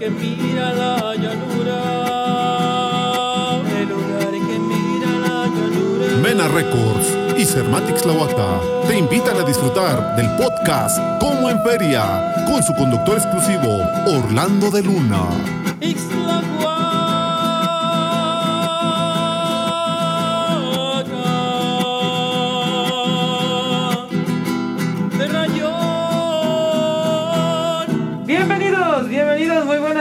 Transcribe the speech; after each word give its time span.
que 0.00 0.08
mira 0.08 0.72
la 0.72 1.14
llanura. 1.14 1.78
El 3.78 3.86
lugar 3.86 4.30
que 4.30 4.58
mira 4.58 5.10
la 5.20 5.44
llanura. 5.44 6.06
Mena 6.22 6.48
Records 6.48 7.36
y 7.36 7.44
Cermatix 7.44 8.06
Lahuaca 8.06 8.60
te 8.88 8.96
invitan 8.96 9.36
a 9.36 9.44
disfrutar 9.44 10.16
del 10.16 10.30
podcast 10.36 10.98
Como 11.20 11.50
en 11.50 11.62
Feria 11.62 12.32
con 12.46 12.62
su 12.62 12.74
conductor 12.74 13.18
exclusivo 13.18 13.82
Orlando 14.06 14.70
de 14.70 14.82
Luna. 14.82 15.28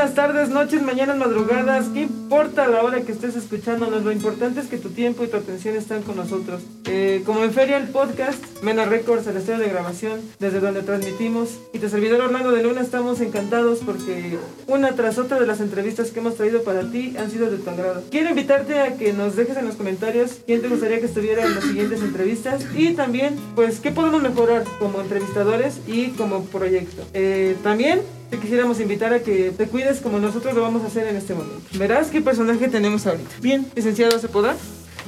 Buenas 0.09 0.34
tardes, 0.34 0.49
noches, 0.49 0.81
mañanas, 0.81 1.18
madrugadas. 1.18 1.86
¿Qué 1.90 2.02
importa 2.02 2.67
la 2.67 2.81
hora 2.81 3.02
que 3.02 3.12
estés 3.12 3.36
escuchándonos? 3.36 4.04
Lo 4.04 4.12
importante 4.12 4.59
es 4.59 4.66
que 4.66 4.77
tu 4.77 4.90
tiempo 4.90 5.23
y 5.23 5.27
tu 5.27 5.38
atención 5.38 5.76
están 5.76 6.02
con 6.02 6.16
nosotros. 6.16 6.63
Eh, 6.86 7.22
como 7.27 7.44
en 7.44 7.54
Feria, 7.54 7.77
el 7.77 7.90
podcast, 7.90 8.44
Mena 8.64 8.86
Records, 8.86 9.27
el 9.27 9.38
estudio 9.38 9.59
de 9.59 9.70
grabación, 9.70 10.20
desde 10.40 10.62
donde 10.62 10.81
transmitimos. 10.81 11.59
Y 11.73 11.80
tu 11.80 11.90
servidor 11.90 12.22
Orlando 12.22 12.52
de 12.52 12.64
Luna, 12.64 12.81
estamos 12.81 13.22
encantados 13.22 13.80
porque 13.86 14.40
una 14.66 14.95
tras 14.95 15.20
otra 15.20 15.40
de 15.40 15.45
las 15.45 15.62
entrevistas 15.62 16.09
que 16.09 16.22
hemos 16.22 16.36
traído 16.36 16.64
para 16.64 16.89
ti 16.89 17.16
han 17.16 17.30
sido 17.30 17.52
de 17.52 17.58
tu 17.58 17.70
agrado. 17.70 18.02
Quiero 18.09 18.30
invitarte 18.30 18.80
a 18.80 18.98
que 18.98 19.14
nos 19.14 19.36
dejes 19.36 19.58
en 19.58 19.67
los 19.67 19.76
comentarios 19.76 20.39
quién 20.48 20.62
te 20.62 20.70
gustaría 20.70 21.00
que 21.00 21.05
estuviera 21.05 21.45
en 21.45 21.53
las 21.53 21.66
siguientes 21.66 22.02
entrevistas 22.02 22.66
y 22.76 22.94
también, 22.94 23.36
pues, 23.53 23.80
qué 23.80 23.91
podemos 23.91 24.23
mejorar 24.23 24.64
como 24.80 25.02
entrevistadores 25.02 25.81
y 25.86 26.08
como 26.12 26.45
proyecto. 26.45 27.03
Eh, 27.14 27.55
también 27.62 28.02
te 28.30 28.38
quisiéramos 28.38 28.80
invitar 28.80 29.14
a 29.14 29.22
que 29.22 29.52
te 29.52 29.68
cuides 29.68 30.00
como 30.00 30.20
nosotros 30.20 30.54
lo 30.54 30.62
vamos 30.62 30.84
a 30.84 30.88
hacer 30.88 31.08
en 31.08 31.16
este 31.16 31.34
momento. 31.34 31.62
Verás 31.73 32.08
qué 32.08 32.22
personaje 32.22 32.67
tenemos 32.67 33.06
ahorita. 33.08 33.36
Bien, 33.42 33.66
licenciado 33.76 34.20
Cepodar, 34.20 34.56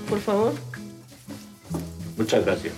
por 0.10 0.20
favor. 0.20 0.54
Muchas 2.18 2.46
gracias. 2.46 2.74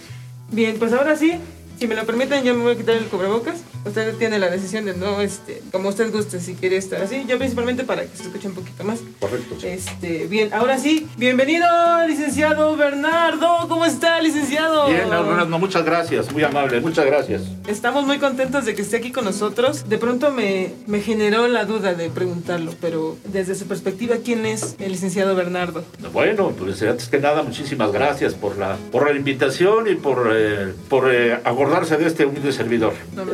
Bien, 0.52 0.78
pues 0.78 0.94
ahora 0.94 1.16
sí, 1.16 1.34
si 1.80 1.88
me 1.88 1.96
lo 1.96 2.06
permiten, 2.06 2.44
yo 2.44 2.54
me 2.56 2.64
voy 2.64 2.74
a 2.74 2.78
quitar 2.78 2.96
el 2.96 3.06
cubrebocas. 3.06 3.62
Usted 3.86 4.16
tiene 4.16 4.40
la 4.40 4.50
decisión 4.50 4.86
de 4.86 4.94
no, 4.94 5.22
este, 5.22 5.62
como 5.72 5.90
usted 5.90 6.12
guste, 6.12 6.40
si 6.40 6.56
quiere 6.56 6.78
estar 6.78 7.02
así. 7.02 7.26
Yo 7.28 7.38
principalmente 7.38 7.84
para 7.84 8.04
que 8.04 8.16
se 8.16 8.24
escuche 8.24 8.48
un 8.48 8.56
poquito 8.56 8.84
más. 8.84 9.00
Correcto. 9.20 9.56
sí. 9.60 9.68
Este, 9.68 10.28
bien, 10.28 10.54
ahora 10.54 10.78
sí, 10.78 11.08
bienvenido, 11.18 11.66
licenciado 12.08 12.76
Bernardo. 12.78 13.68
¿Cómo 13.68 13.86
está, 13.86 14.22
licenciado? 14.22 14.88
Bien, 14.88 15.12
Orlando, 15.12 15.60
muchas 15.60 15.84
gracias, 15.84 16.32
muy 16.32 16.44
amable, 16.44 16.80
muchas 16.82 17.06
gracias. 17.06 17.44
Estamos 17.68 18.06
muy 18.06 18.20
contentos 18.20 18.66
de 18.66 18.76
que 18.76 18.82
esté 18.82 18.98
aquí 18.98 19.12
con 19.12 19.26
nosotros. 19.26 19.88
De 19.90 19.98
pronto 19.98 20.32
me, 20.32 20.74
me 20.88 21.02
generó 21.02 21.48
la 21.48 21.66
duda 21.66 21.94
de 21.94 22.10
preguntarlo, 22.10 22.74
pero 22.80 23.18
desde 23.26 23.56
su 23.56 23.66
perspectiva, 23.66 24.16
¿quién 24.24 24.46
es 24.46 24.76
el 24.80 24.92
licenciado 24.92 25.36
Bernardo? 25.36 25.84
Bueno, 26.14 26.52
pues 26.58 26.82
antes 26.84 27.08
que 27.10 27.20
nada, 27.20 27.44
muchísimas 27.44 27.92
gracias 27.92 28.34
por 28.34 28.58
la, 28.58 28.78
por 28.92 29.10
la 29.10 29.18
invitación 29.18 29.88
y 29.90 29.96
por, 29.96 30.32
eh, 30.34 30.74
por 30.90 31.14
eh, 31.14 31.34
acordarse 31.44 31.98
de 31.98 32.08
este 32.08 32.26
humilde 32.26 32.52
servidor. 32.52 32.94
No, 33.16 33.26
no. 33.26 33.34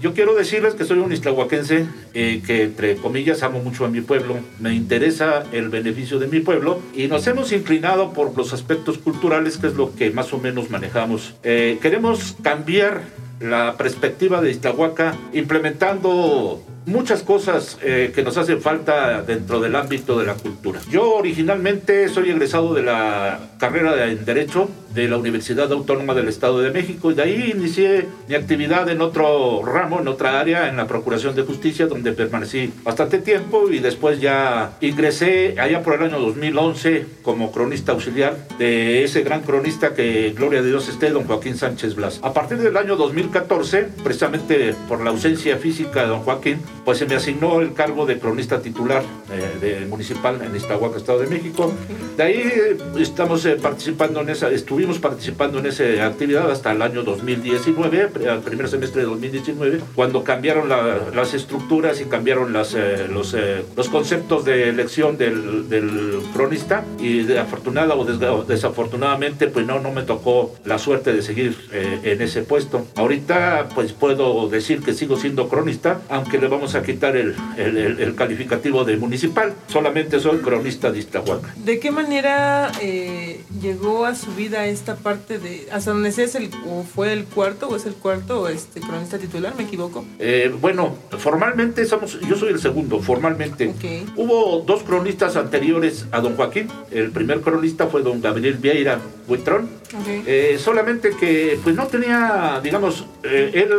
Yo 0.00 0.14
quiero 0.14 0.34
decirles 0.34 0.74
que 0.74 0.84
soy 0.84 0.98
un 0.98 1.12
islahuaquense, 1.12 1.86
eh, 2.14 2.42
que 2.46 2.64
entre 2.64 2.96
comillas 2.96 3.42
amo 3.42 3.60
mucho 3.60 3.84
a 3.84 3.88
mi 3.88 4.00
pueblo, 4.00 4.36
me 4.58 4.74
interesa 4.74 5.44
el 5.52 5.68
beneficio 5.68 6.18
de 6.18 6.26
mi 6.26 6.40
pueblo 6.40 6.80
y 6.94 7.08
nos 7.08 7.26
hemos 7.26 7.52
inclinado 7.52 8.12
por 8.12 8.36
los 8.36 8.52
aspectos 8.52 8.98
culturales, 8.98 9.58
que 9.58 9.68
es 9.68 9.74
lo 9.74 9.94
que 9.94 10.10
más 10.10 10.32
o 10.32 10.38
menos 10.38 10.70
manejamos. 10.70 11.34
Eh, 11.42 11.78
queremos 11.80 12.36
cambiar 12.42 13.02
la 13.40 13.76
perspectiva 13.76 14.40
de 14.42 14.50
Iztahuaca 14.50 15.16
implementando 15.32 16.62
muchas 16.86 17.22
cosas 17.22 17.78
eh, 17.82 18.12
que 18.14 18.22
nos 18.22 18.36
hacen 18.36 18.60
falta 18.60 19.22
dentro 19.22 19.60
del 19.60 19.76
ámbito 19.76 20.18
de 20.18 20.26
la 20.26 20.34
cultura. 20.34 20.80
Yo 20.90 21.14
originalmente 21.14 22.08
soy 22.08 22.30
egresado 22.30 22.74
de 22.74 22.82
la 22.82 23.40
carrera 23.58 24.06
en 24.06 24.24
Derecho 24.24 24.68
de 24.94 25.08
la 25.08 25.18
Universidad 25.18 25.70
Autónoma 25.72 26.14
del 26.14 26.28
Estado 26.28 26.60
de 26.60 26.70
México 26.70 27.10
y 27.10 27.14
de 27.14 27.22
ahí 27.22 27.52
inicié 27.54 28.06
mi 28.28 28.34
actividad 28.34 28.88
en 28.88 29.00
otro 29.00 29.62
ramo, 29.64 30.00
en 30.00 30.08
otra 30.08 30.40
área, 30.40 30.68
en 30.68 30.76
la 30.76 30.86
Procuración 30.86 31.34
de 31.34 31.42
Justicia, 31.42 31.86
donde 31.86 32.12
permanecí 32.12 32.72
bastante 32.82 33.18
tiempo 33.18 33.70
y 33.70 33.78
después 33.78 34.20
ya 34.20 34.72
ingresé 34.80 35.54
allá 35.58 35.82
por 35.82 35.94
el 35.94 36.02
año 36.02 36.18
2011 36.18 37.06
como 37.22 37.52
cronista 37.52 37.92
auxiliar 37.92 38.36
de 38.58 39.04
ese 39.04 39.22
gran 39.22 39.42
cronista 39.42 39.94
que, 39.94 40.32
gloria 40.36 40.60
a 40.60 40.62
Dios 40.62 40.88
esté, 40.88 41.10
don 41.10 41.24
Joaquín 41.24 41.56
Sánchez 41.56 41.94
Blas. 41.94 42.20
A 42.22 42.32
partir 42.32 42.58
del 42.58 42.76
año 42.76 42.96
2014, 42.96 43.88
precisamente 44.02 44.74
por 44.88 45.02
la 45.02 45.10
ausencia 45.10 45.56
física 45.56 46.02
de 46.02 46.08
don 46.08 46.20
Joaquín, 46.20 46.60
pues 46.84 46.98
se 46.98 47.06
me 47.06 47.14
asignó 47.14 47.60
el 47.60 47.72
cargo 47.74 48.06
de 48.06 48.18
cronista 48.18 48.60
titular 48.60 49.02
eh, 49.30 49.58
de 49.80 49.86
municipal 49.86 50.40
en 50.42 50.54
Iztahuaca, 50.56 50.96
Estado 50.98 51.20
de 51.20 51.26
México. 51.26 51.72
De 52.16 52.22
ahí 52.22 52.34
eh, 52.42 52.76
estamos 52.98 53.44
eh, 53.46 53.56
participando 53.60 54.20
en 54.20 54.28
esa, 54.30 54.50
estuvimos 54.50 54.98
participando 54.98 55.58
en 55.58 55.66
esa 55.66 56.06
actividad 56.06 56.50
hasta 56.50 56.72
el 56.72 56.82
año 56.82 57.02
2019, 57.02 58.08
pre- 58.08 58.28
al 58.28 58.40
primer 58.40 58.68
semestre 58.68 59.02
de 59.02 59.08
2019, 59.08 59.80
cuando 59.94 60.24
cambiaron 60.24 60.68
la- 60.68 60.98
las 61.14 61.34
estructuras 61.34 62.00
y 62.00 62.04
cambiaron 62.06 62.52
las, 62.52 62.74
eh, 62.74 63.06
los, 63.10 63.34
eh, 63.34 63.62
los 63.76 63.88
conceptos 63.88 64.44
de 64.44 64.68
elección 64.68 65.16
del, 65.18 65.68
del 65.68 66.20
cronista 66.32 66.84
y 66.98 67.22
de 67.22 67.38
afortunada 67.38 67.94
o 67.94 68.06
desga- 68.06 68.44
desafortunadamente 68.46 69.46
pues 69.48 69.66
no, 69.66 69.80
no 69.80 69.92
me 69.92 70.02
tocó 70.02 70.54
la 70.64 70.78
suerte 70.78 71.12
de 71.12 71.22
seguir 71.22 71.56
eh, 71.72 72.00
en 72.04 72.22
ese 72.22 72.42
puesto. 72.42 72.86
Ahorita 72.96 73.68
pues 73.74 73.92
puedo 73.92 74.48
decir 74.48 74.82
que 74.82 74.92
sigo 74.94 75.16
siendo 75.16 75.48
cronista, 75.48 76.00
aunque 76.08 76.38
le 76.38 76.48
vamos 76.48 76.69
a 76.74 76.82
quitar 76.82 77.16
el, 77.16 77.34
el- 77.56 77.76
el- 77.76 78.00
el 78.00 78.14
calificativo 78.14 78.84
de 78.84 78.96
municipal, 78.96 79.52
solamente 79.68 80.20
soy 80.20 80.38
cronista 80.38 80.90
de 80.90 80.98
Iztahuaca. 81.00 81.54
¿De 81.56 81.78
qué 81.78 81.90
manera 81.90 82.70
eh, 82.80 83.40
llegó 83.60 84.06
a 84.06 84.14
su 84.14 84.32
vida 84.34 84.66
esta 84.66 84.96
parte 84.96 85.38
de 85.38 85.66
hasta 85.72 85.90
donde 85.92 86.08
es 86.10 86.34
el 86.34 86.50
o 86.68 86.82
fue 86.82 87.12
el 87.12 87.24
cuarto 87.24 87.68
o 87.68 87.76
es 87.76 87.86
el 87.86 87.94
cuarto 87.94 88.48
este 88.48 88.80
cronista 88.80 89.18
titular? 89.18 89.54
¿Me 89.56 89.64
equivoco? 89.64 90.04
Eh, 90.18 90.52
bueno, 90.60 90.96
formalmente 91.18 91.84
somos, 91.84 92.18
yo 92.20 92.36
soy 92.36 92.50
el 92.52 92.60
segundo, 92.60 93.00
formalmente. 93.00 93.68
Ok. 93.68 94.10
Hubo 94.16 94.60
dos 94.66 94.82
cronistas 94.82 95.36
anteriores 95.36 96.06
a 96.12 96.20
don 96.20 96.36
Joaquín. 96.36 96.68
El 96.90 97.10
primer 97.10 97.40
cronista 97.40 97.86
fue 97.86 98.02
don 98.02 98.20
Gabriel 98.20 98.54
Vieira 98.54 98.98
Buitrón. 99.26 99.68
Ok. 99.92 100.06
Eh, 100.26 100.56
solamente 100.62 101.10
que 101.18 101.58
pues 101.62 101.74
no 101.74 101.86
tenía, 101.86 102.60
digamos, 102.62 103.06
eh, 103.24 103.50
él 103.54 103.70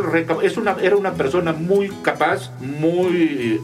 es 0.42 0.56
una, 0.56 0.76
era 0.82 0.96
una 0.96 1.12
persona 1.14 1.52
muy 1.52 1.88
capaz, 2.02 2.50
muy 2.60 2.81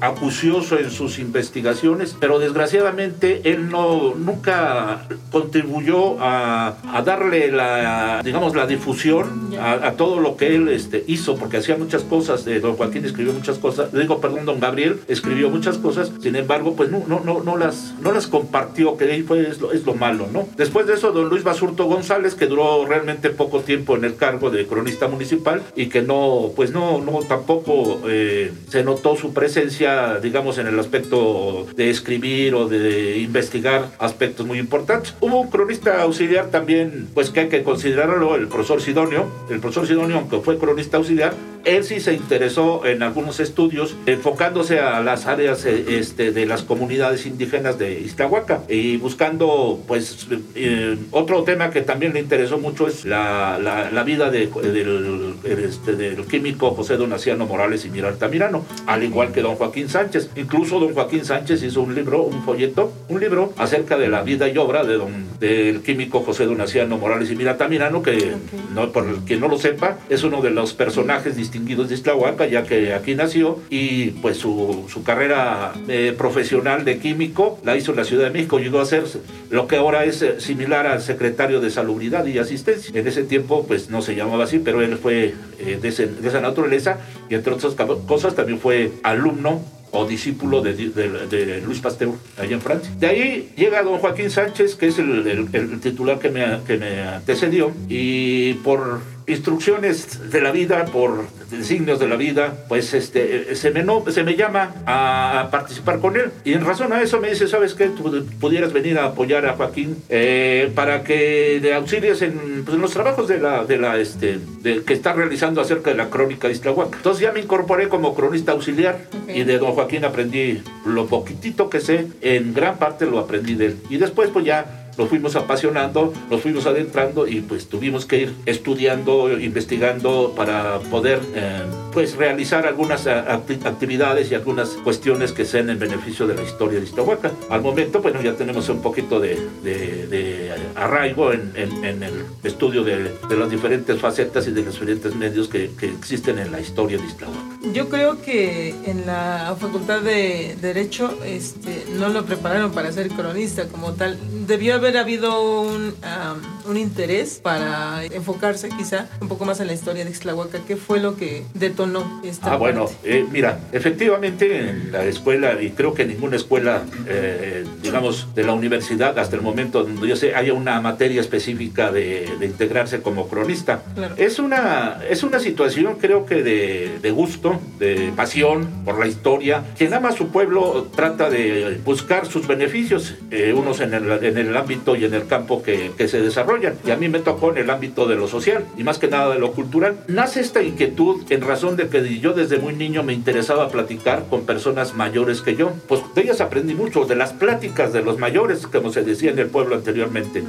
acucioso 0.01 0.79
en 0.79 0.91
sus 0.91 1.19
investigaciones, 1.19 2.17
pero 2.19 2.39
desgraciadamente 2.39 3.43
él 3.45 3.71
no 3.71 4.15
nunca 4.15 5.06
contribuyó 5.31 6.21
a, 6.21 6.77
a 6.93 7.03
darle 7.03 7.51
la, 7.51 8.23
digamos, 8.25 8.55
la 8.55 8.67
difusión 8.67 9.56
a, 9.59 9.89
a 9.89 9.93
todo 9.93 10.21
lo 10.21 10.37
que 10.37 10.55
él 10.55 10.69
este, 10.69 11.05
hizo, 11.06 11.37
porque 11.37 11.59
hacía 11.59 11.77
muchas 11.77 12.03
cosas, 12.03 12.47
eh, 12.47 12.61
don 12.61 12.77
Joaquín 12.77 13.05
escribió 13.05 13.33
muchas 13.33 13.59
cosas, 13.59 13.93
digo, 13.93 14.21
perdón, 14.21 14.45
don 14.47 14.61
Gabriel 14.61 15.01
escribió 15.09 15.50
muchas 15.50 15.79
cosas, 15.79 16.12
sin 16.21 16.37
embargo, 16.37 16.75
pues 16.75 16.91
no, 16.91 17.05
no, 17.06 17.21
no, 17.21 17.43
no, 17.43 17.56
las, 17.56 17.95
no 18.00 18.12
las 18.12 18.27
compartió, 18.27 18.97
que 18.97 19.05
ahí 19.05 19.23
fue, 19.23 19.49
es, 19.49 19.61
lo, 19.61 19.73
es 19.73 19.85
lo 19.85 19.95
malo, 19.95 20.29
¿no? 20.33 20.49
Después 20.56 20.87
de 20.87 20.95
eso, 20.95 21.12
don 21.12 21.29
Luis 21.29 21.45
Basurto 21.45 21.85
González, 21.87 22.35
que 22.35 22.47
duró 22.47 22.87
realmente 22.87 23.31
poco 23.31 23.61
tiempo 23.61 23.97
en 23.97 24.05
el 24.05 24.17
cargo 24.17 24.50
de 24.50 24.67
cronista 24.67 25.09
municipal 25.09 25.62
y 25.77 25.87
que 25.87 26.03
no, 26.03 26.50
pues 26.55 26.73
no, 26.73 27.00
no 27.00 27.21
tampoco 27.21 28.00
eh, 28.06 28.53
se 28.69 28.85
notó 28.85 29.07
su 29.16 29.32
presencia, 29.32 30.19
digamos, 30.20 30.58
en 30.58 30.66
el 30.66 30.78
aspecto 30.78 31.66
de 31.76 31.91
escribir 31.91 32.54
o 32.54 32.69
de 32.69 33.19
investigar 33.19 33.91
aspectos 33.98 34.46
muy 34.46 34.58
importantes. 34.58 35.14
Hubo 35.20 35.41
un 35.41 35.50
cronista 35.50 36.02
auxiliar 36.02 36.46
también, 36.50 37.08
pues 37.14 37.30
que 37.30 37.41
hay 37.41 37.48
que 37.48 37.62
considerarlo, 37.62 38.36
el 38.36 38.48
profesor 38.48 38.80
Sidonio. 38.80 39.26
El 39.50 39.60
profesor 39.60 39.86
Sidonio, 39.86 40.16
aunque 40.16 40.41
fue 40.41 40.58
cronista 40.58 40.96
auxiliar, 40.96 41.34
él 41.64 41.84
sí 41.84 42.00
se 42.00 42.14
interesó 42.14 42.84
en 42.86 43.02
algunos 43.02 43.40
estudios 43.40 43.94
enfocándose 44.06 44.81
a 44.81 45.00
las 45.00 45.26
áreas 45.26 45.64
eh, 45.64 45.84
este, 45.99 46.32
de 46.32 46.46
las 46.46 46.62
comunidades 46.62 47.26
indígenas 47.26 47.78
de 47.78 48.00
Iztahuaca 48.00 48.62
y 48.69 48.96
buscando, 48.96 49.81
pues, 49.87 50.26
eh, 50.55 50.96
otro 51.10 51.43
tema 51.44 51.70
que 51.70 51.82
también 51.82 52.12
le 52.14 52.20
interesó 52.20 52.58
mucho 52.58 52.87
es 52.87 53.05
la, 53.05 53.58
la- 53.62 53.90
la 53.90 54.02
vida 54.05 54.31
de- 54.31 54.46
del, 54.46 55.34
este, 55.64 55.96
del 55.96 56.25
químico 56.26 56.70
José 56.70 56.96
Donaciano 56.96 57.46
Morales 57.46 57.84
y 57.84 57.90
Mirar 57.90 58.14
Tamirano, 58.16 58.64
al 58.87 59.02
igual 59.04 59.32
que 59.32 59.43
don 59.43 59.56
Joaquín 59.56 59.88
Sánchez. 59.88 60.31
Incluso 60.37 60.78
don 60.81 60.94
Joaquín 60.94 61.25
Sánchez 61.25 61.62
hizo 61.62 61.82
un 61.82 61.94
libro, 61.94 62.22
un 62.22 62.43
folleto, 62.44 62.93
un 63.08 63.20
libro 63.20 63.52
acerca 63.56 63.96
de 63.99 64.08
la 64.08 64.22
vida 64.22 64.49
y 64.49 64.56
obra 64.58 64.84
de 64.84 64.94
don, 64.94 65.26
del 65.40 65.82
químico 65.82 66.20
José 66.20 66.46
Donaciano 66.46 66.99
Morales 66.99 67.31
y 67.31 67.37
Mirar 67.37 67.56
Tamirano, 67.58 68.02
que, 68.02 68.34
no, 68.75 68.90
por 68.93 69.25
que 69.25 69.37
no 69.37 69.49
lo 69.49 69.58
sepa, 69.58 69.99
es 70.08 70.22
uno 70.22 70.40
de 70.43 70.50
los 70.50 70.72
personajes 70.75 71.37
distinguidos 71.49 71.89
de 71.89 71.95
Iztlahuaca, 71.95 72.47
ya 72.47 72.62
que 72.65 72.93
aquí 72.93 73.15
nació 73.15 73.59
y 73.71 74.11
pues 74.23 74.37
su, 74.37 74.85
su 74.93 75.03
carrera 75.03 75.73
eh, 75.89 76.15
profesional 76.17 76.85
de 76.85 76.99
químico 76.99 77.59
la 77.65 77.75
hizo 77.77 77.93
en 77.93 77.97
la 77.97 78.05
Ciudad 78.05 78.25
de 78.25 78.31
México, 78.31 78.59
llegó 78.59 78.81
a 78.81 78.85
ser 78.85 79.05
lo 79.50 79.67
que 79.67 79.77
ahora 79.77 80.05
es 80.05 80.21
eh, 80.23 80.41
similar 80.41 80.87
al 80.87 81.00
secretario 81.00 81.61
de 81.61 81.71
Salubridad 81.71 82.27
y 82.27 82.39
Asistencia. 82.39 82.91
En 82.99 83.06
ese 83.06 83.25
tiempo 83.25 83.65
pues 83.67 83.89
no 83.89 84.03
se 84.03 84.15
llamaba 84.15 84.45
así, 84.45 84.59
pero 84.59 84.83
él 84.83 84.99
fue 84.99 85.35
eh, 85.59 85.79
de, 85.81 85.89
ese- 85.89 86.06
de 86.06 86.29
esa 86.29 86.41
naturaleza 86.41 86.99
y 87.31 87.35
entre 87.35 87.55
otras 87.55 87.75
cosas 88.06 88.35
también 88.35 88.59
fue 88.61 88.93
alumno 89.03 89.62
o 89.91 90.05
discípulo 90.06 90.61
de, 90.61 90.75
de- 90.75 91.27
de 91.29 91.61
Luis 91.62 91.81
Pasteur 91.81 92.11
allá 92.37 92.53
en 92.55 92.61
Francia. 92.61 92.91
De 93.00 93.06
ahí 93.06 93.49
llega 93.56 93.83
don 93.83 93.97
Joaquín 93.99 94.29
Sánchez, 94.31 94.75
que 94.75 94.89
es 94.89 94.99
el, 94.99 95.27
el- 95.27 95.49
el 95.55 95.81
titular 95.81 96.19
que 96.19 96.29
me, 96.29 96.45
que 96.67 96.77
me 96.77 97.00
antecedió, 97.03 97.73
y 97.89 98.53
por 98.65 99.00
instrucciones 99.28 100.30
de 100.30 100.40
la 100.40 100.50
vida, 100.52 100.84
por 100.86 101.26
designios 101.50 101.98
de 101.98 102.08
la 102.08 102.16
vida, 102.16 102.54
pues 102.69 102.92
este, 102.94 103.54
se, 103.54 103.70
me 103.70 103.82
no, 103.82 104.04
se 104.10 104.22
me 104.22 104.36
llama 104.36 104.75
a 104.86 105.48
participar 105.50 105.98
con 106.00 106.16
él. 106.16 106.30
Y 106.44 106.52
en 106.52 106.64
razón 106.64 106.92
a 106.92 107.00
eso 107.02 107.20
me 107.20 107.30
dice, 107.30 107.46
¿sabes 107.48 107.75
qué? 107.75 107.86
Tú 107.88 108.25
pudieras 108.40 108.72
venir 108.72 108.98
a 108.98 109.06
apoyar 109.06 109.46
a 109.46 109.54
Joaquín 109.54 109.96
eh, 110.08 110.70
para 110.75 111.02
que 111.04 111.58
le 111.62 111.75
auxilies 111.75 112.20
en, 112.22 112.62
pues, 112.64 112.75
en 112.75 112.80
los 112.82 112.92
trabajos 112.92 113.28
de 113.28 113.38
la, 113.38 113.64
de 113.64 113.78
la, 113.78 113.98
este, 113.98 114.38
de- 114.62 114.82
que 114.82 114.94
está 114.94 115.12
realizando 115.12 115.60
acerca 115.60 115.90
de 115.90 115.96
la 115.96 116.10
crónica 116.10 116.48
de 116.48 116.54
Iztlahuaca. 116.54 116.96
Entonces 116.96 117.22
ya 117.22 117.32
me 117.32 117.40
incorporé 117.40 117.88
como 117.88 118.14
cronista 118.14 118.52
auxiliar 118.52 118.98
Ok. 119.25 119.30
y 119.36 119.44
de 119.44 119.58
don 119.58 119.72
Joaquín 119.72 120.04
aprendí 120.04 120.62
lo 120.84 121.06
poquitito 121.06 121.70
que 121.70 121.80
sé, 121.80 122.06
en 122.20 122.54
gran 122.54 122.76
parte 122.78 123.06
lo 123.06 123.19
aprendí 123.19 123.54
de 123.54 123.66
él. 123.66 123.76
Y 123.90 123.96
después 123.98 124.30
pues 124.30 124.44
ya 124.44 124.88
nos 124.99 125.09
fuimos 125.09 125.37
apasionando, 125.37 126.12
nos 126.31 126.41
fuimos 126.43 126.67
adentrando 126.67 127.27
y 127.27 127.41
pues 127.41 127.69
tuvimos 127.69 128.05
que 128.05 128.19
ir 128.23 128.35
estudiando, 128.47 129.39
investigando 129.41 130.35
para 130.37 130.79
poder 130.91 131.21
eh, 131.35 131.62
pues 131.93 132.17
realizar 132.17 132.67
algunas 132.67 133.06
eh, 133.06 133.11
acti- 133.11 133.65
actividades 133.65 134.31
y 134.31 134.35
algunas 134.35 134.71
cuestiones 134.85 135.33
que 135.33 135.45
sean 135.45 135.71
en 135.71 135.79
beneficio 135.79 136.27
de 136.27 136.35
la 136.35 136.43
historia 136.43 136.81
de 136.81 136.85
Iztahuaca. 136.87 137.33
Al 137.49 137.62
momento, 137.62 138.00
bueno, 138.03 138.21
ya 138.21 138.35
tenemos 138.35 138.69
un 138.69 138.83
poquito 138.83 139.21
de, 139.21 139.39
de- 139.62 140.06
de 140.09 140.53
arraigo 140.75 141.33
en, 141.33 141.53
en- 141.55 141.85
en 141.85 142.03
el 142.03 142.25
estudio 142.45 142.85
de, 142.85 143.12
de 143.29 143.37
las 143.37 143.50
diferentes 143.50 143.99
facetas 144.00 144.47
y 144.49 144.50
de 144.50 144.62
los 144.62 144.75
diferentes 144.75 145.15
medios 145.15 145.49
que, 145.49 145.71
que 145.79 145.87
existen 145.87 146.39
en 146.39 146.50
la 146.53 146.61
historia 146.61 146.99
de 146.99 147.06
Iztahuaca. 147.06 147.39
Yo 147.73 147.89
creo 147.89 148.21
que 148.23 148.75
en 148.87 149.06
la 149.06 149.56
Facultad 149.61 150.00
de 150.03 150.56
Derecho 150.61 151.19
este, 151.25 151.85
no 151.99 152.09
lo 152.09 152.25
prepararon 152.25 152.73
para 152.73 152.91
ser 152.93 153.09
cronista 153.11 153.69
como 153.69 153.93
tal. 153.93 154.19
Debió 154.47 154.75
haber 154.75 154.88
habido 154.96 155.61
un, 155.61 155.94
am, 156.02 156.40
un 156.67 156.76
interés 156.76 157.40
para 157.43 158.05
enfocarse 158.05 158.69
quizá 158.70 159.08
un 159.20 159.29
poco 159.29 159.44
más 159.44 159.61
en 159.61 159.67
la 159.67 159.73
historia 159.75 160.05
de 160.05 160.11
Ixtlahuaca. 160.11 160.61
¿Qué 160.67 160.76
fue 160.76 161.00
lo 161.00 161.17
que 161.17 161.44
detonó 161.55 162.20
esta 162.25 162.52
Ah, 162.52 162.56
bueno, 162.56 162.87
parte? 162.87 163.19
eh, 163.19 163.26
mira, 163.31 163.61
efectivamente 163.73 164.70
en 164.70 164.93
la 164.93 165.05
escuela, 165.05 165.61
y 165.61 165.70
creo 165.70 165.94
que 165.94 166.02
en 166.02 166.08
ninguna 166.08 166.37
escuela, 166.37 166.82
eh, 167.06 167.64
digamos, 167.82 168.35
de 168.35 168.44
la 168.44 168.52
universidad, 168.52 169.19
hasta 169.19 169.37
el 169.37 169.43
momento 169.43 169.82
donde 169.85 170.06
yo 170.08 170.17
sé, 170.17 170.35
haya 170.35 170.52
una 170.55 170.81
materia 170.81 171.20
específica 171.20 171.90
de, 171.90 172.29
de 172.38 172.46
integrarse 172.46 173.00
como 173.02 173.29
cronista. 173.29 173.82
Claro. 173.94 174.14
Es, 174.17 174.38
una, 174.38 175.00
es 175.08 175.23
una 175.23 175.40
situación, 175.40 175.96
creo 176.00 176.25
que 176.26 176.43
de, 176.43 176.99
de 177.02 177.11
gusto, 177.11 177.61
de 177.79 178.12
pasión 178.17 178.69
por 178.85 178.99
la 178.99 179.06
historia. 179.06 179.64
Quien 179.76 179.93
ama 179.94 180.11
a 180.11 180.12
su 180.12 180.29
pueblo 180.29 180.88
trata 180.94 181.29
de 181.31 181.81
buscar 181.85 182.26
sus 182.26 182.46
beneficios, 182.46 183.14
eh, 183.31 183.52
unos 183.52 183.81
en 183.81 183.94
el, 183.94 184.11
en 184.25 184.38
el 184.38 184.56
ámbito 184.56 184.77
y 184.86 185.04
en 185.04 185.14
el 185.14 185.26
campo 185.26 185.62
que, 185.62 185.92
que 185.96 186.08
se 186.08 186.20
desarrollan. 186.20 186.75
Y 186.86 186.90
a 186.90 186.96
mí 186.96 187.08
me 187.08 187.20
tocó 187.20 187.50
en 187.50 187.58
el 187.58 187.70
ámbito 187.70 188.06
de 188.06 188.16
lo 188.16 188.28
social 188.28 188.64
y 188.76 188.84
más 188.84 188.98
que 188.98 189.08
nada 189.08 189.32
de 189.32 189.38
lo 189.38 189.52
cultural. 189.52 189.98
Nace 190.08 190.40
esta 190.40 190.62
inquietud 190.62 191.22
en 191.30 191.40
razón 191.42 191.76
de 191.76 191.88
que 191.88 192.19
yo 192.19 192.32
desde 192.32 192.58
muy 192.58 192.75
niño 192.75 193.02
me 193.02 193.12
interesaba 193.12 193.69
platicar 193.69 194.26
con 194.30 194.42
personas 194.46 194.94
mayores 194.94 195.40
que 195.40 195.56
yo. 195.56 195.72
Pues 195.88 196.02
de 196.14 196.22
ellas 196.22 196.40
aprendí 196.40 196.75
mucho, 196.75 197.04
de 197.04 197.16
las 197.16 197.32
pláticas 197.32 197.92
de 197.92 198.02
los 198.02 198.19
mayores, 198.19 198.66
como 198.66 198.92
se 198.92 199.02
decía 199.02 199.30
en 199.30 199.38
el 199.38 199.46
pueblo 199.48 199.75
anteriormente. 199.75 200.42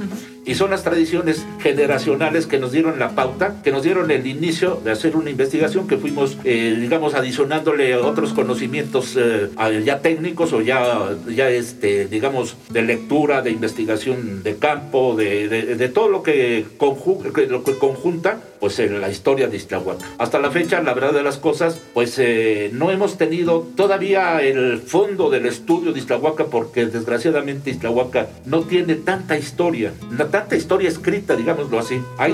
Y 0.44 0.54
son 0.54 0.70
las 0.70 0.82
tradiciones 0.82 1.46
generacionales 1.60 2.46
que 2.46 2.58
nos 2.58 2.72
dieron 2.72 2.98
la 2.98 3.10
pauta, 3.10 3.62
que 3.62 3.72
nos 3.72 3.82
dieron 3.82 4.10
el 4.10 4.26
inicio 4.26 4.80
de 4.84 4.90
hacer 4.92 5.16
una 5.16 5.30
investigación 5.30 5.86
que 5.86 5.96
fuimos, 5.96 6.38
eh, 6.44 6.76
digamos, 6.80 7.14
adicionándole 7.14 7.96
otros 7.96 8.32
conocimientos 8.32 9.16
eh, 9.16 9.50
ya 9.84 10.00
técnicos 10.00 10.52
o 10.52 10.60
ya, 10.60 11.10
ya 11.28 11.48
este, 11.50 12.06
digamos, 12.06 12.56
de 12.70 12.82
lectura, 12.82 13.42
de 13.42 13.50
investigación 13.50 14.09
de 14.16 14.56
campo, 14.56 15.14
de, 15.16 15.48
de- 15.48 15.76
de 15.76 15.88
todo 15.88 16.08
lo 16.08 16.22
que, 16.22 16.64
conju- 16.78 17.32
que- 17.32 17.46
lo 17.46 17.62
que 17.64 17.76
conjunta 17.78 18.40
pues 18.60 18.78
en 18.78 19.00
la 19.00 19.08
historia 19.08 19.48
de 19.48 19.56
Iztlahuaca. 19.56 20.04
Hasta 20.18 20.38
la 20.38 20.50
fecha, 20.50 20.82
la 20.82 20.92
verdad 20.92 21.14
de 21.14 21.22
las 21.22 21.38
cosas, 21.38 21.80
pues 21.94 22.16
eh, 22.18 22.68
no 22.74 22.90
hemos 22.90 23.16
tenido 23.16 23.66
todavía 23.74 24.42
el 24.42 24.80
fondo 24.80 25.30
del 25.30 25.46
estudio 25.46 25.92
de 25.94 25.98
Iztlahuaca 25.98 26.44
porque 26.44 26.84
desgraciadamente 26.84 27.70
Iztlahuaca 27.70 28.28
no 28.44 28.64
tiene 28.64 28.96
tanta 28.96 29.38
historia, 29.38 29.94
no 30.10 30.26
tanta 30.26 30.56
historia 30.56 30.90
escrita, 30.90 31.36
digámoslo 31.36 31.78
así. 31.78 32.02
Hay, 32.18 32.32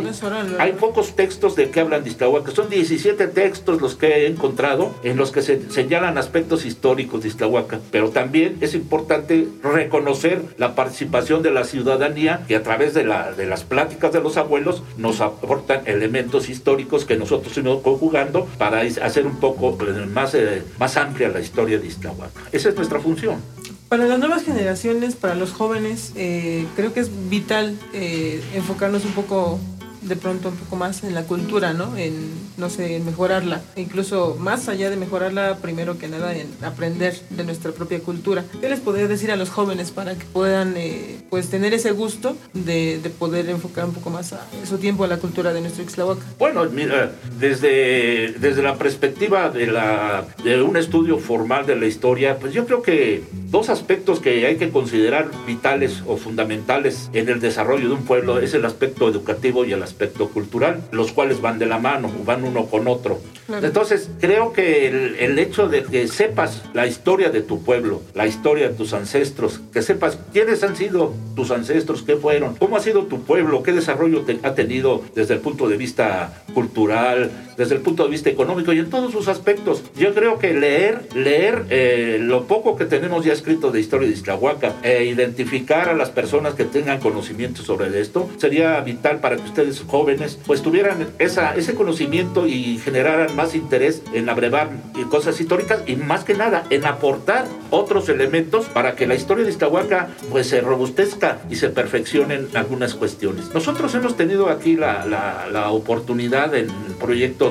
hay 0.58 0.72
pocos 0.72 1.14
textos 1.14 1.55
de 1.55 1.70
que 1.70 1.79
hablan 1.79 2.02
de 2.02 2.11
Iztlahuaca. 2.11 2.50
Son 2.50 2.69
17 2.69 3.29
textos 3.29 3.81
los 3.81 3.94
que 3.94 4.08
he 4.08 4.26
encontrado 4.26 4.94
en 5.05 5.17
los 5.17 5.31
que 5.31 5.43
se 5.43 5.70
señalan 5.70 6.19
aspectos 6.19 6.64
históricos 6.67 7.22
de 7.22 7.29
Iztlahuaca. 7.29 7.79
Pero 7.93 8.11
también 8.11 8.56
es 8.61 8.75
importante 8.75 9.46
reconocer 9.62 10.40
la 10.58 10.75
participación 10.75 11.43
de 11.44 11.52
la 11.52 11.62
ciudadanía 11.67 12.45
que 12.49 12.57
a 12.57 12.63
través 12.63 12.95
de, 12.95 13.05
la, 13.05 13.33
de 13.33 13.47
las 13.47 13.65
pláticas 13.65 14.13
de 14.13 14.21
los 14.21 14.39
abuelos 14.39 14.83
nos 14.97 15.21
aportan 15.21 15.83
elementos 15.85 16.49
históricos 16.49 17.05
que 17.05 17.17
nosotros 17.17 17.57
hemos 17.59 17.83
conjugando 17.83 18.47
para 18.59 18.81
hacer 18.81 19.27
un 19.27 19.37
poco 19.37 19.77
eh, 19.83 20.07
más, 20.07 20.35
eh, 20.35 20.63
más 20.79 20.97
amplia 20.97 21.29
la 21.29 21.41
historia 21.41 21.79
de 21.79 21.87
Iztlahuaca. 21.87 22.41
Esa 22.53 22.71
es 22.71 22.77
nuestra 22.77 23.01
función. 23.01 23.43
Para 23.89 24.07
las 24.07 24.19
nuevas 24.19 24.43
generaciones, 24.43 25.15
para 25.15 25.37
los 25.37 25.53
jóvenes, 25.53 26.13
eh, 26.17 26.67
creo 26.75 26.93
que 26.93 26.99
es 26.99 27.11
vital 27.31 27.79
eh, 27.93 28.43
enfocarnos 28.55 29.05
un 29.05 29.13
poco, 29.13 29.61
de 30.06 30.17
pronto 30.17 30.49
un 30.50 30.56
poco 30.56 30.76
más 30.76 31.05
en 31.05 31.14
la 31.14 31.25
cultura, 31.25 31.73
¿no? 31.73 31.97
En, 31.97 32.31
no 32.56 32.70
sé, 32.70 32.97
en 32.97 33.05
mejorarla. 33.05 33.62
E 33.75 33.82
incluso 33.82 34.37
más 34.38 34.69
allá 34.69 34.91
de 34.91 34.97
mejorarla, 34.97 35.58
primero 35.58 35.99
que 35.99 36.08
nada, 36.08 36.37
en 36.37 36.49
aprender 36.62 37.14
de 37.31 37.44
nuestra 37.44 37.73
propia 37.73 38.00
cultura. 38.00 38.44
¿Qué 38.61 38.69
les 38.69 38.81
podría 38.81 39.08
decir 39.08 39.31
a 39.31 39.37
los 39.37 39.50
jóvenes 39.50 39.91
para 39.91 40.14
que 40.14 40.25
puedan, 40.26 40.75
eh, 40.76 41.19
pues, 41.31 41.49
tener 41.49 41.75
ese 41.75 41.91
gusto 41.91 42.37
de, 42.55 43.00
de 43.03 43.11
poder 43.11 43.49
enfocar 43.50 43.85
un 43.85 43.93
poco 43.93 44.11
más 44.11 44.32
a 44.32 44.47
su 44.64 44.79
tiempo 44.79 45.05
a 45.05 45.08
la 45.08 45.19
cultura 45.19 45.53
de 45.53 45.61
nuestro 45.61 45.82
Ixtlahuaca? 45.82 46.25
Bueno, 46.38 46.64
mira, 46.70 47.12
desde, 47.38 48.35
desde 48.38 48.62
la 48.62 48.76
perspectiva 48.76 49.50
de, 49.50 49.67
la, 49.67 50.26
de 50.44 50.62
un 50.62 50.76
estudio 50.76 51.19
formal 51.19 51.67
de 51.67 51.76
la 51.76 51.87
historia, 51.87 52.38
pues 52.38 52.53
yo 52.53 52.67
creo 52.67 52.82
que 52.82 53.25
dos 53.50 53.69
aspectos 53.69 54.20
que 54.20 54.47
hay 54.47 54.56
que 54.56 54.70
considerar 54.70 55.31
vitales 55.47 56.03
o 56.06 56.17
fundamentales 56.17 57.11
en 57.12 57.29
el 57.29 57.41
desarrollo 57.41 57.88
de 57.88 57.94
un 57.94 58.05
pueblo 58.05 58.38
es 58.38 58.55
el 58.55 58.64
aspecto 58.64 59.08
educativo 59.08 59.64
y 59.64 59.73
el 59.73 59.82
aspecto 59.82 59.95
cultural, 60.32 60.82
los 60.93 61.12
cuales 61.12 61.40
van 61.40 61.58
de 61.58 61.66
la 61.66 61.78
mano, 61.78 62.10
van 62.25 62.44
uno 62.44 62.66
con 62.66 62.87
otro. 62.88 63.20
Claro. 63.46 63.66
Entonces, 63.66 64.08
creo 64.20 64.52
que 64.52 64.88
el, 64.88 65.16
el 65.20 65.38
hecho 65.38 65.69
de 65.69 65.84
que 65.84 66.08
sepas 66.08 66.65
la 66.74 66.86
historia 66.86 67.31
de 67.31 67.43
tu 67.43 67.62
pueblo, 67.62 68.03
la 68.15 68.26
historia 68.26 68.69
de 68.69 68.74
tus 68.74 68.93
ancestros, 68.93 69.60
que 69.72 69.82
sepas 69.82 70.19
quiénes 70.32 70.62
han 70.65 70.74
sido 70.76 71.12
tus 71.36 71.50
ancestros, 71.53 72.03
qué 72.03 72.17
fueron, 72.17 72.56
cómo 72.56 72.76
ha 72.76 72.81
sido 72.81 73.05
tu 73.05 73.22
pueblo, 73.22 73.62
qué 73.62 73.72
desarrollo 73.72 74.22
te- 74.22 74.41
ha 74.43 74.55
tenido 74.55 75.03
desde 75.15 75.34
el 75.34 75.41
punto 75.41 75.69
de 75.69 75.76
vista 75.76 76.43
cultural, 76.55 77.31
desde 77.56 77.75
el 77.75 77.81
punto 77.81 78.05
de 78.05 78.10
vista 78.10 78.31
económico 78.31 78.72
y 78.72 78.79
en 78.79 78.91
todos 78.91 79.13
sus 79.13 79.29
aspectos. 79.29 79.82
Yo 79.96 80.15
creo 80.15 80.39
que 80.39 80.53
leer, 80.55 81.03
leer 81.15 81.65
eh, 81.70 82.19
lo 82.20 82.44
poco 82.44 82.77
que 82.77 82.84
tenemos 82.84 83.25
ya 83.25 83.32
escrito 83.32 83.70
de 83.70 83.81
historia 83.81 84.08
de 84.08 84.15
Iztlahuaca 84.15 84.75
e 84.82 85.05
identificar 85.05 85.89
a 85.89 85.94
las 85.94 86.10
personas 86.10 86.55
que 86.55 86.65
tengan 86.65 87.01
conocimiento 87.01 87.63
sobre 87.63 87.86
esto 88.01 88.29
sería 88.39 88.81
vital 88.81 89.20
para 89.20 89.36
que 89.36 89.43
ustedes 89.43 89.82
jóvenes 89.86 90.39
pues 90.46 90.63
tuvieran 90.63 91.06
esa, 91.19 91.55
ese 91.55 91.75
conocimiento 91.75 92.46
y 92.46 92.79
generaran 92.79 93.34
más 93.36 93.55
interés 93.55 94.03
en 94.13 94.29
abrevar 94.29 94.70
cosas 95.10 95.41
históricas 95.41 95.81
y 95.86 95.96
más 95.96 96.25
que 96.25 96.34
nada 96.34 96.65
en 96.70 96.84
aportar 96.84 97.46
otros 97.70 98.08
elementos 98.08 98.67
para 98.67 98.94
que 98.96 99.06
la 99.06 99.15
historia 99.15 99.44
de 99.44 99.51
Iztahuaca 99.51 100.08
pues 100.31 100.48
se 100.48 100.60
robustezca 100.60 101.39
y 101.51 101.56
se 101.56 101.69
perfeccionen 101.70 102.48
algunas 102.55 102.94
cuestiones. 102.94 103.53
Nosotros 103.55 103.94
hemos 103.94 104.17
tenido 104.17 104.48
aquí 104.51 104.77
la, 104.77 105.06
la- 105.06 105.46
la 105.53 105.70
oportunidad 105.70 106.55
en 106.55 106.69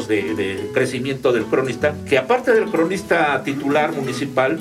de 0.03 0.69
crecimiento 0.73 1.31
del 1.31 1.45
cronista, 1.45 1.95
que 2.07 2.17
aparte 2.17 2.53
del 2.53 2.65
cronista 2.65 3.41
titular 3.43 3.93
municipal, 3.93 4.59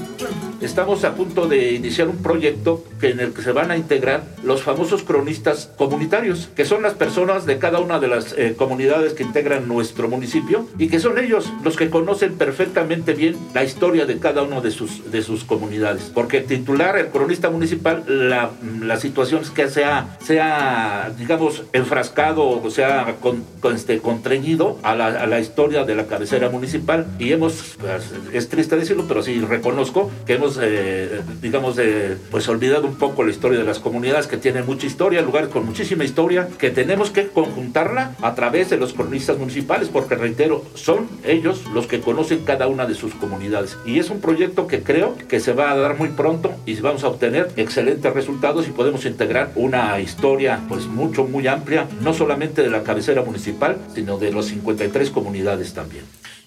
estamos 0.60 1.04
a 1.04 1.14
punto 1.14 1.46
de 1.46 1.72
iniciar 1.72 2.08
un 2.08 2.22
proyecto 2.22 2.84
en 3.02 3.20
el 3.20 3.32
que 3.32 3.42
se 3.42 3.52
van 3.52 3.70
a 3.70 3.76
integrar 3.76 4.24
los 4.42 4.62
famosos 4.62 5.02
cronistas 5.02 5.70
comunitarios, 5.76 6.48
que 6.54 6.64
son 6.64 6.82
las 6.82 6.94
personas 6.94 7.46
de 7.46 7.58
cada 7.58 7.80
una 7.80 8.00
de 8.00 8.08
las 8.08 8.34
eh, 8.36 8.54
comunidades 8.56 9.14
que 9.14 9.22
integran 9.22 9.68
nuestro 9.68 10.08
municipio 10.08 10.66
y 10.78 10.88
que 10.88 11.00
son 11.00 11.18
ellos 11.18 11.52
los 11.62 11.76
que 11.76 11.90
conocen 11.90 12.34
perfectamente 12.34 13.14
bien 13.14 13.36
la 13.54 13.64
historia 13.64 14.06
de 14.06 14.18
cada 14.18 14.42
uno 14.42 14.60
de 14.60 14.70
sus, 14.70 15.10
de 15.10 15.22
sus 15.22 15.44
comunidades. 15.44 16.10
Porque 16.14 16.40
titular, 16.40 16.96
el 16.96 17.08
cronista 17.08 17.50
municipal, 17.50 18.04
la, 18.06 18.50
la 18.80 18.96
situación 18.96 19.42
es 19.42 19.50
que 19.50 19.68
sea, 19.68 20.16
sea 20.20 21.12
digamos, 21.18 21.64
enfrascado 21.72 22.62
o 22.62 22.70
sea 22.70 23.16
con, 23.20 23.44
con 23.60 23.74
este, 23.74 23.98
contrañido 23.98 24.78
a 24.82 24.94
la, 24.94 25.06
a 25.06 25.26
la 25.26 25.40
historia 25.40 25.84
de 25.84 25.94
la 25.94 26.06
cabecera 26.06 26.48
municipal 26.48 27.06
y 27.18 27.32
hemos, 27.32 27.76
pues, 27.80 28.12
es 28.32 28.48
triste 28.48 28.76
decirlo, 28.76 29.04
pero 29.08 29.22
sí 29.22 29.40
reconozco 29.40 30.10
que 30.26 30.34
hemos 30.34 30.43
eh, 30.60 31.22
digamos, 31.40 31.78
eh, 31.78 32.16
pues 32.30 32.48
olvidado 32.48 32.86
un 32.86 32.96
poco 32.96 33.24
la 33.24 33.30
historia 33.30 33.58
de 33.58 33.64
las 33.64 33.78
comunidades 33.78 34.26
que 34.26 34.36
tienen 34.36 34.66
mucha 34.66 34.86
historia, 34.86 35.22
lugares 35.22 35.48
con 35.48 35.64
muchísima 35.64 36.04
historia, 36.04 36.48
que 36.58 36.70
tenemos 36.70 37.10
que 37.10 37.28
conjuntarla 37.28 38.14
a 38.20 38.34
través 38.34 38.70
de 38.70 38.76
los 38.76 38.92
cronistas 38.92 39.38
municipales, 39.38 39.88
porque 39.88 40.14
reitero, 40.14 40.64
son 40.74 41.08
ellos 41.24 41.64
los 41.72 41.86
que 41.86 42.00
conocen 42.00 42.44
cada 42.44 42.66
una 42.68 42.86
de 42.86 42.94
sus 42.94 43.14
comunidades. 43.14 43.76
Y 43.86 43.98
es 43.98 44.10
un 44.10 44.20
proyecto 44.20 44.66
que 44.66 44.82
creo 44.82 45.16
que 45.28 45.40
se 45.40 45.52
va 45.52 45.70
a 45.70 45.76
dar 45.76 45.98
muy 45.98 46.08
pronto 46.08 46.52
y 46.66 46.74
vamos 46.80 47.04
a 47.04 47.08
obtener 47.08 47.50
excelentes 47.56 48.12
resultados 48.12 48.68
y 48.68 48.70
podemos 48.72 49.04
integrar 49.06 49.52
una 49.54 49.98
historia 50.00 50.60
pues 50.68 50.86
mucho, 50.86 51.24
muy 51.24 51.46
amplia, 51.46 51.86
no 52.00 52.14
solamente 52.14 52.62
de 52.62 52.70
la 52.70 52.82
cabecera 52.82 53.22
municipal, 53.22 53.78
sino 53.94 54.18
de 54.18 54.32
las 54.32 54.46
53 54.46 55.10
comunidades 55.10 55.72
también. 55.74 56.04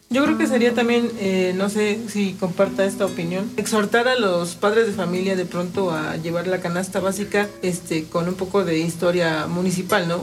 Yo 0.10 0.24
creo 0.24 0.38
que 0.38 0.48
sería 0.48 0.74
también, 0.74 1.12
eh, 1.20 1.54
no 1.56 1.70
sé 1.70 2.00
si 2.08 2.34
comparta 2.34 2.86
esta 2.86 3.06
opinión, 3.06 3.52
exhortar 3.58 4.08
a 4.08 4.18
los 4.18 4.56
padres 4.56 4.88
de 4.88 4.94
familia 4.94 5.36
de 5.36 5.46
pronto 5.46 5.92
a 5.92 6.16
llevar 6.16 6.48
la 6.48 6.62
canasta 6.62 7.02
básica 7.02 7.48
este, 7.62 8.06
con 8.06 8.28
un 8.30 8.36
poco 8.36 8.64
de 8.64 8.80
historia 8.80 9.48
municipal, 9.48 10.08
¿no? 10.08 10.22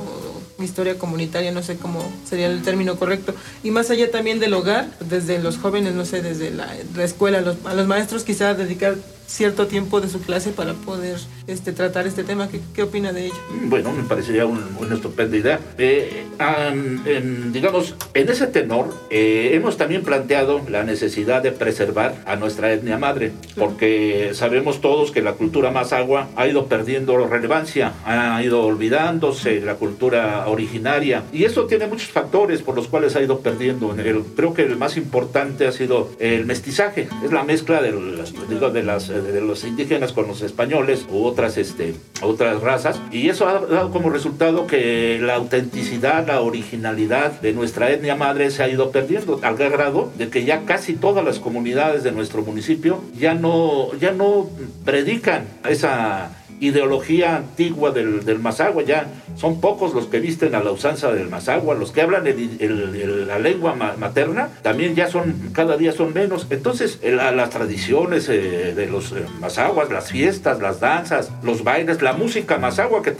historia 0.62 0.96
comunitaria, 0.98 1.50
no 1.52 1.62
sé 1.62 1.76
cómo 1.76 2.00
sería 2.24 2.46
el 2.46 2.62
término 2.62 2.96
correcto, 2.96 3.34
y 3.62 3.70
más 3.70 3.90
allá 3.90 4.10
también 4.10 4.38
del 4.38 4.54
hogar, 4.54 4.88
desde 5.00 5.38
los 5.38 5.58
jóvenes, 5.58 5.94
no 5.94 6.04
sé, 6.04 6.22
desde 6.22 6.50
la, 6.50 6.74
escuela, 7.02 7.38
a 7.64 7.74
los 7.74 7.86
maestros 7.86 8.24
quizás 8.24 8.56
dedicar 8.56 8.96
cierto 9.26 9.66
tiempo 9.66 10.00
de 10.00 10.08
su 10.08 10.20
clase 10.20 10.50
para 10.50 10.74
poder 10.74 11.18
este, 11.46 11.72
tratar 11.72 12.06
este 12.06 12.24
tema. 12.24 12.48
¿Qué, 12.48 12.60
qué 12.74 12.82
opina 12.82 13.12
de 13.12 13.26
ello? 13.26 13.34
Bueno, 13.64 13.92
me 13.92 14.02
parecería 14.04 14.46
una 14.46 14.94
estupenda 14.94 15.36
idea. 15.36 15.60
Eh, 15.78 16.24
en, 16.38 17.52
digamos, 17.52 17.94
en 18.14 18.28
ese 18.28 18.46
tenor, 18.46 18.94
eh, 19.10 19.50
hemos 19.52 19.76
también 19.76 20.02
planteado 20.02 20.60
la 20.68 20.84
necesidad 20.84 21.42
de 21.42 21.52
preservar 21.52 22.14
a 22.26 22.36
nuestra 22.36 22.72
etnia 22.72 22.98
madre, 22.98 23.32
porque 23.56 24.30
sabemos 24.34 24.80
todos 24.80 25.10
que 25.10 25.22
la 25.22 25.32
cultura 25.32 25.70
más 25.70 25.92
agua 25.92 26.28
ha 26.36 26.46
ido 26.46 26.66
perdiendo 26.66 27.16
relevancia, 27.26 27.92
ha 28.04 28.42
ido 28.42 28.62
olvidándose 28.62 29.60
la 29.60 29.74
cultura 29.74 30.46
originaria, 30.48 31.24
y 31.32 31.44
eso 31.44 31.66
tiene 31.66 31.86
muchos 31.86 32.08
factores 32.08 32.62
por 32.62 32.74
los 32.74 32.88
cuales 32.88 33.16
ha 33.16 33.22
ido 33.22 33.40
perdiendo. 33.40 33.94
El, 33.94 34.22
creo 34.36 34.54
que 34.54 34.62
el 34.62 34.76
más 34.76 34.96
importante 34.96 35.66
ha 35.66 35.72
sido 35.72 36.10
el 36.18 36.46
mestizaje, 36.46 37.08
es 37.24 37.32
la 37.32 37.44
mezcla 37.44 37.82
de, 37.82 37.92
de 37.92 38.82
las 38.82 39.08
de 39.08 39.40
los 39.40 39.64
indígenas 39.64 40.12
con 40.12 40.26
los 40.26 40.42
españoles 40.42 41.06
u 41.10 41.33
otras, 41.34 41.58
este, 41.58 41.94
otras 42.22 42.62
razas. 42.62 43.00
Y 43.10 43.28
eso 43.28 43.48
ha 43.48 43.58
dado 43.58 43.90
como 43.90 44.08
resultado 44.08 44.68
que 44.68 45.18
la 45.20 45.34
autenticidad, 45.34 46.26
la 46.26 46.40
originalidad 46.40 47.40
de 47.40 47.52
nuestra 47.52 47.90
etnia 47.90 48.14
madre 48.14 48.52
se 48.52 48.62
ha 48.62 48.68
ido 48.68 48.92
perdiendo, 48.92 49.40
al 49.42 49.56
grado 49.56 50.12
de 50.16 50.28
que 50.28 50.44
ya 50.44 50.64
casi 50.64 50.94
todas 50.94 51.24
las 51.24 51.40
comunidades 51.40 52.04
de 52.04 52.12
nuestro 52.12 52.42
municipio 52.42 53.02
ya 53.18 53.34
no, 53.34 53.92
ya 53.98 54.12
no 54.12 54.48
predican 54.84 55.44
esa 55.68 56.30
ideología 56.60 57.36
antigua 57.36 57.90
del, 57.90 58.24
del 58.24 58.38
Mazagua. 58.38 58.82
Ya 58.82 59.06
son 59.36 59.60
pocos 59.60 59.94
los 59.94 60.06
que 60.06 60.20
visten 60.20 60.54
a 60.54 60.62
la 60.62 60.70
usanza 60.70 61.12
del 61.12 61.28
Mazagua, 61.28 61.74
los 61.74 61.92
que 61.92 62.02
hablan 62.02 62.24
la 62.24 63.38
lengua 63.38 63.74
materna 63.74 64.48
también 64.62 64.94
ya 64.94 65.08
son, 65.08 65.50
cada 65.52 65.76
día 65.76 65.92
son 65.92 66.12
menos. 66.14 66.46
Entonces, 66.50 67.00
las 67.02 67.50
tradiciones 67.50 68.28
eh, 68.28 68.74
de 68.74 68.86
los 68.86 69.12
eh, 69.12 69.24
Mazaguas, 69.40 69.90
las 69.90 70.10
fiestas, 70.10 70.60
las 70.60 70.80
danzas, 70.80 71.30
los 71.42 71.64
bailes, 71.64 72.02
la 72.02 72.12
música 72.12 72.58
Mazagua, 72.58 73.02
que 73.02 73.12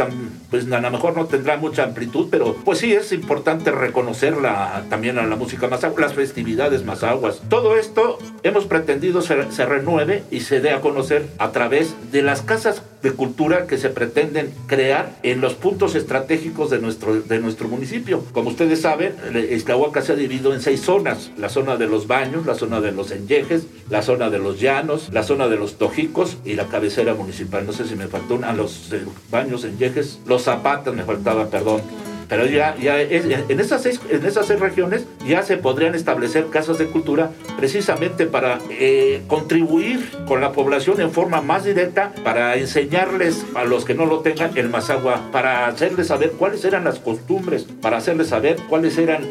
pues 0.50 0.70
a 0.70 0.80
lo 0.80 0.90
mejor 0.90 1.16
no 1.16 1.26
tendrá 1.26 1.56
mucha 1.56 1.84
amplitud, 1.84 2.28
pero 2.30 2.56
pues 2.64 2.78
sí 2.78 2.92
es 2.92 3.12
importante 3.12 3.70
reconocerla 3.70 4.84
también 4.88 5.18
a 5.18 5.26
la 5.26 5.36
música 5.36 5.68
Mazagua, 5.68 6.00
las 6.00 6.14
festividades 6.14 6.84
Mazaguas. 6.84 7.42
Todo 7.48 7.76
esto 7.76 8.18
hemos 8.44 8.66
pretendido 8.66 9.22
se, 9.22 9.50
se 9.50 9.66
renueve 9.66 10.22
y 10.30 10.40
se 10.40 10.60
dé 10.60 10.70
a 10.70 10.80
conocer 10.80 11.26
a 11.38 11.50
través 11.50 11.94
de 12.12 12.22
las 12.22 12.42
casas 12.42 12.82
de 13.02 13.12
cultura 13.12 13.66
que 13.66 13.76
se 13.76 13.90
pretenden 13.90 14.52
crear 14.66 15.12
en 15.22 15.40
los 15.40 15.54
puntos 15.54 15.94
estratégicos 15.94 16.70
de 16.70 16.78
nuestro, 16.78 17.20
de 17.20 17.38
nuestro 17.38 17.68
municipio. 17.68 18.24
Como 18.32 18.50
ustedes 18.50 18.80
saben, 18.80 19.14
Iztahuaca 19.50 20.00
se 20.00 20.12
ha 20.12 20.16
dividido 20.16 20.54
en 20.54 20.60
seis 20.60 20.80
zonas. 20.80 21.30
La 21.36 21.48
zona 21.48 21.76
de 21.76 21.86
los 21.86 22.06
baños, 22.06 22.46
la 22.46 22.54
zona 22.54 22.80
de 22.80 22.92
los 22.92 23.10
enyejes, 23.10 23.66
la 23.90 24.02
zona 24.02 24.30
de 24.30 24.38
los 24.38 24.60
llanos, 24.60 25.10
la 25.12 25.22
zona 25.22 25.48
de 25.48 25.56
los 25.56 25.76
tojicos 25.76 26.38
y 26.44 26.54
la 26.54 26.66
cabecera 26.66 27.14
municipal. 27.14 27.66
No 27.66 27.72
sé 27.72 27.86
si 27.86 27.94
me 27.96 28.06
faltó 28.06 28.36
una, 28.36 28.52
los 28.52 28.92
eh, 28.92 29.02
baños, 29.30 29.64
enyejes, 29.64 30.20
los 30.26 30.42
zapatos 30.42 30.94
me 30.94 31.02
faltaba, 31.02 31.48
perdón 31.50 31.82
pero 32.28 32.46
ya, 32.46 32.76
ya 32.76 33.00
en, 33.00 33.60
esas 33.60 33.82
seis, 33.82 34.00
en 34.10 34.24
esas 34.24 34.46
seis 34.46 34.60
regiones 34.60 35.06
ya 35.26 35.42
se 35.42 35.56
podrían 35.56 35.94
establecer 35.94 36.46
casas 36.46 36.78
de 36.78 36.86
cultura 36.86 37.30
precisamente 37.56 38.26
para 38.26 38.58
eh, 38.70 39.22
contribuir 39.28 40.10
con 40.26 40.40
la 40.40 40.52
población 40.52 41.00
en 41.00 41.10
forma 41.10 41.40
más 41.40 41.64
directa, 41.64 42.12
para 42.22 42.56
enseñarles 42.56 43.44
a 43.54 43.64
los 43.64 43.84
que 43.84 43.94
no 43.94 44.06
lo 44.06 44.20
tengan 44.20 44.56
el 44.56 44.68
Mazagua, 44.68 45.30
para 45.32 45.66
hacerles 45.66 46.08
saber 46.08 46.32
cuáles 46.32 46.64
eran 46.64 46.84
las 46.84 46.98
costumbres, 46.98 47.66
para 47.80 47.96
hacerles 47.96 48.28
saber 48.28 48.56
cuáles 48.68 48.98
eran 48.98 49.24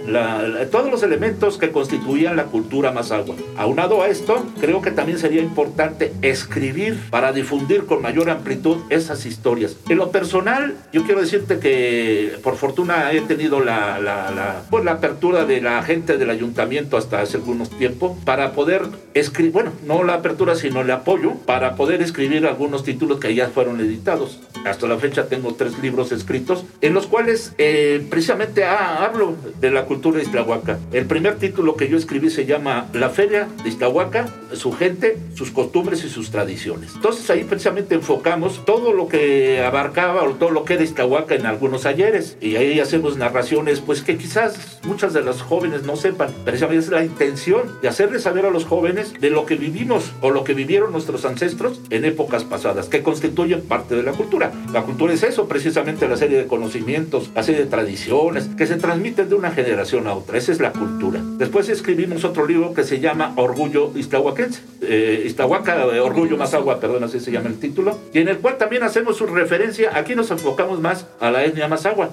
todos 0.71 0.89
los 0.89 1.03
elementos 1.03 1.57
que 1.57 1.71
constituían 1.71 2.35
la 2.35 2.45
cultura 2.45 2.91
Mazagua. 2.91 3.35
Aunado 3.57 4.01
a 4.01 4.07
esto, 4.07 4.45
creo 4.59 4.81
que 4.81 4.91
también 4.91 5.19
sería 5.19 5.41
importante 5.41 6.13
escribir 6.21 6.99
para 7.09 7.31
difundir 7.31 7.85
con 7.85 8.01
mayor 8.01 8.29
amplitud 8.29 8.77
esas 8.89 9.25
historias. 9.25 9.75
En 9.89 9.97
lo 9.97 10.11
personal, 10.11 10.75
yo 10.91 11.03
quiero 11.03 11.21
decirte 11.21 11.59
que 11.59 12.37
por 12.43 12.55
fortuna 12.55 12.82
he 13.11 13.21
tenido 13.21 13.59
la, 13.59 13.99
la, 13.99 14.63
pues, 14.69 14.83
la 14.83 14.93
apertura 14.93 15.45
de 15.45 15.61
la 15.61 15.81
gente 15.83 16.17
del 16.17 16.29
ayuntamiento 16.29 16.97
hasta 16.97 17.21
hace 17.21 17.37
algunos 17.37 17.69
tiempos 17.69 18.17
para 18.25 18.51
poder 18.53 18.83
escribir, 19.13 19.51
bueno, 19.51 19.71
no 19.85 20.03
la 20.03 20.15
apertura, 20.15 20.55
sino 20.55 20.81
el 20.81 20.91
apoyo 20.91 21.33
para 21.45 21.75
poder 21.75 22.01
escribir 22.01 22.45
algunos 22.45 22.83
títulos 22.83 23.19
que 23.19 23.33
ya 23.35 23.49
fueron 23.49 23.79
editados. 23.79 24.39
Hasta 24.65 24.87
la 24.87 24.97
fecha 24.97 25.27
tengo 25.27 25.55
tres 25.55 25.77
libros 25.79 26.11
escritos 26.11 26.65
en 26.81 26.93
los 26.93 27.07
cuales 27.07 27.53
eh, 27.57 28.05
precisamente 28.09 28.63
ah, 28.63 29.03
hablo 29.03 29.35
de 29.59 29.71
la 29.71 29.85
cultura 29.85 30.17
de 30.17 30.23
Iztahuaca. 30.23 30.79
El 30.91 31.05
primer 31.05 31.37
título 31.37 31.75
que 31.75 31.89
yo 31.89 31.97
escribí 31.97 32.29
se 32.29 32.45
llama 32.45 32.87
La 32.93 33.09
Feria 33.09 33.47
de 33.63 33.69
Iztahuaca, 33.69 34.27
su 34.53 34.71
gente, 34.71 35.17
sus 35.35 35.51
costumbres 35.51 36.03
y 36.05 36.09
sus 36.09 36.31
tradiciones. 36.31 36.91
Entonces 36.95 37.29
ahí 37.29 37.43
precisamente 37.43 37.95
enfocamos 37.95 38.63
todo 38.65 38.93
lo 38.93 39.07
que 39.07 39.63
abarcaba 39.63 40.23
o 40.23 40.31
todo 40.31 40.51
lo 40.51 40.63
que 40.63 40.75
era 40.75 40.83
Iztahuaca 40.83 41.35
en 41.35 41.45
algunos 41.45 41.85
ayeres. 41.85 42.37
Y 42.39 42.55
ahí 42.55 42.72
hacemos 42.79 43.17
narraciones, 43.17 43.79
pues 43.79 44.01
que 44.01 44.17
quizás 44.17 44.79
muchas 44.83 45.13
de 45.13 45.21
las 45.21 45.41
jóvenes 45.41 45.83
no 45.83 45.95
sepan, 45.95 46.31
precisamente 46.45 46.85
es 46.85 46.91
la 46.91 47.03
intención 47.03 47.61
de 47.81 47.87
hacerles 47.87 48.23
saber 48.23 48.45
a 48.45 48.49
los 48.49 48.65
jóvenes 48.65 49.13
de 49.19 49.29
lo 49.29 49.45
que 49.45 49.55
vivimos 49.55 50.11
o 50.21 50.31
lo 50.31 50.43
que 50.43 50.53
vivieron 50.53 50.91
nuestros 50.91 51.25
ancestros 51.25 51.81
en 51.89 52.05
épocas 52.05 52.43
pasadas, 52.43 52.87
que 52.87 53.03
constituyen 53.03 53.61
parte 53.61 53.95
de 53.95 54.03
la 54.03 54.11
cultura. 54.13 54.51
La 54.71 54.83
cultura 54.83 55.13
es 55.13 55.23
eso, 55.23 55.47
precisamente 55.47 56.07
la 56.07 56.17
serie 56.17 56.37
de 56.37 56.47
conocimientos, 56.47 57.29
la 57.35 57.43
serie 57.43 57.61
de 57.61 57.69
tradiciones 57.69 58.49
que 58.57 58.67
se 58.67 58.75
transmiten 58.75 59.29
de 59.29 59.35
una 59.35 59.51
generación 59.51 60.07
a 60.07 60.13
otra. 60.13 60.37
Esa 60.37 60.51
es 60.51 60.59
la 60.59 60.71
cultura. 60.71 61.21
Después 61.37 61.69
escribimos 61.69 62.23
otro 62.23 62.45
libro 62.45 62.73
que 62.73 62.83
se 62.83 62.99
llama 62.99 63.33
Orgullo 63.35 63.91
Iztahuaquense, 63.95 64.61
eh, 64.81 65.23
Iztahuaca, 65.25 65.85
eh, 65.85 65.99
Orgullo 65.99 66.37
más 66.37 66.53
agua, 66.53 66.79
perdón, 66.79 67.03
así 67.03 67.19
se 67.19 67.31
llama 67.31 67.49
el 67.49 67.59
título, 67.59 67.97
y 68.13 68.19
en 68.19 68.27
el 68.27 68.37
cual 68.37 68.57
también 68.57 68.83
hacemos 68.83 69.17
su 69.17 69.25
referencia, 69.25 69.97
aquí 69.97 70.15
nos 70.15 70.31
enfocamos 70.31 70.79
más 70.79 71.07
a 71.19 71.31
la 71.31 71.43
etnia 71.43 71.67
más 71.67 71.85
agua, 71.85 72.11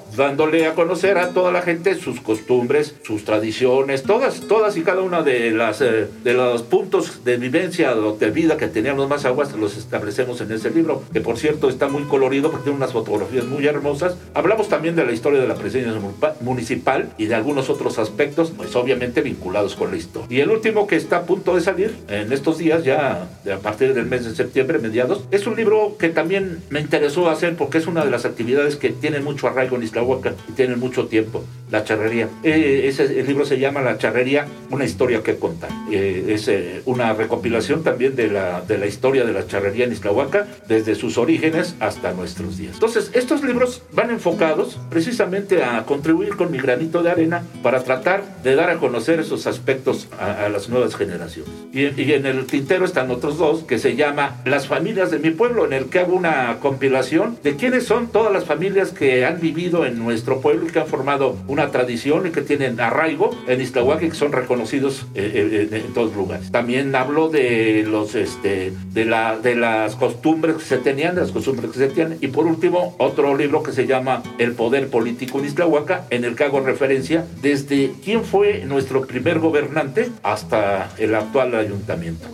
dándole 0.51 0.67
a 0.67 0.75
conocer 0.75 1.17
a 1.17 1.31
toda 1.31 1.53
la 1.53 1.63
gente 1.63 1.95
sus 1.95 2.21
costumbres, 2.21 2.97
sus 3.05 3.25
tradiciones, 3.25 4.03
todas, 4.03 4.41
todas 4.49 4.77
y 4.77 4.83
cada 4.83 5.03
una 5.03 5.23
de 5.23 5.53
las 5.53 5.81
eh, 5.81 6.09
de 6.25 6.35
los 6.35 6.63
puntos 6.63 7.25
de 7.25 7.37
vivencia 7.37 7.95
o 7.95 8.17
de 8.17 8.31
vida 8.31 8.57
que 8.57 8.67
tenían 8.67 8.97
los 8.97 9.09
más 9.09 9.25
aguas 9.25 9.53
los 9.53 9.77
establecemos 9.77 10.41
en 10.41 10.51
ese 10.51 10.71
libro, 10.71 11.05
que 11.13 11.21
por 11.21 11.39
cierto 11.39 11.69
está 11.69 11.87
muy 11.87 12.03
colorido 12.05 12.51
porque 12.51 12.65
tiene 12.65 12.79
unas 12.79 12.93
fotografías 12.93 13.45
muy 13.45 13.65
hermosas. 13.67 14.17
Hablamos 14.35 14.69
también 14.69 14.97
de 14.97 15.05
la 15.05 15.13
historia 15.13 15.41
de 15.41 15.47
la 15.47 15.55
presidencia 15.55 16.01
municipal 16.41 17.11
y 17.17 17.27
de 17.27 17.35
algunos 17.37 17.71
otros 17.71 17.99
aspectos, 17.99 18.53
pues 18.57 18.75
obviamente 18.75 19.21
vinculados 19.21 19.77
con 19.77 19.93
la 19.93 19.99
historia. 19.99 20.27
Y 20.31 20.41
el 20.41 20.51
último 20.51 20.87
que 20.89 20.97
está 20.97 21.19
a 21.19 21.23
punto 21.23 21.55
de 21.55 21.61
salir 21.61 21.95
en 22.09 22.33
estos 22.33 22.59
días, 22.59 22.83
ya 22.83 23.29
a 23.53 23.59
partir 23.59 23.95
del 23.95 24.07
mes 24.07 24.25
de 24.25 24.35
septiembre, 24.35 24.79
mediados, 24.79 25.25
es 25.31 25.47
un 25.47 25.55
libro 25.55 25.97
que 25.99 26.09
también 26.09 26.61
me 26.71 26.81
interesó 26.81 27.31
hacer 27.31 27.55
porque 27.57 27.79
es 27.79 27.87
una 27.87 28.05
de 28.05 28.11
las 28.11 28.25
actividades 28.25 28.77
que 28.77 28.91
tienen 28.91 29.23
mucho 29.23 29.47
arraigo 29.47 29.77
en 29.77 29.85
Islahuaca 29.85 30.35
y 30.49 30.53
tienen 30.53 30.79
mucho 30.79 31.07
tiempo, 31.07 31.45
la 31.71 31.85
charrería. 31.85 32.29
Eh, 32.43 32.83
ese, 32.85 33.21
el 33.21 33.27
libro 33.27 33.45
se 33.45 33.59
llama 33.59 33.81
La 33.81 33.99
charrería, 33.99 34.47
una 34.71 34.85
historia 34.85 35.23
que 35.23 35.37
contar. 35.37 35.71
Eh, 35.91 36.27
es 36.29 36.49
eh, 36.49 36.83
una 36.85 37.13
recopilación 37.13 37.83
también 37.83 38.17
de 38.17 38.29
la, 38.29 38.61
de 38.61 38.79
la 38.79 38.87
historia 38.87 39.25
de 39.25 39.33
la 39.33 39.47
charrería 39.47 39.85
en 39.85 39.93
Islahuaca, 39.93 40.47
desde 40.69 40.95
sus 40.95 41.19
orígenes 41.19 41.75
hasta 41.81 42.13
nuestros 42.13 42.59
días. 42.59 42.75
Entonces, 42.75 43.11
estos 43.15 43.43
libros 43.43 43.83
van 43.93 44.11
enfocados 44.11 44.79
precisamente 44.89 45.65
a 45.65 45.85
contribuir 45.85 46.37
con 46.37 46.51
mi 46.51 46.59
granito 46.59 47.03
de 47.03 47.11
arena 47.11 47.43
para 47.63 47.83
tratar 47.83 48.23
de 48.43 48.55
dar 48.55 48.71
a 48.71 48.79
conocer 48.79 49.21
esos 49.21 49.47
aspectos 49.47 50.09
a, 50.19 50.49
las 50.49 50.69
nuevas 50.69 50.95
generaciones. 50.95 51.51
Y, 51.73 51.81
y 52.01 52.13
en 52.13 52.27
el 52.27 52.47
tintero 52.47 52.85
están 52.85 53.11
otros 53.11 53.39
dos, 53.39 53.65
que 53.65 53.79
se 53.79 53.97
llama 53.97 54.41
Las 54.45 54.67
familias 54.67 55.11
de 55.11 55.19
mi 55.19 55.31
pueblo, 55.31 55.65
en 55.65 55.73
el 55.73 55.87
que 55.87 56.01
hago 56.01 56.15
una 56.15 56.59
compilación 56.61 57.39
de 57.43 57.57
quiénes 57.57 57.85
son 57.85 58.09
todas 58.09 58.33
las 58.33 58.45
familias 58.45 58.91
que 58.91 59.25
han 59.25 59.41
vivido 59.41 59.87
en 59.87 59.99
nuestro 59.99 60.21
nuestro 60.21 60.41
pueblo 60.41 60.67
y 60.67 60.71
que 60.71 60.81
han 60.81 60.87
formado 60.87 61.37
una 61.49 61.60
tradición 61.69 62.27
y 62.27 62.31
que 62.31 62.43
tienen 62.43 62.81
arraigo 62.81 63.31
en 63.47 63.61
Iztahuaca 63.61 64.05
y 64.05 64.11
que 64.11 64.15
son 64.15 64.33
reconocidos 64.33 65.07
eh, 65.15 65.69
eh, 65.73 65.83
en 65.87 65.93
todos 65.95 66.15
lugares. 66.15 66.51
También 66.51 66.95
hablo 66.95 67.29
de 67.29 67.85
los 67.87 68.15
este 68.15 68.73
de 68.93 69.05
la 69.05 69.39
de 69.39 69.55
las 69.55 69.97
costumbres 69.97 70.57
que 70.57 70.65
se 70.65 70.79
tenían, 70.79 71.15
de 71.15 71.23
las 71.23 71.31
costumbres 71.31 71.71
que 71.71 71.79
se 71.79 71.89
tienen 71.89 72.19
y 72.21 72.29
por 72.29 72.47
último 72.47 72.95
otro 72.99 73.37
libro 73.37 73.63
que 73.63 73.73
se 73.73 73.87
llama 73.87 74.23
El 74.39 74.53
poder 74.53 74.89
político 74.89 75.39
en 75.39 75.47
Iztahuaca 75.47 76.07
en 76.11 76.25
el 76.25 76.37
que 76.37 76.45
hago 76.45 76.61
referencia 76.61 77.27
desde 77.43 77.93
quién 78.05 78.25
fue 78.25 78.65
nuestro 78.67 79.07
primer 79.07 79.39
gobernante 79.39 80.11
hasta 80.23 80.91
el 80.99 81.15
actual 81.15 81.55
ayuntamiento. 81.55 82.27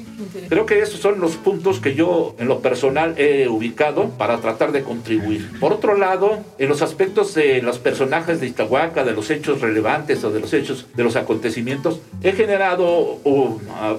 Creo 0.48 0.64
que 0.64 0.80
esos 0.80 1.00
son 1.00 1.20
los 1.20 1.36
puntos 1.36 1.80
que 1.80 1.94
yo 1.94 2.34
en 2.38 2.48
lo 2.48 2.60
personal 2.60 3.14
he 3.18 3.48
ubicado 3.48 4.10
para 4.10 4.38
tratar 4.38 4.72
de 4.72 4.82
contribuir. 4.82 5.50
Por 5.60 5.72
otro 5.72 5.96
lado, 5.96 6.38
en 6.58 6.68
los 6.68 6.82
aspectos 6.82 7.34
de 7.34 7.62
los 7.62 7.78
personajes 7.78 8.40
de 8.40 8.46
Iztahuaca, 8.46 9.04
de 9.04 9.12
los 9.16 9.30
hechos 9.30 9.60
relevantes 9.60 10.22
o 10.22 10.30
de 10.30 10.40
los 10.40 10.52
hechos 10.52 10.86
de 10.94 11.02
los 11.02 11.16
acontecimientos, 11.16 12.00
he 12.22 12.32
generado, 12.32 13.18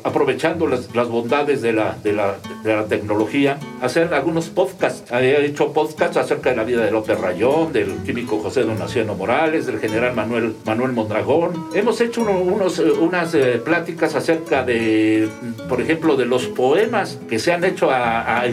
aprovechando 0.03 0.67
las, 0.67 0.88
bondades 1.09 1.62
de 1.62 1.74
la, 1.74 1.97
de, 2.03 2.13
la, 2.13 2.38
de 2.63 2.75
la, 2.75 2.86
tecnología, 2.86 3.57
hacer 3.81 4.13
algunos 4.13 4.50
podcasts. 4.50 5.12
He 5.12 5.45
hecho 5.45 5.74
podcasts 5.74 6.17
acerca 6.17 6.51
de 6.51 6.55
la 6.55 6.63
vida 6.63 6.86
de 6.86 6.91
López 6.91 7.19
Rayón, 7.19 7.74
del 7.74 7.97
químico 8.05 8.39
José 8.39 8.63
Donaciano 8.63 9.15
Morales, 9.15 9.65
del 9.65 9.79
general 9.79 10.15
Manuel, 10.15 10.55
Manuel 10.65 10.93
Mondragón. 10.93 11.67
Hemos 11.74 12.00
hecho 12.00 12.21
unos, 12.21 12.79
unas 12.79 13.33
eh, 13.33 13.62
pláticas 13.63 14.15
acerca 14.15 14.63
de, 14.63 15.27
por 15.67 15.81
ejemplo, 15.81 16.15
de 16.15 16.25
los 16.25 16.45
poemas 16.47 17.19
que 17.27 17.39
se 17.39 17.51
han 17.51 17.63
hecho 17.63 17.91
a, 17.91 18.41
a 18.41 18.47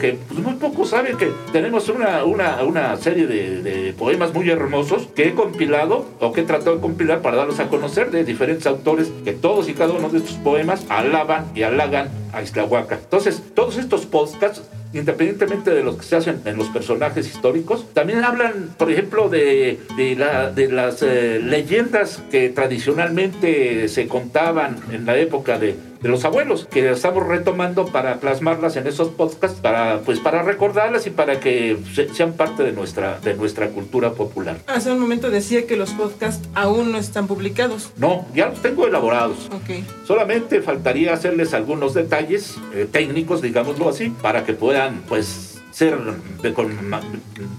que 0.00 0.18
pues, 0.28 0.40
muy 0.40 0.54
pocos 0.54 0.90
saben 0.90 1.16
que 1.16 1.30
tenemos 1.52 1.88
una, 1.88 2.24
una, 2.24 2.62
una 2.62 2.96
serie 2.96 3.26
de, 3.26 3.62
de, 3.62 3.92
poemas 3.92 4.32
muy 4.32 4.50
hermosos 4.50 5.08
que 5.14 5.28
he 5.28 5.34
compilado 5.34 5.91
o 6.20 6.32
que 6.32 6.42
he 6.42 6.44
tratado 6.44 6.76
de 6.76 6.80
compilar 6.80 7.22
para 7.22 7.36
darlos 7.36 7.60
a 7.60 7.68
conocer 7.68 8.10
de 8.10 8.24
diferentes 8.24 8.66
autores 8.66 9.10
que 9.24 9.32
todos 9.32 9.68
y 9.68 9.74
cada 9.74 9.92
uno 9.92 10.08
de 10.08 10.18
estos 10.18 10.36
poemas 10.36 10.84
alaban 10.88 11.46
y 11.54 11.62
halagan 11.62 12.08
a 12.32 12.42
Iztahuaca. 12.42 12.96
Entonces, 12.96 13.42
todos 13.54 13.76
estos 13.76 14.06
podcasts 14.06 14.62
independientemente 14.94 15.70
de 15.70 15.82
lo 15.82 15.96
que 15.96 16.04
se 16.04 16.16
hacen 16.16 16.40
en 16.44 16.56
los 16.56 16.68
personajes 16.68 17.26
históricos, 17.26 17.86
también 17.94 18.24
hablan, 18.24 18.74
por 18.76 18.90
ejemplo, 18.90 19.28
de 19.28 19.78
las 20.70 21.02
eh, 21.02 21.40
leyendas 21.42 22.22
que 22.30 22.50
tradicionalmente 22.50 23.88
se 23.88 24.06
contaban 24.06 24.76
en 24.92 25.06
la 25.06 25.16
época 25.16 25.58
de, 25.58 25.76
de 26.02 26.08
los 26.08 26.24
abuelos, 26.24 26.66
que 26.70 26.90
estamos 26.90 27.26
retomando 27.26 27.86
para 27.86 28.16
plasmarlas 28.16 28.76
en 28.76 28.86
esos 28.86 29.08
podcasts, 29.08 29.60
para, 29.60 30.00
pues, 30.00 30.18
para 30.18 30.42
recordarlas 30.42 31.06
y 31.06 31.10
para 31.10 31.40
que 31.40 31.78
sean 32.12 32.32
parte 32.32 32.64
de 32.64 32.72
nuestra, 32.72 33.20
de 33.20 33.34
nuestra 33.34 33.68
cultura 33.68 34.12
popular. 34.12 34.58
Hace 34.66 34.90
un 34.90 34.98
momento 34.98 35.30
decía 35.30 35.66
que 35.66 35.76
los 35.76 35.90
podcasts 35.92 36.48
aún 36.54 36.92
no 36.92 36.98
están 36.98 37.26
publicados. 37.26 37.92
No, 37.96 38.26
ya 38.34 38.48
los 38.48 38.60
tengo 38.60 38.86
elaborados. 38.86 39.48
Okay. 39.62 39.84
Solamente 40.06 40.60
faltaría 40.60 41.12
hacerles 41.12 41.54
algunos 41.54 41.94
detalles 41.94 42.56
eh, 42.74 42.88
técnicos, 42.90 43.40
digámoslo 43.40 43.88
así, 43.88 44.10
para 44.10 44.44
que 44.44 44.54
puedan, 44.54 45.02
pues, 45.08 45.60
ser, 45.72 45.98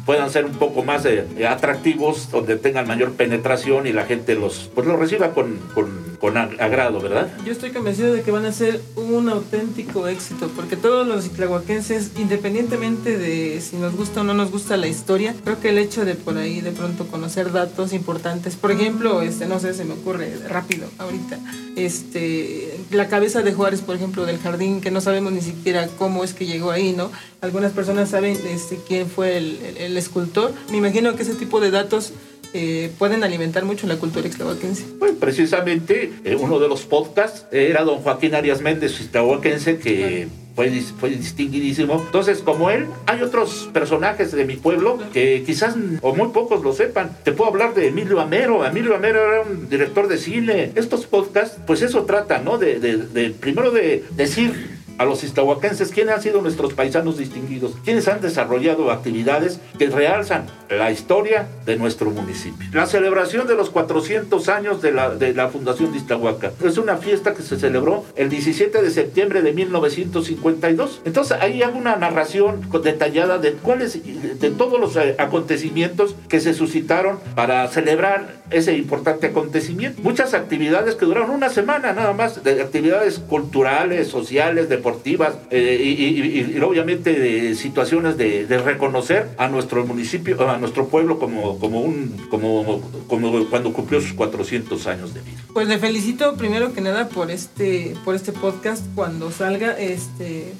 puedan 0.05 0.29
ser 0.29 0.45
un 0.45 0.53
poco 0.53 0.83
más 0.83 1.05
eh, 1.05 1.25
atractivos, 1.47 2.29
donde 2.31 2.55
tengan 2.57 2.87
mayor 2.87 3.13
penetración 3.13 3.87
y 3.87 3.93
la 3.93 4.05
gente 4.05 4.35
los, 4.35 4.69
pues 4.73 4.87
los 4.87 4.99
reciba 4.99 5.31
con, 5.31 5.57
con, 5.73 6.12
con, 6.23 6.37
agrado, 6.37 7.01
¿verdad? 7.01 7.27
Yo 7.45 7.51
estoy 7.51 7.71
convencido 7.71 8.13
de 8.13 8.21
que 8.21 8.31
van 8.31 8.45
a 8.45 8.53
ser 8.53 8.79
un 8.95 9.27
auténtico 9.27 10.07
éxito, 10.07 10.49
porque 10.55 10.77
todos 10.77 11.05
los 11.05 11.25
itlahuaquenses, 11.25 12.11
independientemente 12.17 13.17
de 13.17 13.59
si 13.59 13.75
nos 13.75 13.93
gusta 13.93 14.21
o 14.21 14.23
no 14.23 14.33
nos 14.33 14.49
gusta 14.49 14.77
la 14.77 14.87
historia, 14.87 15.35
creo 15.43 15.59
que 15.59 15.67
el 15.67 15.77
hecho 15.77 16.05
de 16.05 16.15
por 16.15 16.37
ahí 16.37 16.61
de 16.61 16.71
pronto 16.71 17.07
conocer 17.07 17.51
datos 17.51 17.91
importantes, 17.91 18.55
por 18.55 18.71
ejemplo, 18.71 19.21
este, 19.21 19.47
no 19.47 19.59
sé, 19.59 19.73
se 19.73 19.83
me 19.83 19.95
ocurre 19.95 20.37
rápido 20.47 20.87
ahorita, 20.97 21.39
este, 21.75 22.79
la 22.91 23.09
cabeza 23.09 23.41
de 23.41 23.51
Juárez, 23.51 23.81
por 23.81 23.97
ejemplo, 23.97 24.25
del 24.25 24.37
jardín, 24.37 24.79
que 24.79 24.91
no 24.91 25.01
sabemos 25.01 25.33
ni 25.33 25.41
siquiera 25.41 25.89
cómo 25.97 26.23
es 26.23 26.33
que 26.33 26.45
llegó 26.45 26.71
ahí, 26.71 26.93
¿no? 26.93 27.11
Algunas 27.41 27.73
personas 27.73 28.09
saben 28.09 28.39
este, 28.47 28.79
quién 28.87 29.09
fue 29.09 29.35
el, 29.35 29.97
escultor. 29.97 30.53
Me 30.71 30.77
imagino 30.77 31.17
que 31.17 31.23
ese 31.23 31.35
tipo 31.35 31.59
de 31.59 31.69
datos 31.69 32.13
eh, 32.53 32.91
pueden 32.97 33.23
alimentar 33.23 33.65
mucho 33.65 33.87
la 33.87 33.97
cultura 33.97 34.27
extrahuaquense. 34.27 34.85
Pues 34.99 35.13
precisamente 35.19 36.11
eh, 36.23 36.35
uno 36.35 36.59
de 36.59 36.67
los 36.67 36.83
podcasts 36.83 37.45
era 37.51 37.83
don 37.83 37.99
Joaquín 37.99 38.35
Arias 38.35 38.61
Méndez, 38.61 38.99
extrahuaquense, 38.99 39.77
que 39.77 40.27
fue, 40.55 40.69
fue 40.99 41.09
distinguidísimo. 41.09 42.01
Entonces, 42.05 42.39
como 42.39 42.69
él, 42.69 42.85
hay 43.05 43.21
otros 43.21 43.69
personajes 43.73 44.31
de 44.31 44.45
mi 44.45 44.55
pueblo 44.55 44.99
que 45.11 45.43
quizás 45.45 45.75
o 46.01 46.15
muy 46.15 46.29
pocos 46.29 46.63
lo 46.63 46.73
sepan. 46.73 47.17
Te 47.23 47.31
puedo 47.31 47.49
hablar 47.49 47.73
de 47.73 47.87
Emilio 47.87 48.19
Amero. 48.19 48.65
Emilio 48.65 48.95
Amero 48.95 49.19
era 49.19 49.41
un 49.41 49.69
director 49.69 50.07
de 50.07 50.17
cine. 50.17 50.71
Estos 50.75 51.05
podcasts, 51.05 51.59
pues 51.65 51.81
eso 51.81 52.03
trata, 52.03 52.39
¿no? 52.39 52.57
De, 52.57 52.79
de 52.79 53.29
primero 53.31 53.71
de 53.71 54.03
decir 54.15 54.82
a 54.97 55.05
los 55.05 55.23
istahuaquenses 55.23 55.91
quiénes 55.91 56.15
han 56.15 56.21
sido 56.21 56.41
nuestros 56.41 56.73
paisanos 56.73 57.17
distinguidos, 57.17 57.73
quienes 57.83 58.07
han 58.07 58.21
desarrollado 58.21 58.91
actividades 58.91 59.59
que 59.77 59.89
realzan 59.89 60.47
la 60.69 60.91
historia 60.91 61.47
de 61.65 61.77
nuestro 61.77 62.11
municipio. 62.11 62.67
La 62.73 62.85
celebración 62.85 63.47
de 63.47 63.55
los 63.55 63.69
400 63.69 64.49
años 64.49 64.81
de 64.81 64.91
la, 64.91 65.09
de 65.09 65.33
la 65.33 65.49
fundación 65.49 65.91
de 65.91 65.99
Iztahuaca 65.99 66.51
es 66.63 66.77
una 66.77 66.97
fiesta 66.97 67.33
que 67.33 67.43
se 67.43 67.59
celebró 67.59 68.05
el 68.15 68.29
17 68.29 68.81
de 68.81 68.89
septiembre 68.89 69.41
de 69.41 69.53
1952. 69.53 71.01
Entonces 71.05 71.37
ahí 71.39 71.61
hago 71.61 71.77
una 71.77 71.95
narración 71.95 72.61
detallada 72.83 73.37
de 73.37 73.53
cuáles, 73.53 73.99
de 74.03 74.51
todos 74.51 74.79
los 74.79 74.95
eh, 74.95 75.15
acontecimientos 75.17 76.15
que 76.27 76.39
se 76.39 76.53
suscitaron 76.53 77.19
para 77.35 77.67
celebrar 77.67 78.43
ese 78.49 78.75
importante 78.77 79.27
acontecimiento. 79.27 80.01
Muchas 80.01 80.33
actividades 80.33 80.95
que 80.95 81.05
duraron 81.05 81.31
una 81.31 81.49
semana 81.49 81.93
nada 81.93 82.13
más, 82.13 82.43
de 82.43 82.61
actividades 82.61 83.19
culturales, 83.19 84.07
sociales, 84.07 84.69
de 84.69 84.77
deportivas 84.83 85.35
eh, 85.49 85.79
y, 85.81 86.59
obviamente 86.59 87.13
de 87.13 87.55
situaciones 87.55 88.17
de, 88.17 88.45
reconocer 88.63 89.29
a 89.37 89.47
nuestro 89.47 89.85
municipio, 89.85 90.49
a 90.49 90.57
nuestro 90.57 90.87
pueblo 90.87 91.19
como, 91.19 91.57
como, 91.57 91.81
un, 91.81 92.27
como, 92.29 92.81
como 93.07 93.45
cuando 93.49 93.71
cumplió 93.71 94.01
sus 94.01 94.13
400 94.13 94.85
años 94.87 95.13
de 95.13 95.21
vida. 95.21 95.37
Pues 95.53 95.67
le 95.67 95.77
felicito 95.79 96.35
primero 96.35 96.73
que 96.73 96.81
nada 96.81 97.07
por 97.07 97.31
este, 97.31 97.95
por 98.03 98.15
este 98.15 98.33
podcast. 98.33 98.85
Cuando 98.93 99.31
salga, 99.31 99.79
este, 99.79 100.53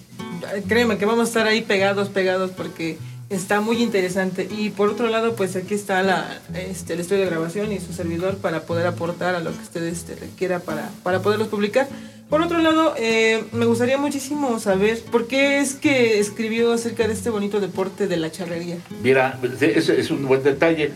créeme 0.67 0.97
que 0.97 1.05
vamos 1.05 1.25
a 1.25 1.27
estar 1.27 1.47
ahí 1.47 1.62
pegados, 1.62 2.09
pegados 2.09 2.51
porque 2.51 2.97
está 3.29 3.59
muy 3.59 3.81
interesante. 3.83 4.47
Y 4.49 4.69
por 4.69 4.89
otro 4.89 5.09
lado, 5.09 5.36
pues 5.36 5.55
aquí 5.55 5.73
está 5.73 6.01
la, 6.01 6.39
este, 6.55 6.93
el 6.93 7.01
estudio 7.01 7.23
de 7.23 7.29
grabación 7.29 7.71
y 7.71 7.79
su 7.79 7.93
servidor 7.93 8.38
para 8.38 8.62
poder 8.62 8.88
aportar 8.88 9.36
a 9.36 9.41
lo 9.41 9.51
que 9.51 9.62
ustedes 9.62 9.99
este, 9.99 10.15
requiera 10.15 10.59
para, 10.59 10.89
para 11.03 11.21
poderlos 11.21 11.49
publicar. 11.49 11.88
Por 12.29 12.41
otro 12.41 12.59
lado, 12.59 12.95
eh, 12.97 13.43
me 13.51 13.65
gustaría 13.65 13.97
muchísimo 13.97 14.59
saber 14.59 14.99
por 15.12 15.27
qué 15.27 15.59
es 15.59 15.75
que 15.75 16.19
escribió 16.19 16.73
acerca 16.73 17.07
de 17.07 17.13
este 17.13 17.29
bonito 17.29 17.59
deporte 17.59 18.07
de 18.07 18.17
la 18.17 18.31
charrería. 18.31 18.77
Mira, 19.03 19.39
ese 19.62 19.99
es 19.99 20.09
un 20.09 20.27
buen 20.27 20.41
detalle. 20.43 20.91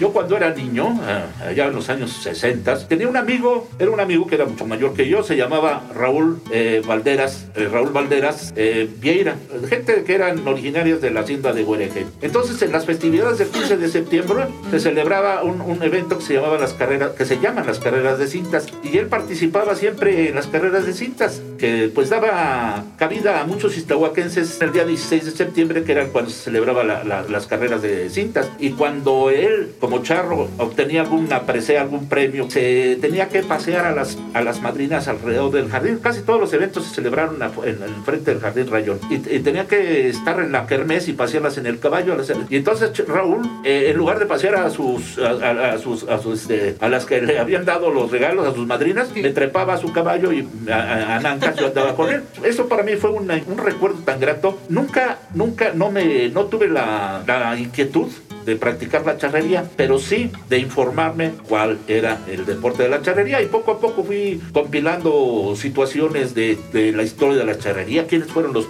Yo 0.00 0.14
cuando 0.14 0.34
era 0.34 0.48
niño, 0.54 0.98
eh, 1.06 1.48
allá 1.50 1.66
en 1.66 1.74
los 1.74 1.90
años 1.90 2.10
60, 2.22 2.88
tenía 2.88 3.06
un 3.06 3.18
amigo, 3.18 3.68
era 3.78 3.90
un 3.90 4.00
amigo 4.00 4.26
que 4.26 4.36
era 4.36 4.46
mucho 4.46 4.64
mayor 4.64 4.94
que 4.94 5.06
yo, 5.06 5.22
se 5.22 5.36
llamaba 5.36 5.82
Raúl 5.94 6.40
eh, 6.50 6.80
Valderas, 6.86 7.48
eh, 7.54 7.68
Raúl 7.70 7.90
Valderas 7.90 8.54
Vieira, 8.54 9.36
gente 9.68 10.02
que 10.04 10.14
eran 10.14 10.48
originarias 10.48 11.02
de 11.02 11.10
la 11.10 11.20
hacienda 11.20 11.52
de 11.52 11.64
Huereje. 11.64 12.06
Entonces 12.22 12.62
en 12.62 12.72
las 12.72 12.86
festividades 12.86 13.36
del 13.36 13.48
15 13.48 13.76
de 13.76 13.88
septiembre 13.90 14.46
se 14.70 14.80
celebraba 14.80 15.42
un, 15.42 15.60
un, 15.60 15.82
evento 15.82 16.16
que 16.16 16.24
se 16.24 16.32
llamaba 16.32 16.56
las 16.56 16.72
carreras, 16.72 17.10
que 17.10 17.26
se 17.26 17.38
llaman 17.38 17.66
las 17.66 17.78
carreras 17.78 18.18
de 18.18 18.26
cintas, 18.26 18.68
y 18.82 18.96
él 18.96 19.06
participaba 19.08 19.74
siempre 19.74 20.30
en 20.30 20.34
las 20.34 20.46
carreras 20.46 20.86
de 20.86 20.94
cintas, 20.94 21.42
que 21.58 21.90
pues 21.94 22.08
daba 22.08 22.84
cabida 22.96 23.42
a 23.42 23.44
muchos 23.44 23.76
istahuaquenses 23.76 24.62
el 24.62 24.72
día 24.72 24.86
16 24.86 25.26
de 25.26 25.30
septiembre, 25.32 25.84
que 25.84 25.92
era 25.92 26.06
cuando 26.06 26.30
se 26.30 26.44
celebraba 26.44 26.84
las 26.84 27.46
carreras 27.46 27.82
de 27.82 28.08
cintas, 28.08 28.50
y 28.58 28.70
cuando 28.70 29.28
él, 29.28 29.74
como 29.90 30.04
charro 30.04 30.48
obtenía 30.58 31.00
alguna 31.00 31.42
presea, 31.42 31.82
algún 31.82 32.08
premio, 32.08 32.48
se 32.48 32.96
tenía 33.00 33.28
que 33.28 33.42
pasear 33.42 33.86
a 33.86 33.90
las, 33.90 34.16
a 34.34 34.40
las 34.40 34.62
madrinas 34.62 35.08
alrededor 35.08 35.50
del 35.50 35.68
jardín. 35.68 35.98
Casi 35.98 36.20
todos 36.22 36.38
los 36.38 36.52
eventos 36.52 36.84
se 36.84 36.94
celebraron 36.94 37.42
en 37.64 37.82
el 37.82 37.94
frente 38.04 38.30
del 38.30 38.40
jardín 38.40 38.68
Rayón. 38.70 39.00
Y, 39.10 39.18
tenía 39.40 39.66
que 39.66 40.08
estar 40.08 40.38
en 40.38 40.52
la 40.52 40.66
kermés 40.68 41.08
y 41.08 41.12
pasearlas 41.12 41.58
en 41.58 41.66
el 41.66 41.80
caballo. 41.80 42.16
Y 42.48 42.56
entonces 42.56 42.92
Raúl, 43.08 43.42
eh, 43.64 43.86
en 43.88 43.96
lugar 43.96 44.20
de 44.20 44.26
pasear 44.26 44.54
a 44.54 44.70
sus, 44.70 45.18
a, 45.18 45.76
sus, 45.78 46.08
a, 46.08 46.18
sus 46.18 46.42
este, 46.42 46.76
a 46.78 46.88
las 46.88 47.04
que 47.04 47.20
le 47.20 47.40
habían 47.40 47.64
dado 47.64 47.90
los 47.90 48.12
regalos 48.12 48.46
a 48.46 48.54
sus 48.54 48.68
madrinas, 48.68 49.10
le 49.16 49.32
trepaba 49.32 49.74
a 49.74 49.78
su 49.78 49.92
caballo 49.92 50.32
y 50.32 50.46
a, 50.70 51.16
a 51.16 51.20
Nanca 51.20 51.52
yo 51.56 51.66
andaba 51.66 51.96
con 51.96 52.10
él. 52.10 52.22
Eso 52.44 52.68
para 52.68 52.84
mí 52.84 52.94
fue 52.94 53.10
un 53.10 53.58
recuerdo 53.58 53.98
tan 54.04 54.20
grato. 54.20 54.56
Nunca, 54.68 55.18
nunca, 55.34 55.72
no 55.74 55.90
me, 55.90 56.28
no 56.28 56.44
tuve 56.44 56.68
la, 56.68 57.24
la 57.26 57.58
inquietud 57.58 58.08
de 58.44 58.56
practicar 58.56 59.04
la 59.06 59.18
charrería, 59.18 59.64
pero 59.76 59.98
sí 59.98 60.30
de 60.48 60.58
informarme 60.58 61.32
cuál 61.48 61.78
era 61.88 62.20
el 62.28 62.46
deporte 62.46 62.82
de 62.82 62.88
la 62.88 63.02
charrería 63.02 63.42
y 63.42 63.46
poco 63.46 63.72
a 63.72 63.80
poco 63.80 64.04
fui 64.04 64.40
compilando 64.52 65.54
situaciones 65.56 66.34
de, 66.34 66.58
de 66.72 66.92
la 66.92 67.02
historia 67.02 67.38
de 67.38 67.44
la 67.44 67.58
charrería, 67.58 68.06
quiénes 68.06 68.28
fueron 68.28 68.52
los 68.52 68.66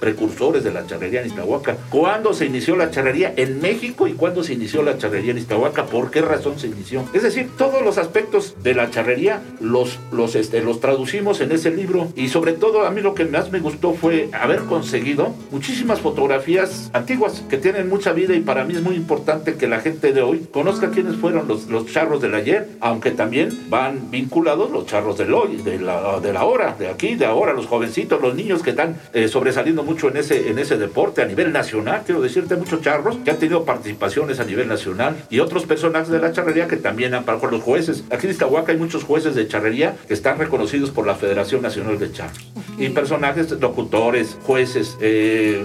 precursores 0.00 0.64
de 0.64 0.72
la 0.72 0.86
charrería 0.86 1.20
en 1.20 1.28
Iztahuaca, 1.28 1.76
cuándo 1.90 2.34
se 2.34 2.46
inició 2.46 2.76
la 2.76 2.90
charrería 2.90 3.32
en 3.36 3.60
México 3.60 4.06
y 4.06 4.12
cuándo 4.12 4.42
se 4.42 4.54
inició 4.54 4.82
la 4.82 4.98
charrería 4.98 5.32
en 5.32 5.38
Iztahuaca, 5.38 5.86
por 5.86 6.10
qué 6.10 6.20
razón 6.20 6.58
se 6.58 6.68
inició. 6.68 7.04
Es 7.12 7.22
decir, 7.22 7.50
todos 7.56 7.82
los 7.82 7.98
aspectos 7.98 8.56
de 8.62 8.74
la 8.74 8.90
charrería 8.90 9.42
los, 9.60 9.98
los, 10.12 10.34
este, 10.34 10.62
los 10.62 10.80
traducimos 10.80 11.40
en 11.40 11.52
ese 11.52 11.70
libro 11.70 12.08
y 12.16 12.28
sobre 12.28 12.52
todo 12.52 12.86
a 12.86 12.90
mí 12.90 13.00
lo 13.00 13.14
que 13.14 13.24
más 13.24 13.50
me 13.50 13.60
gustó 13.60 13.94
fue 13.94 14.28
haber 14.32 14.60
conseguido 14.60 15.34
muchísimas 15.50 16.00
fotografías 16.00 16.90
antiguas 16.92 17.42
que 17.48 17.58
tienen 17.58 17.88
mucha 17.88 18.12
vida 18.12 18.34
y 18.34 18.40
para 18.40 18.64
mí 18.64 18.74
es 18.74 18.82
muy 18.82 18.96
importante 19.04 19.56
que 19.56 19.68
la 19.68 19.80
gente 19.80 20.14
de 20.14 20.22
hoy 20.22 20.48
conozca 20.50 20.90
quiénes 20.90 21.16
fueron 21.16 21.46
los, 21.46 21.66
los 21.66 21.84
charros 21.92 22.22
del 22.22 22.34
ayer, 22.34 22.70
aunque 22.80 23.10
también 23.10 23.50
van 23.68 24.10
vinculados 24.10 24.70
los 24.70 24.86
charros 24.86 25.18
del 25.18 25.34
hoy, 25.34 25.58
de 25.58 25.78
la, 25.78 26.20
de 26.20 26.32
la 26.32 26.44
hora, 26.44 26.74
de 26.78 26.88
aquí, 26.88 27.16
de 27.16 27.26
ahora, 27.26 27.52
los 27.52 27.66
jovencitos, 27.66 28.22
los 28.22 28.34
niños 28.34 28.62
que 28.62 28.70
están 28.70 28.96
eh, 29.12 29.28
sobresaliendo 29.28 29.82
mucho 29.82 30.08
en 30.08 30.16
ese, 30.16 30.48
en 30.48 30.58
ese 30.58 30.78
deporte 30.78 31.20
a 31.20 31.26
nivel 31.26 31.52
nacional, 31.52 32.02
quiero 32.06 32.22
decirte, 32.22 32.56
muchos 32.56 32.80
charros 32.80 33.18
que 33.24 33.30
han 33.30 33.38
tenido 33.38 33.66
participaciones 33.66 34.40
a 34.40 34.44
nivel 34.44 34.68
nacional 34.68 35.16
y 35.28 35.40
otros 35.40 35.66
personajes 35.66 36.08
de 36.08 36.18
la 36.18 36.32
charrería 36.32 36.66
que 36.66 36.78
también 36.78 37.12
han, 37.12 37.24
con 37.24 37.50
los 37.50 37.62
jueces. 37.62 38.04
Aquí 38.10 38.26
en 38.26 38.32
Iztahuaca 38.32 38.72
hay 38.72 38.78
muchos 38.78 39.04
jueces 39.04 39.34
de 39.34 39.46
charrería 39.46 39.96
que 40.08 40.14
están 40.14 40.38
reconocidos 40.38 40.90
por 40.90 41.06
la 41.06 41.14
Federación 41.14 41.60
Nacional 41.60 41.98
de 41.98 42.10
Charros. 42.10 42.50
Y 42.78 42.88
personajes, 42.88 43.50
locutores, 43.60 44.38
jueces. 44.44 44.96
Eh, 45.00 45.62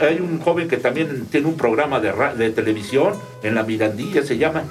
hay 0.00 0.20
un 0.20 0.38
joven 0.40 0.68
que 0.68 0.76
también 0.76 1.26
tiene 1.30 1.46
un 1.46 1.56
programa 1.56 2.00
de, 2.00 2.12
de 2.34 2.50
televisión 2.50 3.14
en 3.42 3.54
la 3.54 3.62
Mirandilla, 3.62 4.22
se 4.22 4.38
llama. 4.38 4.64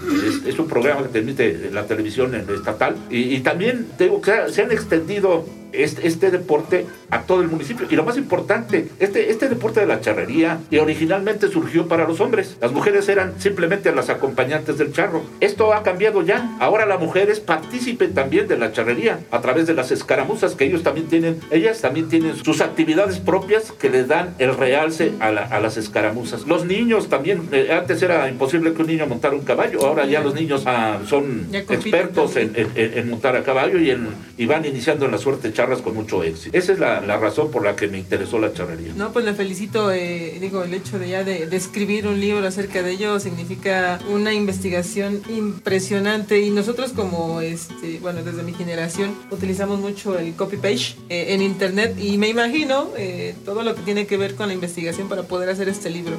Es, 0.46 0.58
un 0.60 0.68
programa 0.68 1.04
que 1.04 1.10
transmite 1.10 1.70
la 1.72 1.86
televisión 1.86 2.34
estatal. 2.36 2.96
Y, 3.10 3.36
y 3.36 3.40
también 3.42 3.88
tengo 3.98 4.22
que 4.22 4.32
se 4.50 4.64
han 4.64 4.72
extendido 4.72 5.46
este, 5.84 6.08
este, 6.08 6.32
deporte 6.32 6.86
a 7.10 7.22
todo 7.22 7.42
el 7.42 7.48
municipio. 7.48 7.88
Y 7.90 7.96
lo 7.96 8.04
más 8.04 8.18
importante, 8.18 8.90
este, 9.00 9.32
este 9.32 9.50
deporte 9.50 9.80
de 9.80 9.86
la 9.86 10.02
charrería 10.02 10.60
y 10.70 10.78
originalmente 10.78 11.48
surgió 11.48 11.88
para 11.88 12.08
los 12.08 12.20
hombres. 12.20 12.58
Las 12.62 12.72
mujeres 12.72 13.08
eran 13.10 13.40
simplemente 13.40 13.94
las 13.94 14.10
acompañantes 14.10 14.78
del 14.78 14.94
charro. 14.94 15.24
Esto 15.40 15.74
ha 15.74 15.84
cambiado 15.84 16.22
ya. 16.22 16.56
Ahora 16.60 16.86
la 16.86 16.98
mujer 16.98 17.30
es 17.30 17.40
partícipe 17.40 18.08
también 18.08 18.48
de 18.48 18.58
la 18.58 18.72
charrería 18.72 19.20
a 19.32 19.42
través 19.42 19.68
de 19.68 19.74
las 19.74 19.92
escaramuzas 19.92 20.56
que 20.56 20.66
ellos 20.66 20.84
también 20.84 21.08
tienen. 21.08 21.40
Ellas 21.52 21.82
también 21.82 22.10
tienen 22.10 22.36
sus 22.36 22.62
actividades 22.62 23.20
propias 23.20 23.72
que 23.72 23.90
le 23.90 24.04
dan 24.06 24.36
el 24.40 24.56
realce 24.56 25.14
a, 25.20 25.32
las 25.32 25.78
escaramuzas. 25.78 26.48
Los 26.48 26.66
niños 26.66 27.10
también, 27.10 27.50
eh, 27.52 27.70
antes 27.72 28.02
era 28.02 28.30
imposible 28.30 28.74
que 28.74 28.82
un 28.82 28.88
niño 28.88 29.08
montara 29.08 29.36
un 29.36 29.44
caballo, 29.44 29.86
ahora 29.86 30.06
ya 30.06 30.22
los 30.22 30.34
niños 30.34 30.64
ah, 30.66 31.00
son 31.08 31.48
expertos 31.52 32.36
en, 32.36 33.10
montar 33.10 33.36
a 33.36 33.44
caballo 33.44 33.80
y, 33.80 33.96
y 34.38 34.46
van 34.46 34.66
iniciando 34.66 35.06
en 35.06 35.12
la 35.12 35.18
suerte 35.18 35.54
con 35.82 35.96
mucho 35.96 36.24
éxito. 36.24 36.58
Esa 36.58 36.74
es 36.74 36.80
la, 36.80 37.00
razón 37.18 37.50
por 37.50 37.64
la 37.64 37.76
que 37.76 37.88
me 37.88 37.98
interesó 37.98 38.40
la 38.40 38.54
charrería. 38.54 38.94
No, 38.96 39.12
pues 39.12 39.26
le 39.26 39.34
felicito, 39.34 39.92
eh, 39.92 40.38
digo, 40.40 40.64
el 40.64 40.74
hecho 40.74 41.00
de 41.00 41.10
ya 41.10 41.24
de, 41.24 41.44
escribir 41.56 42.08
un 42.08 42.20
libro 42.20 42.46
acerca 42.46 42.84
de 42.84 42.92
ello 42.92 43.20
significa 43.20 44.00
una 44.10 44.34
investigación 44.34 45.22
impresionante 45.30 46.42
y 46.42 46.52
nosotros 46.52 46.92
como, 46.92 47.42
este, 47.42 48.00
bueno, 48.00 48.22
desde 48.24 48.44
mi 48.44 48.54
generación 48.54 49.16
utilizamos 49.32 49.80
mucho 49.80 50.20
el 50.20 50.36
copy 50.36 50.58
page 50.58 50.96
eh, 51.10 51.34
en 51.34 51.42
internet 51.42 51.98
y 51.98 52.18
me 52.18 52.28
imagino 52.28 52.90
eh, 52.98 53.36
todo 53.46 53.64
lo 53.64 53.74
que 53.76 53.82
tiene 53.82 54.06
que 54.06 54.18
ver 54.18 54.36
con 54.36 54.48
la 54.48 54.54
investigación 54.54 55.08
para 55.08 55.24
poder 55.24 55.50
hacer 55.50 55.70
este 55.70 55.90
libro. 55.90 56.18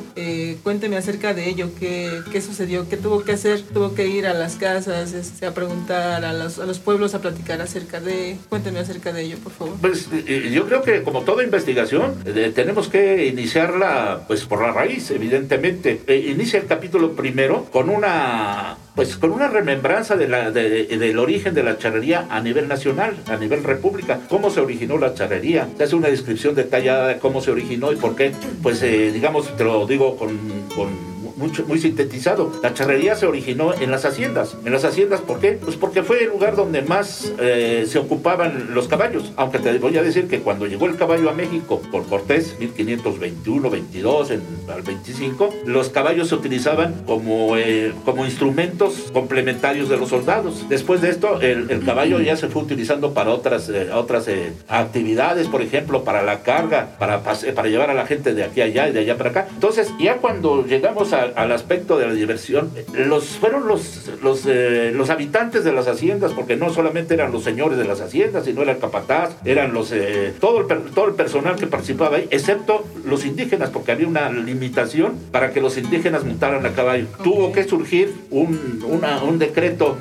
cuénteme 0.62 0.96
acerca 0.96 1.34
de 1.34 1.48
ello, 1.48 1.70
qué, 1.78 2.22
qué 2.32 2.40
sucedió, 2.40 2.88
qué 2.88 2.96
tuvo 2.96 3.22
que 3.22 3.32
hacer, 3.32 3.60
tuvo 3.62 3.94
que 3.94 4.08
ir 4.08 4.26
a 4.26 4.34
las 4.34 4.56
casas, 4.56 5.12
este, 5.12 5.46
a 5.46 5.54
preguntar 5.54 6.24
a 6.24 6.32
los, 6.32 6.58
a 6.58 6.66
los 6.66 6.78
pueblos, 6.78 7.14
a 7.14 7.20
platicar 7.20 7.60
acerca 7.60 8.00
de, 8.00 8.36
cuénteme 8.48 8.80
acerca 8.80 9.12
de 9.12 9.22
ello. 9.22 9.35
Pues 9.80 10.08
eh, 10.12 10.24
eh, 10.26 10.50
yo 10.52 10.66
creo 10.66 10.82
que 10.82 11.02
como 11.02 11.22
toda 11.22 11.42
investigación 11.42 12.14
eh, 12.24 12.52
tenemos 12.54 12.88
que 12.88 13.26
iniciarla 13.26 14.24
pues 14.26 14.44
por 14.44 14.62
la 14.62 14.72
raíz, 14.72 15.10
evidentemente. 15.10 16.00
inicia 16.08 16.58
el 16.58 16.66
capítulo 16.66 17.12
primero 17.12 17.64
con 17.72 17.90
una 17.90 18.76
pues 18.94 19.16
con 19.16 19.30
una 19.30 19.48
remembranza 19.48 20.16
de 20.16 20.26
la, 20.26 20.50
del 20.50 21.18
origen 21.18 21.52
de 21.52 21.62
la 21.62 21.76
charrería 21.76 22.26
a 22.30 22.40
nivel 22.40 22.66
nacional, 22.66 23.14
a 23.26 23.36
nivel 23.36 23.62
república, 23.62 24.20
cómo 24.30 24.50
se 24.50 24.60
originó 24.60 24.96
la 24.96 25.12
charrería, 25.12 25.68
se 25.76 25.84
hace 25.84 25.96
una 25.96 26.08
descripción 26.08 26.54
detallada 26.54 27.08
de 27.08 27.18
cómo 27.18 27.42
se 27.42 27.50
originó 27.50 27.92
y 27.92 27.96
por 27.96 28.16
qué, 28.16 28.32
pues 28.62 28.80
digamos, 28.80 29.54
te 29.54 29.64
lo 29.64 29.86
digo 29.86 30.16
con, 30.16 30.38
con 30.74 31.15
muy 31.36 31.78
sintetizado. 31.78 32.50
La 32.62 32.74
charrería 32.74 33.14
se 33.14 33.26
originó 33.26 33.74
en 33.74 33.90
las 33.90 34.04
haciendas. 34.04 34.56
¿En 34.64 34.72
las 34.72 34.84
haciendas 34.84 35.20
por 35.20 35.40
qué? 35.40 35.52
Pues 35.52 35.76
porque 35.76 36.02
fue 36.02 36.24
el 36.24 36.30
lugar 36.30 36.56
donde 36.56 36.82
más 36.82 37.32
eh, 37.38 37.84
se 37.86 37.98
ocupaban 37.98 38.74
los 38.74 38.88
caballos. 38.88 39.32
Aunque 39.36 39.58
te 39.58 39.78
voy 39.78 39.96
a 39.98 40.02
decir 40.02 40.28
que 40.28 40.40
cuando 40.40 40.66
llegó 40.66 40.86
el 40.86 40.96
caballo 40.96 41.28
a 41.28 41.34
México 41.34 41.82
por 41.90 42.06
Cortés, 42.06 42.56
1521, 42.58 43.70
22, 43.70 44.30
en, 44.30 44.42
al 44.72 44.82
25, 44.82 45.54
los 45.66 45.90
caballos 45.90 46.28
se 46.28 46.34
utilizaban 46.34 47.02
como, 47.06 47.56
eh, 47.56 47.92
como 48.04 48.24
instrumentos 48.24 49.10
complementarios 49.12 49.88
de 49.88 49.96
los 49.98 50.08
soldados. 50.08 50.68
Después 50.68 51.02
de 51.02 51.10
esto, 51.10 51.40
el, 51.40 51.84
caballo 51.84 52.20
ya 52.20 52.36
se 52.36 52.48
fue 52.48 52.62
utilizando 52.62 53.12
para 53.12 53.30
otras, 53.30 53.68
eh, 53.68 53.90
otras 53.92 54.26
actividades, 54.68 55.46
por 55.46 55.62
ejemplo, 55.62 56.02
para 56.02 56.22
la 56.22 56.42
carga, 56.42 56.96
para, 56.98 57.22
para 57.22 57.68
llevar 57.68 57.90
a 57.90 57.94
la 57.94 58.06
gente 58.06 58.34
de 58.34 58.44
aquí 58.44 58.60
a 58.60 58.64
allá 58.64 58.88
y 58.88 58.92
de 58.92 59.00
allá 59.00 59.16
para 59.16 59.30
acá. 59.30 59.48
Entonces, 59.52 59.92
ya 60.00 60.16
cuando 60.16 60.66
llegamos 60.66 61.12
a 61.12 61.25
al 61.34 61.52
aspecto 61.52 61.98
de 61.98 62.06
la 62.06 62.14
diversión, 62.14 62.70
los, 62.94 63.24
fueron 63.24 63.66
los, 63.66 64.10
los, 64.22 64.44
eh, 64.46 64.92
los 64.94 65.10
habitantes 65.10 65.64
de 65.64 65.72
las 65.72 65.88
haciendas, 65.88 66.32
porque 66.32 66.56
no 66.56 66.72
solamente 66.72 67.14
eran 67.14 67.32
los 67.32 67.44
señores 67.44 67.78
de 67.78 67.84
las 67.84 68.00
haciendas, 68.00 68.44
sino 68.44 68.62
era 68.62 68.72
el 68.72 68.78
capataz, 68.78 69.36
eran 69.44 69.72
los, 69.72 69.92
eh, 69.92 70.32
todo, 70.40 70.60
el, 70.60 70.66
todo 70.66 71.08
el 71.08 71.14
personal 71.14 71.56
que 71.56 71.66
participaba 71.66 72.16
ahí, 72.18 72.28
excepto 72.30 72.84
los 73.04 73.24
indígenas, 73.24 73.70
porque 73.70 73.92
había 73.92 74.06
una 74.06 74.30
limitación 74.30 75.14
para 75.30 75.52
que 75.52 75.60
los 75.60 75.76
indígenas 75.76 76.24
montaran 76.24 76.64
a 76.66 76.70
caballo. 76.70 77.06
Tuvo 77.22 77.52
que 77.52 77.64
surgir 77.64 78.12
un, 78.30 78.84
un 78.84 79.38
decreto 79.38 79.96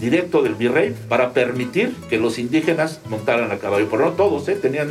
directo 0.00 0.42
del 0.42 0.54
virrey 0.54 0.94
para 1.08 1.32
permitir 1.32 1.94
que 2.08 2.18
los 2.18 2.38
indígenas 2.38 3.00
montaran 3.08 3.50
a 3.50 3.58
caballo, 3.58 3.88
pero 3.90 4.04
no 4.04 4.12
todos, 4.12 4.48
¿eh? 4.48 4.56
tenían 4.60 4.88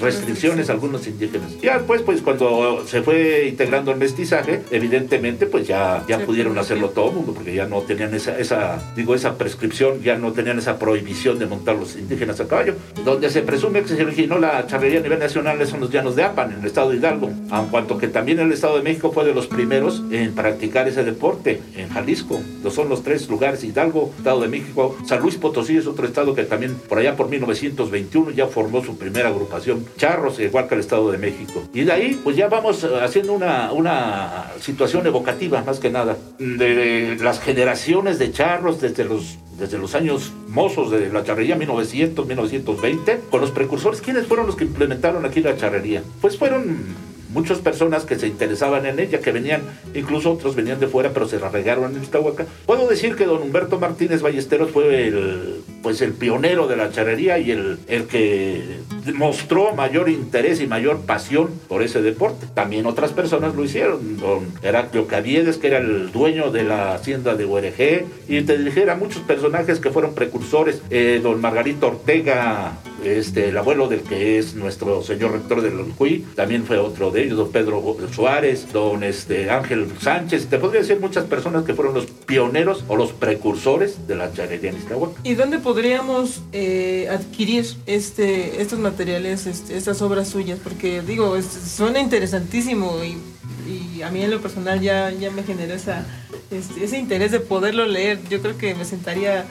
restricciones 0.00 0.70
algunos 0.70 1.06
indígenas. 1.06 1.52
Ya 1.60 1.78
después, 1.78 2.02
pues 2.02 2.22
cuando 2.22 2.84
se 2.86 3.02
fue 3.02 3.46
integrando 3.48 3.90
el 3.90 3.98
mestizaje, 3.98 4.39
evidentemente 4.70 5.46
pues 5.46 5.66
ya, 5.66 6.04
ya 6.08 6.18
pudieron 6.20 6.58
hacerlo 6.58 6.90
todo 6.90 7.10
el 7.10 7.16
mundo, 7.16 7.32
porque 7.34 7.54
ya 7.54 7.66
no 7.66 7.80
tenían 7.82 8.14
esa, 8.14 8.38
esa, 8.38 8.78
digo, 8.96 9.14
esa 9.14 9.36
prescripción, 9.36 10.02
ya 10.02 10.16
no 10.16 10.32
tenían 10.32 10.58
esa 10.58 10.78
prohibición 10.78 11.38
de 11.38 11.46
montar 11.46 11.76
los 11.76 11.96
indígenas 11.96 12.40
a 12.40 12.48
caballo. 12.48 12.74
Donde 13.04 13.30
se 13.30 13.42
presume 13.42 13.82
que 13.82 13.88
se 13.88 14.02
originó 14.02 14.38
la 14.38 14.66
charrería 14.66 15.00
a 15.00 15.02
nivel 15.02 15.18
nacional 15.18 15.66
son 15.66 15.80
los 15.80 15.90
llanos 15.90 16.16
de 16.16 16.24
Apan, 16.24 16.52
en 16.52 16.60
el 16.60 16.66
estado 16.66 16.90
de 16.90 16.96
Hidalgo, 16.96 17.28
en 17.28 17.66
cuanto 17.70 17.98
que 17.98 18.08
también 18.08 18.38
el 18.40 18.52
estado 18.52 18.76
de 18.76 18.82
México 18.82 19.12
fue 19.12 19.24
de 19.24 19.34
los 19.34 19.46
primeros 19.46 20.02
en 20.10 20.34
practicar 20.34 20.88
ese 20.88 21.04
deporte, 21.04 21.60
en 21.76 21.88
Jalisco. 21.88 22.40
Son 22.70 22.88
los 22.88 23.02
tres 23.02 23.28
lugares, 23.28 23.64
Hidalgo, 23.64 24.12
estado 24.16 24.40
de 24.40 24.48
México, 24.48 24.96
San 25.06 25.20
Luis 25.20 25.36
Potosí 25.36 25.76
es 25.76 25.86
otro 25.86 26.06
estado 26.06 26.34
que 26.34 26.44
también 26.44 26.76
por 26.88 26.98
allá 26.98 27.16
por 27.16 27.28
1921 27.28 28.30
ya 28.30 28.46
formó 28.46 28.84
su 28.84 28.96
primera 28.96 29.28
agrupación, 29.28 29.84
Charros, 29.96 30.38
igual 30.40 30.68
que 30.68 30.74
el 30.74 30.80
estado 30.80 31.10
de 31.10 31.18
México. 31.18 31.62
Y 31.74 31.82
de 31.82 31.92
ahí 31.92 32.20
pues 32.22 32.36
ya 32.36 32.48
vamos 32.48 32.84
haciendo 32.84 33.32
una, 33.32 33.72
una 33.72 34.29
situación 34.60 35.06
evocativa, 35.06 35.62
más 35.62 35.78
que 35.78 35.90
nada, 35.90 36.16
de 36.38 37.16
las 37.20 37.40
generaciones 37.40 38.18
de 38.18 38.32
charros 38.32 38.80
desde 38.80 39.04
los 39.04 39.38
desde 39.60 39.76
los 39.76 39.94
años 39.94 40.32
mozos 40.48 40.90
de 40.90 41.12
la 41.12 41.22
charrería 41.22 41.54
1900, 41.54 42.26
1920, 42.26 43.20
con 43.30 43.42
los 43.42 43.50
precursores. 43.50 44.00
¿Quiénes 44.00 44.26
fueron 44.26 44.46
los 44.46 44.56
que 44.56 44.64
implementaron 44.64 45.26
aquí 45.26 45.40
la 45.42 45.54
charrería? 45.56 46.02
Pues 46.22 46.38
fueron 46.38 46.96
muchas 47.32 47.58
personas 47.58 48.04
que 48.04 48.18
se 48.18 48.26
interesaban 48.26 48.86
en 48.86 48.98
ella, 48.98 49.20
que 49.20 49.32
venían, 49.32 49.62
incluso 49.94 50.32
otros 50.32 50.56
venían 50.56 50.80
de 50.80 50.88
fuera, 50.88 51.10
pero 51.12 51.28
se 51.28 51.36
arraigaron 51.36 51.94
en 51.94 52.02
Iztahuaca. 52.02 52.46
Puedo 52.66 52.88
decir 52.88 53.16
que 53.16 53.26
don 53.26 53.42
Humberto 53.42 53.78
Martínez 53.78 54.22
Ballesteros 54.22 54.70
fue 54.70 55.08
el, 55.08 55.62
pues 55.82 56.00
el 56.02 56.12
pionero 56.12 56.66
de 56.66 56.76
la 56.76 56.90
charrería 56.90 57.38
y 57.38 57.50
el, 57.50 57.78
el 57.88 58.06
que 58.06 58.80
mostró 59.14 59.74
mayor 59.74 60.08
interés 60.08 60.60
y 60.60 60.66
mayor 60.66 61.00
pasión 61.00 61.50
por 61.68 61.82
ese 61.82 62.02
deporte. 62.02 62.46
También 62.54 62.86
otras 62.86 63.12
personas 63.12 63.54
lo 63.54 63.64
hicieron. 63.64 64.18
Don 64.18 64.46
Heraclio 64.62 65.06
Caviedes, 65.06 65.58
que 65.58 65.68
era 65.68 65.78
el 65.78 66.12
dueño 66.12 66.50
de 66.50 66.64
la 66.64 66.94
hacienda 66.94 67.34
de 67.34 67.44
URG, 67.44 68.04
y 68.28 68.42
te 68.42 68.58
dijera 68.58 68.96
muchos 68.96 69.22
personajes 69.22 69.80
que 69.80 69.90
fueron 69.90 70.14
precursores. 70.14 70.82
Eh, 70.90 71.20
don 71.22 71.40
Margarito 71.40 71.88
Ortega, 71.88 72.78
este, 73.04 73.48
el 73.48 73.56
abuelo 73.56 73.88
del 73.88 74.02
que 74.02 74.38
es 74.38 74.54
nuestro 74.54 75.02
señor 75.02 75.32
rector 75.32 75.62
del 75.62 75.76
Lonjuí, 75.76 76.26
también 76.34 76.64
fue 76.64 76.78
otro 76.78 77.10
de 77.10 77.24
ellos, 77.24 77.38
don 77.38 77.52
Pedro 77.52 77.96
Suárez, 78.12 78.72
don 78.72 79.02
este, 79.02 79.50
Ángel 79.50 79.86
Sánchez, 80.00 80.48
te 80.48 80.58
podría 80.58 80.80
decir 80.82 81.00
muchas 81.00 81.24
personas 81.24 81.64
que 81.64 81.74
fueron 81.74 81.94
los 81.94 82.06
pioneros 82.06 82.84
o 82.88 82.96
los 82.96 83.12
precursores 83.12 84.06
de 84.06 84.16
la 84.16 84.32
charrería 84.32 84.70
en 84.70 84.76
¿Y 85.24 85.34
dónde 85.34 85.58
podríamos 85.70 86.42
eh, 86.52 87.06
adquirir 87.08 87.64
este, 87.86 88.60
estos 88.60 88.80
materiales, 88.80 89.46
estas 89.46 90.02
obras 90.02 90.26
suyas? 90.26 90.58
Porque 90.58 91.00
digo, 91.00 91.40
suena 91.42 92.00
interesantísimo 92.00 92.98
y 93.04 94.02
a 94.02 94.10
mí 94.10 94.20
en 94.20 94.32
lo 94.32 94.40
personal 94.40 94.80
ya, 94.80 95.12
ya 95.12 95.30
me 95.30 95.44
generó 95.44 95.74
esa, 95.74 96.04
este, 96.50 96.84
ese 96.84 96.98
interés 96.98 97.30
de 97.30 97.38
poderlo 97.38 97.86
leer. 97.86 98.18
Yo 98.28 98.42
creo 98.42 98.58
que 98.58 98.74
me 98.74 98.84
sentaría 98.84 99.44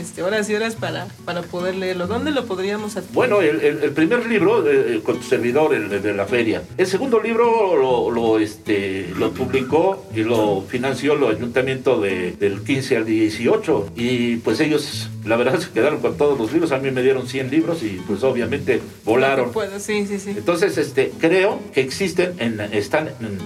este, 0.00 0.22
horas 0.22 0.48
y 0.50 0.54
horas 0.54 0.74
para, 0.76 1.06
para 1.24 1.42
poder 1.42 1.76
leerlo. 1.76 2.06
¿Dónde 2.06 2.30
lo 2.30 2.46
podríamos 2.46 2.96
adquirir? 2.96 3.14
Bueno, 3.14 3.40
el, 3.42 3.60
el- 3.60 3.82
el 3.84 3.92
primer 3.92 4.26
libro 4.26 4.68
eh, 4.70 5.00
con 5.04 5.16
tu 5.18 5.22
servidor, 5.22 5.74
el, 5.74 5.92
el 5.92 6.02
de 6.02 6.14
la 6.14 6.26
feria. 6.26 6.62
El 6.78 6.86
segundo 6.86 7.20
libro 7.20 7.76
lo, 7.76 8.10
lo, 8.10 8.38
este, 8.38 9.08
lo 9.18 9.30
publicó 9.32 10.06
y 10.14 10.22
lo 10.22 10.62
financió 10.68 11.12
el 11.14 11.36
ayuntamiento 11.36 12.00
de- 12.00 12.32
del 12.32 12.62
15 12.62 12.96
al 12.96 13.04
18. 13.06 13.90
Y 13.96 14.36
pues 14.36 14.60
ellos, 14.60 15.08
la 15.24 15.36
verdad, 15.36 15.58
se 15.58 15.70
quedaron 15.70 16.00
con 16.00 16.16
todos 16.16 16.38
los 16.38 16.52
libros. 16.52 16.72
A 16.72 16.78
mí 16.78 16.90
me 16.90 17.02
dieron 17.02 17.26
100 17.28 17.50
libros 17.50 17.82
y 17.82 18.00
pues 18.06 18.22
obviamente 18.22 18.80
volaron. 19.04 19.52
Puedo, 19.52 19.78
sí, 19.80 20.06
sí, 20.06 20.18
sí. 20.18 20.30
Entonces, 20.30 20.78
este, 20.78 21.12
creo 21.20 21.60
que 21.74 21.80
existen, 21.80 22.32
en- 22.38 22.60
están 22.72 23.08
en, 23.20 23.38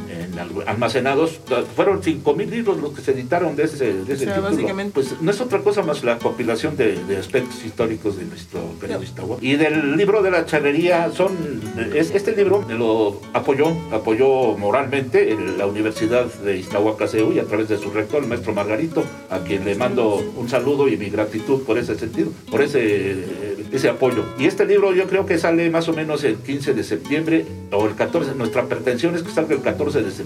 almacenados, 0.67 1.41
fueron 1.77 2.03
5.000 2.03 2.47
libros 2.49 2.81
los 2.81 2.93
que 2.93 3.01
se 3.03 3.13
editaron 3.13 3.57
de 3.57 3.65
ese, 3.65 3.93
de 3.93 4.15
ese 4.15 4.25
O 4.25 4.27
sea, 4.27 4.35
título. 4.51 4.69
Pues 4.95 5.15
no 5.21 5.31
es 5.31 5.41
otra 5.41 5.61
cosa 5.61 5.83
más 5.83 6.05
la 6.05 6.19
compilación 6.19 6.77
de, 6.77 7.03
de 7.05 7.17
aspectos 7.17 7.65
históricos 7.65 8.17
de 8.17 8.25
nuestro 8.25 8.61
periodista. 8.81 9.23
Y 9.41 9.57
del 9.57 9.97
libro 9.97 10.23
de 10.23 10.31
la 10.31 10.47
charrería, 10.47 11.11
son, 11.13 11.33
es- 11.95 12.11
este 12.15 12.35
libro 12.37 12.63
me 12.67 12.75
lo 12.75 13.21
apoyó, 13.33 13.69
apoyó 13.93 14.57
moralmente 14.59 15.33
en 15.33 15.59
la 15.59 15.67
Universidad 15.67 16.27
de 16.27 16.59
Iztahuacaseu 16.59 17.33
y 17.33 17.39
a 17.39 17.45
través 17.45 17.69
de 17.69 17.79
su 17.79 17.91
rector, 17.91 18.23
el 18.23 18.29
maestro 18.29 18.53
Margarito, 18.55 19.05
a 19.31 19.39
quien 19.41 19.65
le 19.65 19.75
mando 19.75 20.17
un 20.37 20.49
saludo 20.49 20.89
y 20.89 20.97
mi 20.97 21.11
gratitud 21.11 21.63
por 21.63 21.79
ese 21.79 21.95
sentido, 21.97 22.31
por 22.51 22.63
ese, 22.63 23.25
ese 23.73 23.89
apoyo. 23.89 24.25
Y 24.39 24.47
este 24.47 24.65
libro 24.67 24.93
yo 24.95 25.07
creo 25.09 25.27
que 25.27 25.39
sale 25.39 25.69
más 25.71 25.89
o 25.89 25.93
menos 25.93 26.25
el 26.25 26.37
15 26.37 26.75
de 26.75 26.85
septiembre 26.85 27.45
o 27.73 27.87
el 27.87 27.95
14, 27.95 28.35
nuestra 28.35 28.65
pretensión 28.67 29.15
es 29.15 29.23
que 29.23 29.31
salga 29.33 29.55
el 29.55 29.63
14 29.63 29.99
de 30.03 30.11
septiembre, 30.11 30.24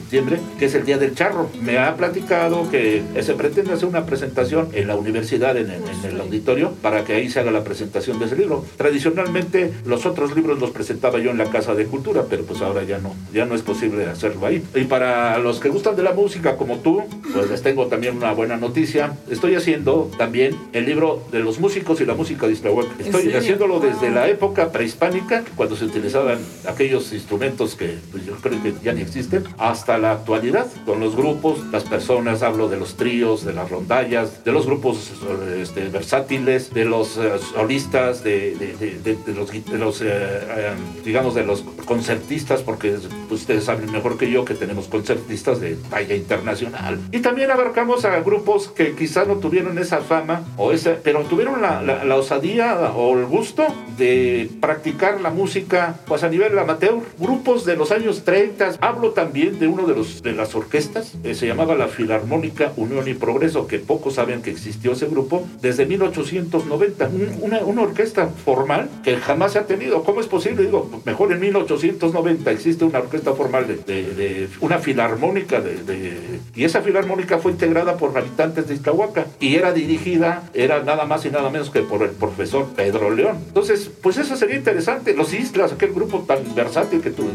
que 0.59 0.65
es 0.67 0.75
el 0.75 0.85
Día 0.85 0.99
del 0.99 1.15
Charro. 1.15 1.51
Me 1.63 1.79
ha 1.79 1.97
platicado 1.97 2.71
que 2.71 3.03
se 3.21 3.35
pretende 3.35 3.73
hacer 3.73 3.89
una 3.89 4.07
presentación 4.07 4.69
en 4.73 4.89
la 4.89 4.97
universidad, 4.97 5.57
en 5.57 5.71
el, 5.71 5.83
en 5.83 6.11
el 6.11 6.21
auditorio, 6.21 6.73
para 6.83 7.05
que 7.05 7.15
ahí 7.15 7.29
se 7.31 7.41
haga 7.41 7.51
la 7.51 7.65
presentación 7.65 8.19
de 8.19 8.27
ese 8.27 8.37
libro. 8.37 8.65
Tradicionalmente 8.77 9.73
los 9.85 10.07
otros 10.07 10.35
libros 10.35 10.59
los 10.59 10.71
presentaba 10.71 11.19
yo 11.19 11.31
en 11.31 11.39
la 11.39 11.47
Casa 11.47 11.75
de 11.75 11.87
Cultura, 11.87 12.25
pero 12.29 12.45
pues 12.45 12.61
ahora 12.61 12.83
ya 12.85 12.99
no, 12.99 13.15
ya 13.33 13.45
no 13.45 13.55
es 13.55 13.63
posible 13.63 14.07
hacerlo 14.07 14.47
ahí. 14.47 14.63
Y 14.75 14.85
para 14.85 15.39
los 15.39 15.61
que 15.61 15.69
gustan 15.69 15.97
de 15.97 16.03
la 16.03 16.13
música 16.13 16.57
como 16.57 16.79
tú, 16.79 17.03
pues 17.33 17.51
les 17.51 17.63
tengo 17.63 17.87
también 17.87 18.17
una 18.17 18.33
buena 18.33 18.57
noticia. 18.57 19.13
Estoy 19.31 19.55
haciendo 19.55 20.11
también 20.19 20.57
el 20.73 20.87
libro 20.87 21.23
de 21.31 21.41
los 21.41 21.59
músicos 21.59 22.01
y 22.01 22.07
la 22.07 22.15
música 22.15 22.47
de 22.47 22.53
Iztahuaca. 22.53 22.91
¿En 22.99 23.07
Estoy 23.07 23.33
haciéndolo 23.33 23.81
desde 23.81 24.11
la 24.11 24.29
época 24.29 24.71
prehispánica, 24.73 25.45
cuando 25.57 25.77
se 25.77 25.85
utilizaban 25.85 26.39
aquellos 26.67 27.13
instrumentos 27.13 27.75
que 27.75 27.99
pues, 28.11 28.25
yo 28.25 28.35
creo 28.37 28.63
que 28.63 28.75
ya 28.83 28.93
ni 28.93 29.03
existen, 29.03 29.45
hasta 29.59 29.88
la 29.97 30.13
actualidad, 30.13 30.67
con 30.85 31.01
los 31.01 31.17
grupos, 31.17 31.61
las 31.73 31.85
personas, 31.85 32.43
hablo 32.43 32.69
de 32.69 32.77
los 32.79 32.97
tríos, 32.97 33.45
de 33.47 33.55
las 33.55 33.71
rondallas, 33.71 34.45
de 34.45 34.53
los 34.53 34.67
grupos 34.67 35.13
este, 35.57 35.89
versátiles, 35.89 36.75
de 36.75 36.85
los 36.85 37.17
eh, 37.17 37.31
solistas, 37.55 38.23
de, 38.23 38.55
de- 38.57 38.75
de- 38.77 39.17
de- 39.17 39.33
los, 39.35 39.51
los, 39.71 40.01
eh, 40.03 40.07
eh, 40.11 40.73
digamos, 41.05 41.35
de 41.35 41.45
los 41.45 41.63
concertistas, 41.87 42.63
porque 42.63 42.97
ustedes 43.31 43.65
saben 43.65 43.91
mejor 43.91 44.19
que 44.19 44.31
yo 44.31 44.45
que 44.45 44.55
tenemos 44.55 44.89
concertistas 44.89 45.61
de 45.61 45.77
talla 45.89 46.15
internacional. 46.15 46.99
Y 47.13 47.21
también 47.21 47.51
abarcamos 47.51 48.05
a 48.05 48.21
grupos 48.21 48.69
que 48.69 48.95
quizás 48.95 49.27
no 49.29 49.37
tuvieron 49.37 49.79
esa 49.79 49.99
fama, 49.99 50.43
o 50.57 50.73
esa, 50.73 50.97
pero 51.03 51.21
tuvieron 51.23 51.63
la, 51.63 51.81
la- 51.83 52.05
la 52.05 52.17
osadía 52.17 52.93
o 52.95 53.17
el 53.19 53.27
gusto 53.27 53.65
de 53.97 54.51
practicar 54.61 55.21
la 55.21 55.31
música 55.31 55.99
pues, 56.07 56.23
a 56.25 56.29
nivel 56.29 56.59
amateur. 56.59 56.95
Grupos 57.19 57.65
de 57.65 57.77
los 57.77 57.91
años 57.93 58.25
30. 58.25 58.73
Hablo 58.81 59.11
también 59.11 59.59
de 59.59 59.69
uno 59.79 59.87
de, 59.89 59.95
los, 59.95 60.23
de 60.23 60.33
las 60.33 60.55
orquestas, 60.55 61.13
eh, 61.25 61.35
se 61.35 61.47
llamaba 61.47 61.75
la 61.75 61.89
Filarmónica 61.89 62.73
Unión 62.77 63.07
y 63.09 63.15
Progreso, 63.15 63.67
que 63.67 63.79
pocos 63.79 64.15
saben 64.15 64.43
que 64.43 64.51
existió 64.51 64.93
ese 64.93 65.07
grupo, 65.07 65.47
desde 65.63 65.87
1890. 65.87 67.07
Un- 67.09 67.39
una, 67.43 67.59
una 67.61 67.83
orquesta 67.83 68.29
formal 68.45 68.89
que 69.05 69.17
jamás 69.17 69.53
se 69.53 69.59
ha 69.59 69.67
tenido. 69.67 70.03
¿Cómo 70.03 70.21
es 70.21 70.27
posible? 70.27 70.65
Digo, 70.65 70.91
mejor 71.05 71.33
en 71.33 71.41
1890 71.41 72.51
existe 72.51 72.85
una 72.85 72.99
orquesta 73.01 73.33
formal 73.35 73.67
de, 73.67 73.77
de- 73.77 74.15
de 74.15 74.49
una 74.61 74.79
filarmónica 74.79 75.61
de, 75.61 76.19
y 76.55 76.65
esa 76.65 76.83
filarmónica 76.83 77.39
fue 77.39 77.53
integrada 77.53 77.97
por 77.97 78.17
habitantes 78.17 78.67
de 78.69 78.75
Iztahuaca 78.75 79.27
y 79.41 79.55
era 79.57 79.73
dirigida, 79.73 80.43
era 80.55 80.83
nada 80.83 81.05
más 81.05 81.25
y 81.25 81.31
nada 81.31 81.51
menos 81.51 81.71
que 81.71 81.81
por 81.81 82.03
el 82.03 82.11
profesor 82.11 82.67
Pedro 82.75 83.11
León. 83.11 83.37
Entonces, 83.49 83.91
pues 84.03 84.19
eso 84.19 84.37
sería 84.37 84.57
interesante. 84.57 85.15
Los 85.15 85.33
Islas, 85.33 85.73
aquel 85.73 85.93
grupo 85.93 86.25
tan 86.27 86.39
versátil 86.55 87.01
que 87.01 87.11
tuvo 87.11 87.29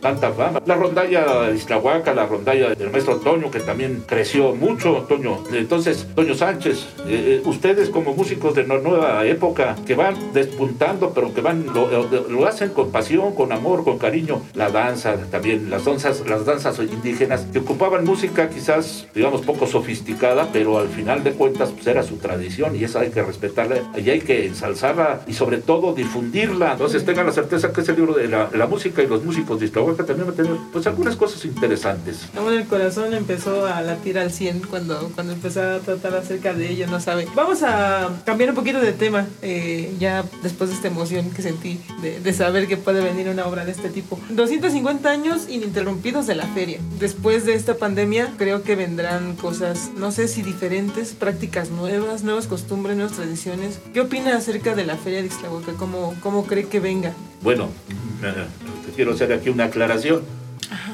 tanta 0.00 0.32
fama. 0.32 0.60
La 0.66 0.74
rondalla 0.74 1.42
de 1.42 1.56
Iztahuaca, 1.76 2.14
la 2.14 2.26
rondalla 2.26 2.74
del 2.74 2.90
maestro 2.90 3.16
Toño, 3.16 3.50
que 3.50 3.60
también 3.60 4.02
creció 4.06 4.54
mucho, 4.54 5.04
Toño. 5.08 5.38
Entonces, 5.52 6.06
Toño 6.14 6.34
Sánchez, 6.34 6.86
eh, 7.06 7.40
eh, 7.40 7.42
ustedes 7.44 7.90
como 7.90 8.14
músicos 8.14 8.54
de 8.54 8.66
la 8.66 8.78
nueva 8.78 9.24
época, 9.26 9.76
que 9.86 9.94
van 9.94 10.14
despuntando, 10.32 11.12
pero 11.14 11.34
que 11.34 11.40
van, 11.42 11.66
lo, 11.74 11.88
lo- 11.90 12.28
lo 12.28 12.46
hacen 12.46 12.70
con 12.70 12.90
pasión, 12.90 13.34
con 13.34 13.52
amor, 13.52 13.84
con 13.84 13.98
cariño. 13.98 14.40
La 14.54 14.70
danza 14.70 15.16
también, 15.30 15.68
las 15.70 15.84
danzas, 15.84 16.22
las 16.26 16.46
danzas 16.46 16.78
indígenas, 16.78 17.46
que 17.52 17.58
ocupaban 17.58 18.04
música 18.04 18.48
quizás, 18.48 19.06
digamos, 19.14 19.42
poco 19.42 19.66
sofisticada, 19.66 20.48
pero 20.52 20.78
al 20.78 20.88
final 20.88 21.22
de 21.24 21.32
cuentas, 21.32 21.70
pues 21.72 21.86
era 21.86 22.02
su 22.02 22.16
tradición 22.16 22.74
y 22.76 22.84
esa 22.84 23.00
hay 23.00 23.10
que 23.10 23.22
respetarla 23.22 23.76
y 23.96 24.08
hay 24.10 24.20
que 24.20 24.46
ensalzarla 24.46 25.20
y 25.26 25.34
sobre 25.34 25.58
todo 25.58 25.92
difundirla. 25.92 26.72
Entonces 26.72 27.04
tengan 27.04 27.26
la 27.26 27.32
certeza 27.32 27.72
que 27.72 27.82
ese 27.82 27.92
libro 27.92 28.14
de 28.14 28.28
la, 28.28 28.48
la 28.54 28.66
música 28.66 29.02
y 29.02 29.06
los 29.06 29.22
músicos 29.24 29.60
de 29.60 29.66
Iztahuaca 29.66 30.04
también 30.04 30.28
va 30.28 30.32
a 30.32 30.36
tener 30.36 30.52
pues 30.72 30.86
algunas 30.86 31.16
cosas 31.16 31.44
interesantes. 31.56 32.28
Aún 32.36 32.52
el 32.52 32.66
corazón 32.66 33.14
empezó 33.14 33.66
a 33.66 33.80
latir 33.80 34.18
al 34.18 34.30
100 34.30 34.60
cuando, 34.70 35.10
cuando 35.14 35.32
empecé 35.32 35.60
a 35.60 35.78
tratar 35.80 36.14
acerca 36.14 36.52
de 36.52 36.70
ello, 36.70 36.86
no 36.86 37.00
sabe. 37.00 37.26
Vamos 37.34 37.62
a 37.62 38.10
cambiar 38.24 38.50
un 38.50 38.56
poquito 38.56 38.78
de 38.78 38.92
tema, 38.92 39.26
eh, 39.42 39.94
ya 39.98 40.24
después 40.42 40.70
de 40.70 40.76
esta 40.76 40.88
emoción 40.88 41.30
que 41.30 41.42
sentí 41.42 41.80
de, 42.02 42.20
de 42.20 42.32
saber 42.32 42.68
que 42.68 42.76
puede 42.76 43.02
venir 43.02 43.28
una 43.28 43.46
obra 43.46 43.64
de 43.64 43.72
este 43.72 43.88
tipo. 43.88 44.20
250 44.28 45.08
años 45.08 45.48
ininterrumpidos 45.48 46.26
de 46.26 46.34
la 46.34 46.46
feria. 46.46 46.78
Después 47.00 47.46
de 47.46 47.54
esta 47.54 47.74
pandemia, 47.74 48.34
creo 48.36 48.62
que 48.62 48.76
vendrán 48.76 49.34
cosas, 49.36 49.90
no 49.96 50.12
sé 50.12 50.28
si 50.28 50.42
diferentes, 50.42 51.14
prácticas 51.14 51.70
nuevas, 51.70 52.22
nuevas 52.22 52.46
costumbres, 52.46 52.96
nuevas 52.96 53.16
tradiciones. 53.16 53.80
¿Qué 53.94 54.02
opina 54.02 54.36
acerca 54.36 54.74
de 54.74 54.84
la 54.84 54.96
feria 54.96 55.20
de 55.20 55.26
Ixtlahuaca? 55.26 55.72
¿Cómo, 55.72 56.14
cómo 56.20 56.46
cree 56.46 56.66
que 56.66 56.80
venga? 56.80 57.12
Bueno, 57.42 57.70
eh, 58.22 58.46
quiero 58.94 59.12
hacer 59.12 59.32
aquí 59.32 59.48
una 59.48 59.64
aclaración. 59.64 60.22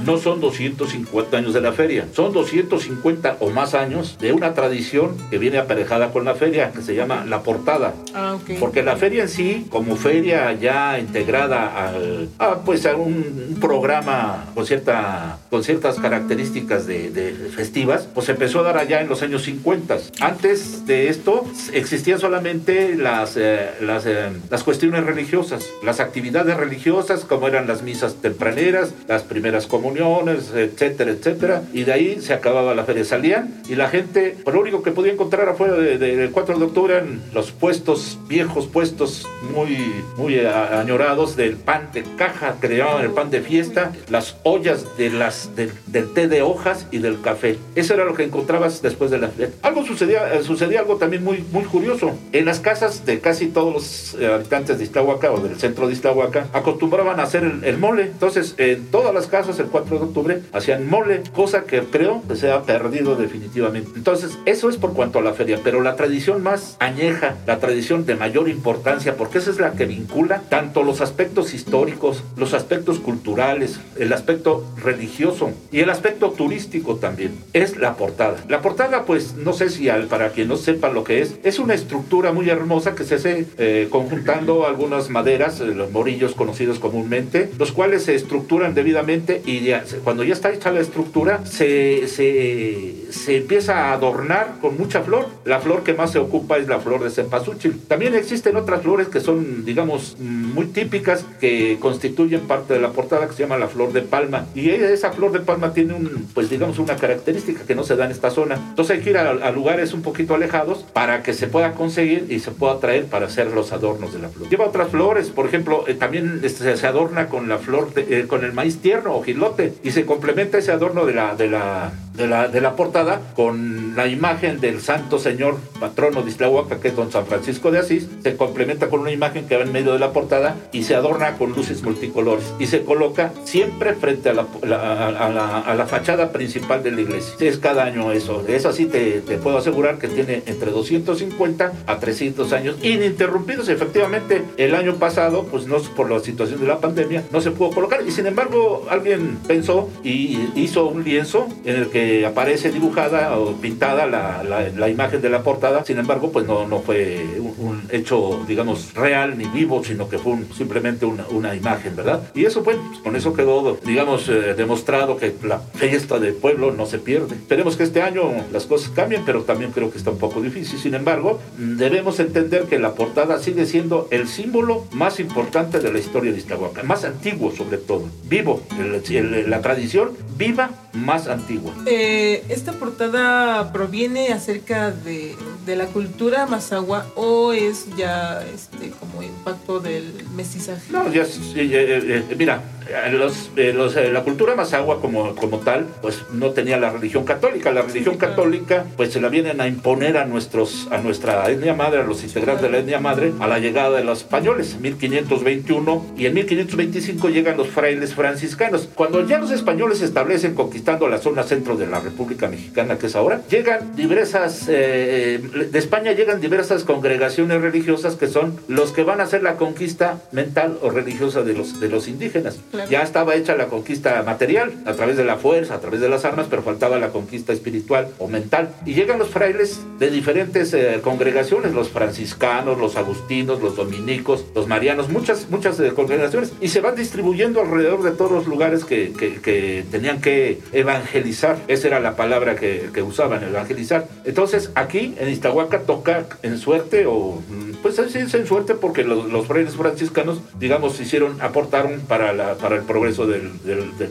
No 0.05 0.19
son 0.19 0.41
250 0.41 1.37
años 1.37 1.55
de 1.55 1.61
la 1.61 1.73
feria, 1.73 2.07
son 2.15 2.33
250 2.33 3.37
o 3.41 3.51
más 3.51 3.75
años 3.75 4.17
de 4.21 4.33
una 4.33 4.55
tradición 4.55 5.17
que 5.31 5.39
viene 5.39 5.59
aparejada 5.59 6.11
con 6.11 6.25
la 6.25 6.35
feria, 6.35 6.73
que 6.73 6.83
se 6.83 6.95
llama 6.95 7.25
la 7.27 7.43
portada. 7.43 7.95
Ah, 8.15 8.35
ok. 8.35 8.59
Porque 8.59 8.83
la 8.83 8.97
feria 8.97 9.23
en 9.23 9.29
sí, 9.29 9.67
como 9.71 9.97
feria 9.97 10.53
ya 10.55 10.99
integrada 10.99 11.89
al, 11.89 12.29
a, 12.39 12.57
pues 12.61 12.87
a 12.87 12.97
un, 12.97 13.47
un 13.51 13.61
programa 13.61 14.47
con, 14.55 14.67
cierta, 14.67 15.39
con 15.51 15.63
ciertas 15.63 15.99
características 15.99 16.87
de, 16.87 17.11
de 17.11 17.33
festivas, 17.55 18.09
pues 18.15 18.29
empezó 18.29 18.61
a 18.61 18.63
dar 18.63 18.79
allá 18.79 19.01
en 19.01 19.09
los 19.09 19.23
años 19.23 19.43
50. 19.43 19.99
Antes 20.21 20.87
de 20.87 21.09
esto 21.09 21.45
existían 21.73 22.19
solamente 22.19 22.97
las, 22.97 23.37
eh, 23.37 23.71
las, 23.81 24.07
eh, 24.07 24.31
las 24.51 24.63
cuestiones 24.65 25.05
religiosas, 25.05 25.65
las 25.83 26.01
actividades 26.01 26.57
religiosas 26.57 27.25
como 27.25 27.49
eran 27.49 27.67
las 27.67 27.83
misas 27.83 28.17
tempraneras, 28.17 28.93
las 29.09 29.23
primeras 29.23 29.52
comuniones, 29.67 30.51
etcétera, 30.55 31.11
etcétera. 31.13 31.63
Y 31.73 31.85
de 31.85 31.93
ahí 31.93 32.21
se 32.21 32.33
acababa 32.33 32.75
la 32.75 32.85
feria. 32.85 33.05
Salían 33.05 33.63
y 33.69 33.75
la 33.75 33.89
gente, 33.89 34.37
por 34.45 34.55
lo 34.55 34.61
único 34.61 34.83
que 34.83 34.91
podía 34.93 35.13
encontrar 35.13 35.49
afuera 35.49 35.75
de- 35.75 35.99
de- 35.99 36.17
del 36.17 36.31
4 36.31 36.59
de 36.59 36.65
octubre 36.65 36.95
eran 36.95 37.21
los 37.35 37.53
puestos, 37.53 38.19
viejos 38.29 38.67
puestos 38.67 39.27
muy, 39.55 39.77
muy 40.17 40.39
añorados 40.41 41.37
del 41.37 41.57
pan 41.57 41.89
de 41.93 42.03
caja, 42.17 42.57
que 42.61 42.69
le 42.69 42.77
llamaban 42.79 43.05
el 43.05 43.11
pan 43.11 43.31
de 43.31 43.41
fiesta, 43.41 43.93
las 44.09 44.37
ollas 44.43 44.85
de 44.97 45.11
las, 45.11 45.55
del- 45.57 45.73
del 45.87 46.13
té 46.13 46.29
de 46.29 46.43
hojas 46.43 46.87
y 46.91 46.99
del 46.99 47.21
café. 47.21 47.59
Eso 47.75 47.95
era 47.95 48.05
lo 48.05 48.15
que 48.15 48.25
encontrabas 48.25 48.83
después 48.83 49.11
de 49.11 49.19
la 49.19 49.29
feria. 49.29 49.51
Algo 49.63 49.85
sucedía, 49.85 50.33
eh, 50.35 50.43
sucedía 50.43 50.81
algo 50.81 50.97
también 50.97 51.25
muy, 51.25 51.45
muy 51.53 51.65
curioso. 51.65 52.13
En 52.33 52.45
las 52.45 52.61
casas 52.61 53.05
de 53.07 53.21
casi 53.21 53.49
todos 53.49 53.73
los 53.73 54.15
eh, 54.21 54.27
habitantes 54.33 54.79
de 54.79 54.85
Iztahuaca 54.85 55.33
o 55.33 55.39
del 55.41 55.57
centro 55.59 55.87
de 55.87 55.93
Iztahuaca 55.95 56.47
acostumbraban 56.53 57.21
a 57.21 57.25
hacer 57.25 57.43
el, 57.45 57.65
el 57.65 57.79
mole. 57.79 58.03
Entonces, 58.05 58.55
en 58.59 58.87
todas 58.87 59.13
las 59.15 59.27
casas 59.27 59.42
el 59.59 59.67
4 59.67 59.99
de 59.99 60.05
octubre 60.05 60.41
hacían 60.53 60.89
mole, 60.89 61.23
cosa 61.35 61.65
que 61.65 61.81
creo 61.83 62.23
que 62.29 62.37
se 62.37 62.51
ha 62.51 62.63
perdido 62.63 63.17
definitivamente. 63.17 63.91
Entonces, 63.97 64.39
eso 64.47 64.69
es 64.69 64.77
por 64.77 64.93
cuanto 64.95 65.19
a 65.19 65.23
la 65.23 65.33
feria, 65.35 65.59
pero 65.63 65.81
la 65.83 65.97
tradición 65.97 66.43
más 66.43 66.77
añeja, 66.81 67.37
la 67.47 67.59
tradición 67.59 68.07
de 68.07 68.15
mayor 68.17 68.49
importancia, 68.49 69.17
porque 69.17 69.39
esa 69.39 69.51
es 69.51 69.59
la 69.59 69.73
que 69.73 69.87
vincula 69.87 70.43
tanto 70.49 70.83
los 70.83 71.01
aspectos 71.01 71.55
históricos, 71.55 72.23
los 72.37 72.55
aspectos 72.55 72.99
culturales, 72.99 73.81
el 73.99 74.13
aspecto 74.13 74.65
religioso 74.83 75.51
y 75.71 75.81
el 75.81 75.91
aspecto 75.91 76.31
turístico 76.31 76.97
también, 76.97 77.33
es 77.53 77.77
la 77.77 77.97
portada. 77.97 78.37
La 78.49 78.61
portada, 78.61 79.05
pues, 79.05 79.35
no 79.35 79.53
sé 79.53 79.69
si 79.71 79.89
al- 79.89 80.07
para 80.07 80.31
quien 80.31 80.49
no 80.49 80.57
sepa 80.57 80.89
lo 80.91 81.05
que 81.05 81.21
es, 81.23 81.35
es 81.43 81.59
una 81.59 81.75
estructura 81.75 82.33
muy 82.33 82.49
hermosa 82.51 82.95
que 82.95 83.05
se 83.05 83.17
hace 83.17 83.47
eh, 83.59 83.89
conjuntando 83.91 84.67
algunas 84.67 85.09
maderas, 85.11 85.61
eh, 85.61 85.67
los 85.67 85.91
morillos 85.91 86.35
conocidos 86.35 86.79
comúnmente, 86.79 87.51
los 87.59 87.73
cuales 87.73 88.05
se 88.05 88.15
estructuran 88.15 88.75
debidamente 88.75 89.32
y 89.47 89.61
ya, 89.61 89.85
cuando 90.05 90.25
ya 90.25 90.35
está 90.35 90.53
hecha 90.53 90.71
la 90.71 90.81
estructura, 90.81 91.47
se, 91.47 92.09
se, 92.09 92.95
se 93.11 93.37
empieza 93.39 93.89
a 93.91 93.93
adornar 93.95 94.55
con 94.61 94.77
mucha 94.77 95.03
flor. 95.03 95.27
La 95.45 95.61
flor 95.61 95.83
que 95.83 95.95
más 95.95 96.13
se 96.13 96.19
ocupa 96.19 96.59
es 96.59 96.69
la 96.69 96.81
flor 96.81 97.03
de 97.05 97.11
cempasúchil. 97.11 97.79
También 97.89 98.15
existen 98.15 98.57
otras 98.57 98.83
flores 98.83 99.09
que 99.09 99.21
son, 99.21 99.65
digamos, 99.65 100.17
muy 100.19 100.67
típicas 100.67 101.25
que 101.41 101.79
constituyen 101.81 102.41
parte 102.43 102.75
de 102.75 102.81
la 102.81 102.91
portada 102.91 103.27
que 103.27 103.35
se 103.35 103.43
llama 103.43 103.59
la 103.59 103.69
flor 103.69 103.93
de 103.93 104.03
palma. 104.03 104.47
Y 104.55 104.71
esa 104.71 105.13
flor 105.13 105.33
de 105.33 105.41
palma 105.41 105.73
tiene 105.73 105.95
un, 105.95 106.29
pues 106.35 106.51
digamos, 106.51 106.79
una 106.79 106.97
característica 106.97 107.63
que 107.65 107.75
no 107.75 107.85
se 107.85 107.97
da 107.97 108.05
en 108.07 108.11
esta 108.11 108.31
zona. 108.31 108.57
Entonces 108.57 108.97
hay 108.99 109.03
que 109.03 109.11
ir 109.11 109.19
a, 109.19 109.31
a 109.31 109.51
lugares 109.53 109.93
un 109.95 110.03
poquito 110.03 110.35
alejados 110.35 110.85
para 110.93 111.23
que 111.23 111.33
se 111.33 111.47
pueda 111.47 111.73
conseguir 111.73 112.27
y 112.29 112.41
se 112.41 112.51
pueda 112.51 112.79
traer 112.81 113.07
para 113.07 113.27
hacer 113.27 113.49
los 113.49 113.73
adornos 113.73 114.13
de 114.13 114.19
la 114.21 114.29
flor. 114.29 114.49
Lleva 114.49 114.67
otras 114.67 114.89
flores, 114.91 115.29
por 115.31 115.47
ejemplo, 115.47 115.85
eh, 115.87 115.95
también 115.95 116.41
este, 116.43 116.77
se 116.77 116.87
adorna 116.87 117.29
con 117.29 117.49
la 117.49 117.59
flor, 117.59 117.93
de- 117.95 118.21
eh, 118.21 118.27
con 118.27 118.45
el 118.45 118.53
maíz 118.53 118.79
tierno 118.79 119.13
gilote 119.23 119.75
y 119.83 119.91
se 119.93 120.05
complementa 120.07 120.59
ese 120.59 120.73
adorno 120.73 121.07
de 121.07 121.15
la, 121.15 121.35
de 121.35 121.49
la, 121.49 121.93
de 122.15 122.27
la, 122.27 122.49
de 122.49 122.61
la 122.61 122.77
portada 122.77 123.21
con 123.35 123.95
la 123.97 124.07
imagen 124.07 124.61
del 124.61 124.81
Santo 124.81 125.19
Señor 125.19 125.57
patrono 125.81 126.23
de 126.23 126.31
Islahuaca, 126.31 126.79
que 126.81 126.89
es 126.89 126.97
don 126.97 127.11
San 127.13 127.27
Francisco 127.27 127.71
de 127.71 127.79
Asís. 127.79 128.09
Se 128.23 128.37
complementa 128.37 128.89
con 128.89 129.01
una 129.01 129.11
imagen 129.13 129.47
que 129.47 129.57
va 129.57 129.63
en 129.63 129.73
medio 129.73 129.93
de 129.93 129.99
la 129.99 130.13
portada 130.13 130.57
y 130.73 130.85
se 130.85 130.95
adorna 130.95 131.37
con 131.39 131.53
luces 131.53 131.83
multicolores 131.83 132.45
y 132.59 132.67
se 132.67 132.83
coloca 132.85 133.33
siempre 133.45 133.95
frente 133.95 134.29
a 134.31 134.35
la, 134.35 134.47
la- 134.63 135.09
a, 135.09 135.29
la, 135.31 135.59
a 135.61 135.75
la 135.75 135.87
fachada 135.87 136.33
principal 136.33 136.83
de 136.83 136.91
la 136.93 137.01
iglesia. 137.01 137.35
Es 137.41 137.59
cada 137.59 137.85
año 137.85 138.13
eso. 138.13 138.45
Eso 138.47 138.73
sí 138.73 138.87
te, 138.87 139.21
te 139.21 139.39
puedo 139.39 139.59
asegurar 139.59 139.99
que 139.99 140.09
tiene 140.09 140.43
entre 140.47 140.71
250 140.71 141.73
a 141.87 141.99
300 141.99 142.53
años 142.53 142.77
ininterrumpidos. 142.83 143.69
Efectivamente, 143.69 144.43
el 144.57 144.75
año 144.75 144.95
pasado, 144.97 145.45
pues 145.51 145.67
no 145.67 145.79
por 145.97 146.11
la 146.11 146.21
situación 146.21 146.61
de 146.61 146.67
la 146.67 146.79
pandemia, 146.79 147.25
no 147.33 147.41
se 147.41 147.51
pudo 147.51 147.71
colocar. 147.71 148.01
Y 148.07 148.11
sin 148.13 148.27
embargo, 148.27 148.87
alguien 148.91 149.12
pensó 149.47 149.89
y 150.05 150.39
hizo 150.57 150.87
un 150.87 151.05
lienzo 151.05 151.49
en 151.65 151.77
el 151.77 151.89
que 151.89 152.25
aparece 152.27 152.71
dibujada 152.71 153.39
o 153.39 153.53
pintada 153.57 154.07
la, 154.07 154.43
la- 154.43 154.69
la 154.71 154.89
imagen 154.89 155.21
de 155.23 155.29
la 155.31 155.43
portada. 155.43 155.85
Sin 155.85 155.99
embargo, 155.99 156.31
pues 156.33 156.47
no, 156.47 156.67
no 156.67 156.81
fue 156.81 157.25
un, 157.39 157.55
un 157.67 157.83
hecho, 157.91 158.45
digamos, 158.47 158.95
real 158.95 159.37
ni 159.39 159.45
vivo, 159.47 159.83
sino 159.85 160.09
que 160.09 160.19
fue 160.19 160.33
un- 160.33 160.49
simplemente 160.57 161.07
una, 161.07 161.27
una 161.29 161.55
imagen, 161.55 161.97
¿verdad? 161.97 162.23
Y 162.35 162.45
eso, 162.45 162.63
pues, 162.63 162.77
con 163.03 163.17
eso 163.17 163.33
quedó, 163.35 163.79
digamos, 163.85 164.29
eh, 164.29 164.55
demostrado 164.57 165.17
que 165.17 165.35
la 165.45 165.59
fiesta 165.61 166.19
del 166.19 166.35
pueblo 166.35 166.73
no 166.73 166.87
se 166.87 166.99
pierde. 166.99 167.35
Esperemos 167.37 167.77
que 167.77 167.85
este 167.85 168.03
año 168.03 168.23
las 168.53 168.67
cosas 168.67 168.91
cambien, 168.91 169.23
pero 169.25 169.43
también 169.43 169.73
creo 169.73 169.91
que 169.91 169.99
está 169.99 170.11
un 170.11 170.19
poco 170.19 170.41
difícil. 170.41 170.79
Sin 170.79 170.95
embargo, 170.95 171.41
mm, 171.59 171.77
debemos 171.77 172.19
entender 172.21 172.65
que 172.65 172.79
la 172.79 172.95
portada 172.95 173.39
sigue 173.39 173.67
siendo 173.67 174.09
el 174.11 174.29
símbolo 174.29 174.85
más 174.93 175.21
importante 175.21 175.81
de 175.81 175.93
la 175.93 175.99
historia 175.99 176.33
de 176.33 176.39
Iztahuaca, 176.39 176.83
más 176.83 177.05
antiguo 177.05 177.51
sobre 177.55 177.79
todo, 177.79 178.05
vivo, 178.29 178.63
el- 178.79 179.02
la 179.11 179.61
tradición 179.61 180.13
viva 180.37 180.71
más 180.93 181.29
antigua. 181.29 181.73
Eh, 181.87 182.45
¿Esta 182.49 182.73
portada 182.73 183.73
proviene 183.73 184.33
acerca 184.33 184.91
de, 184.91 185.35
de 185.67 185.77
la 185.77 185.87
cultura 185.87 186.47
mazahua 186.47 187.07
o 187.17 187.53
es 187.53 187.87
ya 187.97 188.43
este 188.55 188.91
como 188.91 189.23
impacto 189.23 189.81
del 189.81 190.13
mestizaje? 190.35 190.93
No, 190.93 191.11
ya, 191.13 191.23
eh, 191.23 191.29
eh, 191.57 192.25
eh, 192.31 192.35
mira, 192.37 192.63
eh, 192.89 193.13
los, 193.13 193.51
eh, 193.57 193.73
los, 193.73 193.97
eh, 193.97 194.11
la 194.13 194.23
cultura 194.23 194.55
mazahua 194.55 195.01
como, 195.01 195.35
como 195.35 195.59
tal, 195.59 195.87
pues 196.03 196.23
no 196.33 196.51
tenía 196.51 196.77
la 196.79 196.91
religión 196.91 197.25
católica. 197.25 197.71
La 197.73 197.83
religión 197.83 198.15
sí, 198.15 198.19
claro. 198.19 198.35
católica, 198.35 198.85
pues 198.97 199.13
se 199.13 199.21
la 199.21 199.29
vienen 199.29 199.61
a 199.61 199.69
imponer 199.69 200.17
a 200.17 200.25
nuestros, 200.25 200.89
a 200.91 200.99
nuestra 200.99 201.49
etnia 201.51 201.75
madre, 201.75 202.01
a 202.01 202.05
los 202.05 202.23
integrantes 202.23 202.63
de 202.63 202.71
la 202.71 202.79
etnia 202.79 203.01
madre, 203.01 203.33
a 203.41 203.47
la 203.47 203.59
llegada 203.59 203.97
de 203.97 204.05
los 204.05 204.19
españoles, 204.19 204.79
1521, 204.81 206.07
y 206.17 206.27
en 206.27 206.35
1525 206.35 207.29
llegan 207.29 207.57
los 207.57 207.69
frailes 207.69 208.15
franciscanos. 208.15 208.89
Cuando 208.95 209.27
ya 209.27 209.39
los 209.39 209.51
españoles 209.51 210.03
establecen 210.03 210.55
conquistando 210.83 211.09
la 211.09 211.19
zona 211.19 211.45
centro 211.45 211.77
de 211.77 211.87
la 211.87 212.01
República 212.01 212.49
Mexicana, 212.49 212.99
que 212.99 213.07
es 213.07 213.15
ahora, 213.15 213.41
llegan 213.49 213.95
diversas, 213.95 214.65
eh, 214.69 215.41
de 215.71 215.79
España 215.79 216.11
llegan 216.13 216.41
diversas 216.41 216.83
congregaciones 216.83 217.63
religiosas 217.63 218.17
que 218.17 218.27
son 218.27 218.59
los 218.67 218.91
que 218.91 219.05
van 219.05 219.21
a 219.21 219.25
hacer 219.25 219.45
la 219.45 219.55
conquista 219.57 220.21
mental 220.33 220.79
o 220.83 220.91
religiosa 220.91 221.43
de 221.43 221.53
los, 221.55 221.79
de 221.79 221.89
los 221.89 222.09
indígenas. 222.09 222.59
Claro. 222.73 222.91
Ya 222.91 223.03
estaba 223.03 223.37
hecha 223.37 223.55
la 223.55 223.67
conquista 223.67 224.21
material 224.25 224.73
a 224.85 224.95
través 224.95 225.17
de 225.17 225.25
la 225.25 225.37
fuerza, 225.37 225.75
a 225.77 225.81
través 225.81 226.01
de 226.01 226.09
las 226.09 226.25
armas, 226.25 226.49
pero 226.51 226.63
faltaba 226.63 226.99
la 226.99 227.11
conquista 227.11 227.53
espiritual 227.53 228.09
o 228.19 228.27
mental. 228.27 228.71
Y 228.85 228.95
llegan 228.95 229.21
los 229.21 229.29
frailes 229.29 229.81
de 230.01 230.11
diferentes 230.11 230.75
eh, 230.75 230.99
congregaciones, 231.01 231.75
los 231.75 231.91
franciscanos, 231.91 232.77
los 232.79 232.97
agustinos, 232.97 233.63
los 233.63 233.77
dominicos, 233.77 234.45
los 234.57 234.67
marianos, 234.67 235.09
muchas, 235.11 235.49
muchas 235.49 235.79
eh, 235.79 235.93
congregaciones, 235.95 236.53
y 236.61 236.69
se 236.69 236.81
van 236.81 236.97
distribuyendo 236.97 237.61
alrededor 237.61 238.03
de 238.03 238.11
todos 238.11 238.33
los 238.33 238.47
lugares 238.49 238.85
que, 238.85 239.13
que- 239.13 239.41
que 239.41 239.85
tenían 239.91 240.21
que 240.21 240.59
evangelizar. 240.73 241.59
Esa 241.69 241.89
era 241.89 242.01
la 242.01 242.17
palabra 242.17 242.57
que, 242.57 242.91
que 242.93 243.03
usaban, 243.03 243.43
evangelizar. 243.43 244.09
Entonces, 244.25 244.71
aquí 244.75 245.15
en 245.19 245.29
Iztahuaca 245.29 245.81
toca 245.81 246.27
en 246.43 246.59
suerte 246.59 247.07
o 247.07 247.43
mm, 247.49 247.73
pues 247.83 247.97
sí 247.97 248.19
es 248.19 248.35
en 248.35 248.47
suerte 248.47 248.75
porque 248.75 249.03
los, 249.03 249.47
frailes 249.47 249.75
franciscanos, 249.75 250.41
digamos, 250.59 251.01
hicieron, 251.01 251.41
aportaron 251.43 252.01
para, 252.01 252.55
para 252.55 252.77
el 252.77 252.83
progreso 252.83 253.27
del, 253.27 253.51